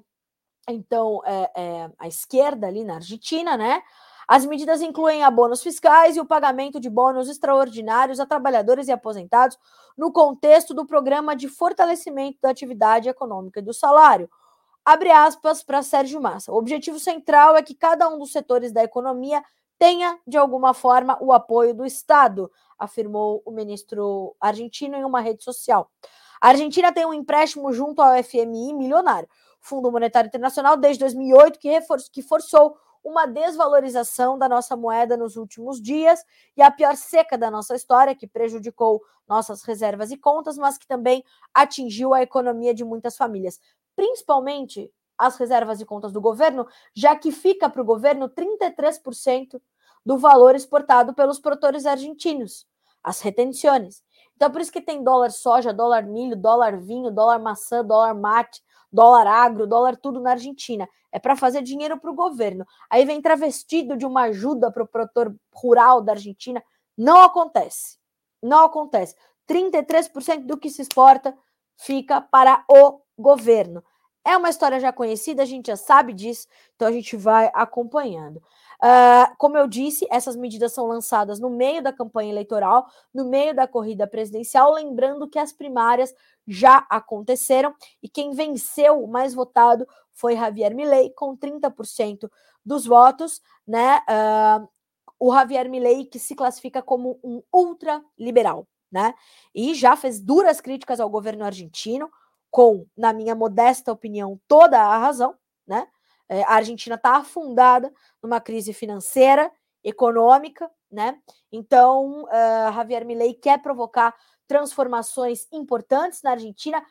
então, 0.71 1.21
é, 1.27 1.51
é 1.55 1.91
a 1.99 2.09
esquerda 2.09 2.67
ali 2.67 2.83
na 2.83 2.95
Argentina, 2.95 3.59
né? 3.59 3.83
As 4.29 4.45
medidas 4.45 4.83
incluem 4.83 5.24
abonos 5.24 5.62
fiscais 5.62 6.14
e 6.14 6.20
o 6.20 6.26
pagamento 6.26 6.79
de 6.79 6.91
bônus 6.91 7.31
extraordinários 7.31 8.20
a 8.20 8.26
trabalhadores 8.26 8.87
e 8.87 8.93
aposentados 8.93 9.59
no 9.97 10.12
contexto 10.12 10.74
do 10.74 10.85
programa 10.85 11.35
de 11.35 11.49
fortalecimento 11.49 12.37
da 12.43 12.51
atividade 12.51 13.09
econômica 13.09 13.61
e 13.61 13.62
do 13.62 13.72
salário. 13.72 14.29
Abre 14.85 15.11
aspas 15.11 15.62
para 15.62 15.83
Sérgio 15.83 16.20
Massa. 16.20 16.53
O 16.53 16.57
objetivo 16.57 16.99
central 16.99 17.57
é 17.57 17.62
que 17.62 17.74
cada 17.74 18.07
um 18.07 18.18
dos 18.18 18.31
setores 18.31 18.70
da 18.70 18.85
economia 18.85 19.43
tenha, 19.79 20.18
de 20.26 20.37
alguma 20.37 20.74
forma, 20.74 21.16
o 21.22 21.33
apoio 21.33 21.72
do 21.72 21.87
Estado, 21.87 22.51
afirmou 22.79 23.43
o 23.47 23.51
ministro 23.51 24.37
argentino 24.39 24.95
em 24.95 25.05
uma 25.05 25.20
rede 25.20 25.43
social. 25.43 25.91
A 26.39 26.49
Argentina 26.49 26.93
tem 26.93 27.07
um 27.07 27.14
empréstimo 27.14 27.72
junto 27.72 28.03
ao 28.03 28.22
FMI 28.22 28.74
milionário, 28.74 29.29
Fundo 29.59 29.91
Monetário 29.91 30.29
Internacional, 30.29 30.76
desde 30.76 31.01
2008, 31.01 31.59
que, 31.59 31.81
que 32.12 32.22
forçou 32.22 32.76
uma 33.09 33.27
desvalorização 33.27 34.39
da 34.39 34.49
nossa 34.49 34.77
moeda 34.77 35.17
nos 35.17 35.37
últimos 35.37 35.81
dias 35.81 36.23
e 36.57 36.63
a 36.63 36.71
pior 36.71 36.95
seca 36.95 37.39
da 37.39 37.51
nossa 37.51 37.75
história, 37.75 38.15
que 38.15 38.27
prejudicou 38.27 39.03
nossas 39.27 39.63
reservas 39.63 40.11
e 40.11 40.17
contas, 40.17 40.59
mas 40.59 40.77
que 40.77 40.87
também 40.87 41.25
atingiu 41.55 42.13
a 42.13 42.23
economia 42.23 42.75
de 42.75 42.85
muitas 42.85 43.17
famílias, 43.17 43.59
principalmente 43.97 44.93
as 45.17 45.37
reservas 45.37 45.81
e 45.81 45.87
contas 45.87 46.13
do 46.13 46.21
governo, 46.21 46.67
já 46.95 47.17
que 47.17 47.33
fica 47.33 47.69
para 47.69 47.83
o 47.83 47.85
governo 47.85 48.29
33% 48.29 49.61
do 50.05 50.17
valor 50.17 50.55
exportado 50.55 51.13
pelos 51.15 51.41
produtores 51.41 51.87
argentinos, 51.87 52.67
as 53.03 53.21
retenções. 53.21 54.03
Então, 54.37 54.51
por 54.51 54.61
isso 54.61 54.71
que 54.71 54.81
tem 54.81 55.03
dólar 55.03 55.31
soja, 55.31 55.73
dólar 55.73 56.05
milho, 56.05 56.37
dólar 56.37 56.79
vinho, 56.79 57.11
dólar 57.11 57.41
maçã, 57.41 57.85
dólar 57.85 58.15
mate, 58.15 58.63
dólar 58.93 59.26
agro, 59.26 59.66
dólar 59.66 59.97
tudo 59.97 60.20
na 60.20 60.30
Argentina. 60.32 60.89
É 61.11 61.18
para 61.18 61.36
fazer 61.36 61.62
dinheiro 61.62 61.99
para 61.99 62.11
o 62.11 62.14
governo. 62.14 62.66
Aí 62.91 63.05
vem 63.05 63.20
travestido 63.20 63.97
de 63.97 64.07
uma 64.07 64.22
ajuda 64.22 64.70
para 64.70 64.82
o 64.82 64.89
produtor 64.89 65.34
rural 65.53 66.01
da 66.01 66.12
Argentina. 66.12 66.62
Não 66.97 67.22
acontece. 67.22 67.99
Não 68.43 68.64
acontece. 68.64 69.14
33% 69.49 70.45
do 70.45 70.59
que 70.59 70.70
se 70.70 70.82
exporta 70.82 71.36
fica 71.76 72.20
para 72.20 72.64
o 72.68 73.01
governo. 73.18 73.82
É 74.24 74.36
uma 74.36 74.51
história 74.51 74.78
já 74.78 74.93
conhecida, 74.93 75.43
a 75.43 75.47
gente 75.47 75.68
já 75.68 75.76
sabe 75.76 76.12
disso, 76.12 76.47
então 76.74 76.86
a 76.86 76.93
gente 76.93 77.16
vai 77.16 77.51
acompanhando. 77.55 78.43
Uh, 78.83 79.35
como 79.39 79.57
eu 79.57 79.66
disse, 79.66 80.07
essas 80.11 80.37
medidas 80.37 80.72
são 80.72 80.87
lançadas 80.87 81.41
no 81.41 81.51
meio 81.51 81.83
da 81.83 81.93
campanha 81.93 82.31
eleitoral, 82.31 82.87
no 83.12 83.24
meio 83.24 83.55
da 83.55 83.66
corrida 83.66 84.07
presidencial, 84.07 84.72
lembrando 84.72 85.29
que 85.29 85.39
as 85.39 85.53
primárias 85.53 86.14
já 86.47 86.87
aconteceram 86.89 87.74
e 88.03 88.09
quem 88.09 88.31
venceu 88.31 89.03
o 89.03 89.09
mais 89.09 89.35
votado 89.35 89.87
foi 90.12 90.37
Javier 90.37 90.74
Milei, 90.74 91.11
com 91.11 91.37
30% 91.37 92.31
dos 92.64 92.87
votos, 92.87 93.41
né? 93.66 94.01
Uh, 94.09 94.68
o 95.18 95.35
Javier 95.35 95.68
Milei, 95.68 96.05
que 96.05 96.18
se 96.18 96.37
classifica 96.37 96.81
como 96.81 97.18
um 97.22 97.43
ultraliberal, 97.53 98.66
né? 98.91 99.14
E 99.55 99.74
já 99.74 99.97
fez 99.97 100.20
duras 100.20 100.61
críticas 100.61 101.01
ao 101.01 101.11
governo 101.11 101.45
argentino, 101.45 102.09
com, 102.51 102.87
na 102.97 103.12
minha 103.12 103.35
modesta 103.35 103.93
opinião, 103.93 104.41
toda 104.47 104.81
a 104.81 104.99
razão, 104.99 105.35
né? 105.66 105.87
É, 106.29 106.43
a 106.43 106.55
Argentina 106.55 106.97
está 106.97 107.16
afundada 107.16 107.93
numa 108.22 108.41
crise 108.41 108.72
financeira, 108.72 109.51
econômica, 109.83 110.70
né? 110.91 111.18
Então, 111.51 112.24
uh, 112.24 112.72
Javier 112.74 113.05
Milei 113.05 113.35
quer 113.35 113.61
provocar 113.62 114.14
transformações 114.47 115.47
importantes 115.53 116.22
na 116.22 116.33
Argentina, 116.33 116.85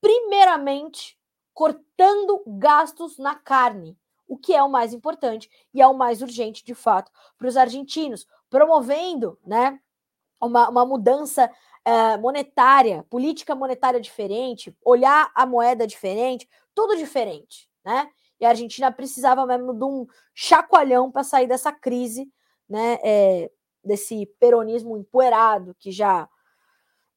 primeiramente 0.00 1.18
cortando 1.52 2.42
gastos 2.46 3.18
na 3.18 3.34
carne, 3.34 3.98
o 4.26 4.36
que 4.36 4.54
é 4.54 4.62
o 4.62 4.70
mais 4.70 4.92
importante 4.92 5.50
e 5.74 5.82
é 5.82 5.86
o 5.86 5.94
mais 5.94 6.22
urgente, 6.22 6.64
de 6.64 6.74
fato, 6.74 7.10
para 7.36 7.48
os 7.48 7.56
argentinos, 7.56 8.26
promovendo, 8.48 9.38
né, 9.44 9.78
uma, 10.40 10.68
uma 10.68 10.86
mudança 10.86 11.50
uh, 11.86 12.20
monetária, 12.20 13.04
política 13.10 13.54
monetária 13.54 14.00
diferente, 14.00 14.74
olhar 14.84 15.30
a 15.34 15.44
moeda 15.44 15.86
diferente, 15.86 16.48
tudo 16.74 16.96
diferente, 16.96 17.68
né? 17.84 18.08
E 18.40 18.44
a 18.46 18.50
Argentina 18.50 18.90
precisava 18.90 19.44
mesmo 19.46 19.74
de 19.74 19.84
um 19.84 20.06
chacoalhão 20.34 21.10
para 21.10 21.22
sair 21.22 21.46
dessa 21.46 21.72
crise, 21.72 22.28
né? 22.68 22.98
É, 23.02 23.50
desse 23.84 24.26
peronismo 24.38 24.96
empoeirado 24.96 25.74
que 25.78 25.90
já, 25.90 26.28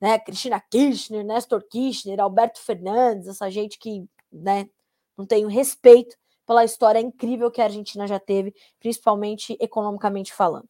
né? 0.01 0.19
Cristina 0.19 0.59
Kirchner, 0.59 1.23
Néstor 1.23 1.63
Kirchner, 1.69 2.19
Alberto 2.19 2.59
Fernandes, 2.59 3.27
essa 3.27 3.49
gente 3.49 3.79
que, 3.79 4.05
né? 4.31 4.69
Não 5.17 5.25
tem 5.25 5.47
respeito 5.47 6.15
pela 6.45 6.65
história 6.65 6.99
incrível 6.99 7.49
que 7.49 7.61
a 7.61 7.65
Argentina 7.65 8.05
já 8.05 8.19
teve, 8.19 8.53
principalmente 8.79 9.57
economicamente 9.59 10.33
falando. 10.33 10.67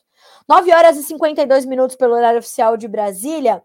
9 0.47 0.71
horas 0.71 0.97
e 0.97 1.03
52 1.03 1.65
minutos 1.65 1.95
pelo 1.95 2.13
horário 2.13 2.39
oficial 2.39 2.77
de 2.77 2.87
Brasília. 2.87 3.63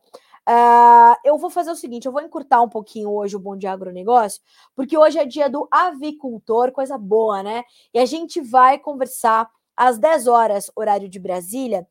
Uh, 0.49 1.15
eu 1.25 1.37
vou 1.37 1.51
fazer 1.51 1.71
o 1.71 1.77
seguinte: 1.77 2.07
eu 2.07 2.13
vou 2.13 2.23
encurtar 2.23 2.63
um 2.63 2.69
pouquinho 2.69 3.11
hoje 3.11 3.37
o 3.37 3.41
Bom 3.41 3.57
Dia 3.57 3.73
Agronegócio, 3.73 4.41
porque 4.75 4.97
hoje 4.97 5.19
é 5.19 5.27
dia 5.27 5.51
do 5.51 5.69
avicultor, 5.71 6.73
coisa 6.73 6.97
boa, 6.97 7.43
né? 7.43 7.65
E 7.93 7.99
a 7.99 8.07
gente 8.07 8.41
vai 8.41 8.79
conversar 8.79 9.51
às 9.77 9.99
10 9.99 10.27
horas, 10.27 10.71
horário 10.75 11.09
de 11.09 11.19
Brasília. 11.19 11.87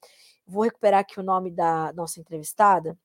Vou 0.48 0.64
recuperar 0.64 1.02
aqui 1.02 1.20
o 1.20 1.24
nome 1.24 1.52
da 1.52 1.94
nossa 1.94 2.20
entrevistada 2.20 2.98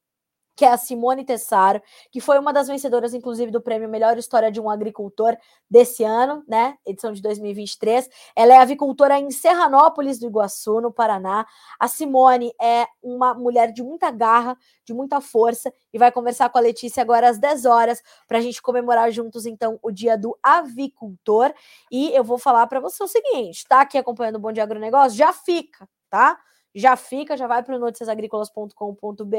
que 0.54 0.64
é 0.64 0.68
a 0.68 0.76
Simone 0.76 1.24
Tessaro, 1.24 1.82
que 2.10 2.20
foi 2.20 2.38
uma 2.38 2.52
das 2.52 2.68
vencedoras, 2.68 3.14
inclusive, 3.14 3.50
do 3.50 3.60
prêmio 3.60 3.88
Melhor 3.88 4.18
História 4.18 4.50
de 4.50 4.60
um 4.60 4.68
Agricultor 4.68 5.36
desse 5.68 6.04
ano, 6.04 6.44
né? 6.46 6.76
Edição 6.86 7.12
de 7.12 7.22
2023. 7.22 8.08
Ela 8.36 8.54
é 8.54 8.58
avicultora 8.58 9.18
em 9.18 9.30
Serranópolis 9.30 10.18
do 10.18 10.26
Iguaçu, 10.26 10.80
no 10.80 10.92
Paraná. 10.92 11.46
A 11.78 11.88
Simone 11.88 12.52
é 12.60 12.86
uma 13.02 13.34
mulher 13.34 13.72
de 13.72 13.82
muita 13.82 14.10
garra, 14.10 14.56
de 14.84 14.92
muita 14.92 15.20
força, 15.20 15.72
e 15.92 15.98
vai 15.98 16.12
conversar 16.12 16.50
com 16.50 16.58
a 16.58 16.60
Letícia 16.60 17.02
agora 17.02 17.28
às 17.28 17.38
10 17.38 17.64
horas, 17.64 18.02
para 18.28 18.38
a 18.38 18.40
gente 18.40 18.60
comemorar 18.60 19.10
juntos, 19.10 19.46
então, 19.46 19.78
o 19.82 19.90
dia 19.90 20.18
do 20.18 20.38
avicultor. 20.42 21.52
E 21.90 22.10
eu 22.14 22.24
vou 22.24 22.38
falar 22.38 22.66
para 22.66 22.80
você 22.80 23.02
o 23.02 23.08
seguinte: 23.08 23.64
tá 23.66 23.80
aqui 23.80 23.96
acompanhando 23.96 24.36
o 24.36 24.40
Bom 24.40 24.52
Dia 24.52 24.64
Agronegócio? 24.64 25.16
Já 25.16 25.32
fica, 25.32 25.88
tá? 26.10 26.38
Já 26.74 26.96
fica, 26.96 27.36
já 27.36 27.46
vai 27.46 27.62
para 27.62 27.76
o 27.76 27.78
noticiasagricolas.com.br 27.78 29.36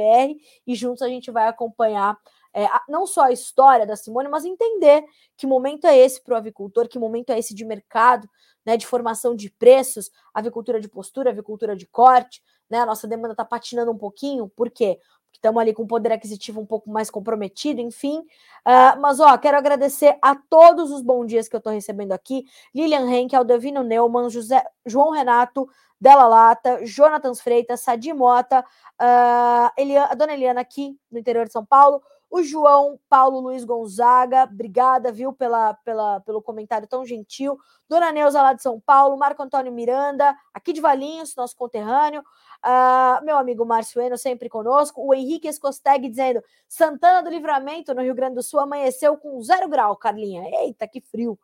e 0.68 0.76
juntos 0.76 1.02
a 1.02 1.08
gente 1.08 1.32
vai 1.32 1.48
acompanhar 1.48 2.18
é, 2.54 2.68
não 2.88 3.08
só 3.08 3.24
a 3.24 3.32
história 3.32 3.86
da 3.86 3.96
Simone, 3.96 4.30
mas 4.30 4.46
entender 4.46 5.04
que 5.36 5.48
momento 5.48 5.86
é 5.86 5.98
esse 5.98 6.22
para 6.22 6.36
o 6.36 6.38
avicultor, 6.38 6.88
que 6.88 7.00
momento 7.00 7.32
é 7.32 7.40
esse 7.40 7.56
de 7.56 7.66
mercado, 7.66 8.30
né, 8.66 8.78
de 8.78 8.86
formação 8.86 9.36
de 9.36 9.50
preços, 9.50 10.12
avicultura 10.34 10.80
de 10.80 10.88
postura, 10.88 11.32
avicultura 11.32 11.76
de 11.76 11.88
corte, 11.88 12.44
né, 12.70 12.80
a 12.80 12.86
nossa 12.86 13.08
demanda 13.08 13.34
está 13.34 13.44
patinando 13.44 13.92
um 13.92 13.98
pouquinho, 13.98 14.48
por 14.50 14.70
quê? 14.70 15.00
Porque 15.34 15.40
estamos 15.40 15.60
ali 15.60 15.74
com 15.74 15.88
poder 15.88 16.12
aquisitivo 16.12 16.62
um 16.62 16.66
pouco 16.66 16.92
mais 16.92 17.10
comprometido, 17.10 17.82
enfim. 17.82 18.20
Uh, 18.20 19.02
mas, 19.02 19.20
ó, 19.20 19.36
quero 19.38 19.58
agradecer 19.58 20.16
a 20.22 20.36
todos 20.36 20.92
os 20.92 21.02
bons 21.02 21.26
dias 21.26 21.48
que 21.48 21.56
eu 21.56 21.58
estou 21.58 21.74
recebendo 21.74 22.12
aqui. 22.12 22.46
Lilian 22.74 23.10
Henkel, 23.10 23.44
Devino 23.44 23.84
Neumann, 23.84 24.30
José, 24.30 24.64
João 24.86 25.10
Renato, 25.10 25.68
Della 26.00 26.28
Lata, 26.28 26.86
Jonathan 26.86 27.34
Freitas, 27.34 27.82
Sadi 27.82 28.14
Mota, 28.14 28.64
uh, 29.02 29.72
Eliana, 29.76 30.12
a 30.12 30.16
dona 30.16 30.34
Eliana 30.34 30.62
aqui 30.62 30.96
no 31.12 31.18
interior 31.18 31.46
de 31.48 31.52
São 31.52 31.66
Paulo, 31.66 32.04
o 32.34 32.42
João 32.42 33.00
Paulo 33.08 33.40
Luiz 33.40 33.64
Gonzaga, 33.64 34.46
obrigada, 34.46 35.12
viu, 35.12 35.32
pela, 35.32 35.76
pela, 35.76 36.20
pelo 36.22 36.42
comentário 36.42 36.88
tão 36.88 37.06
gentil. 37.06 37.60
Dona 37.88 38.12
Neuza 38.12 38.42
lá 38.42 38.54
de 38.54 38.64
São 38.64 38.80
Paulo, 38.80 39.16
Marco 39.16 39.44
Antônio 39.44 39.72
Miranda, 39.72 40.36
aqui 40.52 40.74
de 40.74 40.82
Valinhos, 40.82 41.36
nosso 41.36 41.56
conterrâneo. 41.56 42.22
Uh, 42.66 43.24
meu 43.24 43.38
amigo 43.38 43.64
Márcio 43.64 44.02
Eno, 44.02 44.18
sempre 44.18 44.50
conosco. 44.50 45.06
O 45.06 45.14
Henrique 45.14 45.48
Escosteg 45.48 46.10
dizendo: 46.10 46.44
Santana 46.68 47.22
do 47.22 47.30
Livramento, 47.30 47.94
no 47.94 48.02
Rio 48.02 48.16
Grande 48.16 48.34
do 48.34 48.42
Sul, 48.42 48.62
amanheceu 48.62 49.16
com 49.16 49.40
zero 49.44 49.70
grau, 49.70 49.96
Carlinha. 49.96 50.42
Eita, 50.64 50.88
que 50.88 51.02
frio. 51.02 51.38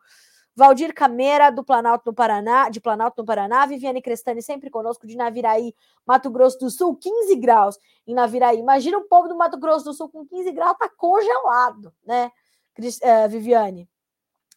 Valdir 0.60 0.94
Cameira, 0.94 1.50
do 1.50 1.64
Planalto 1.64 2.04
no 2.06 2.14
Paraná, 2.14 2.70
de 2.70 2.82
Planalto 2.82 3.22
no 3.22 3.26
Paraná, 3.26 3.66
Viviane 3.66 4.02
Crestani 4.02 4.42
sempre 4.42 4.70
conosco, 4.70 5.08
de 5.08 5.16
Naviraí, 5.16 5.74
Mato 6.06 6.30
Grosso 6.30 6.60
do 6.60 6.70
Sul, 6.70 6.98
15 6.98 7.36
graus 7.38 7.80
em 8.06 8.14
Naviraí. 8.14 8.60
Imagina 8.60 8.98
o 8.98 9.08
povo 9.08 9.30
do 9.30 9.38
Mato 9.38 9.58
Grosso 9.58 9.86
do 9.86 9.94
Sul 9.94 10.10
com 10.10 10.28
15 10.28 10.52
graus, 10.52 10.78
tá 10.78 10.90
congelado, 10.90 11.94
né, 12.06 12.30
uh, 12.78 13.30
Viviane? 13.30 13.90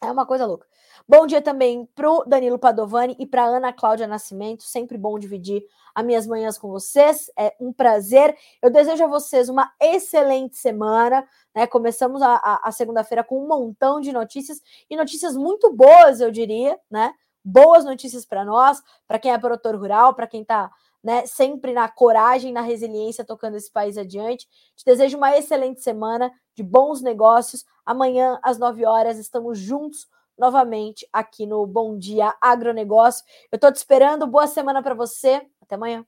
É 0.01 0.11
uma 0.11 0.25
coisa 0.25 0.45
louca. 0.45 0.67
Bom 1.07 1.25
dia 1.25 1.41
também 1.41 1.85
para 1.95 2.09
o 2.09 2.23
Danilo 2.23 2.59
Padovani 2.59 3.15
e 3.19 3.25
para 3.25 3.43
Ana 3.43 3.73
Cláudia 3.73 4.07
Nascimento. 4.07 4.63
Sempre 4.63 4.97
bom 4.97 5.17
dividir 5.17 5.65
as 5.93 6.05
minhas 6.05 6.27
manhãs 6.27 6.57
com 6.57 6.69
vocês. 6.69 7.31
É 7.37 7.55
um 7.59 7.73
prazer. 7.73 8.37
Eu 8.61 8.69
desejo 8.69 9.03
a 9.03 9.07
vocês 9.07 9.49
uma 9.49 9.71
excelente 9.81 10.57
semana. 10.57 11.27
Né? 11.53 11.67
Começamos 11.67 12.21
a, 12.21 12.35
a, 12.35 12.69
a 12.69 12.71
segunda-feira 12.71 13.23
com 13.23 13.43
um 13.43 13.47
montão 13.47 13.99
de 13.99 14.13
notícias 14.13 14.61
e 14.89 14.95
notícias 14.95 15.35
muito 15.35 15.73
boas, 15.73 16.21
eu 16.21 16.31
diria, 16.31 16.79
né? 16.89 17.13
Boas 17.43 17.83
notícias 17.83 18.25
para 18.25 18.45
nós, 18.45 18.81
para 19.05 19.19
quem 19.19 19.33
é 19.33 19.37
produtor 19.37 19.75
rural, 19.75 20.13
para 20.13 20.27
quem 20.27 20.43
está 20.43 20.71
né, 21.03 21.25
sempre 21.25 21.73
na 21.73 21.89
coragem, 21.89 22.53
na 22.53 22.61
resiliência, 22.61 23.25
tocando 23.25 23.57
esse 23.57 23.69
país 23.69 23.97
adiante. 23.97 24.47
Te 24.77 24.85
desejo 24.85 25.17
uma 25.17 25.37
excelente 25.37 25.81
semana 25.81 26.31
de 26.55 26.63
bons 26.63 27.01
negócios. 27.01 27.65
Amanhã, 27.85 28.39
às 28.41 28.57
9 28.57 28.85
horas, 28.85 29.17
estamos 29.17 29.59
juntos 29.59 30.07
novamente 30.43 31.07
aqui 31.13 31.45
no 31.45 31.65
Bom 31.65 31.97
Dia 31.97 32.35
Agronegócio. 32.41 33.23
Eu 33.49 33.55
estou 33.55 33.71
te 33.71 33.77
esperando. 33.77 34.27
Boa 34.27 34.45
semana 34.45 34.83
para 34.83 34.93
você. 34.93 35.41
Até 35.61 35.75
amanhã. 35.75 36.05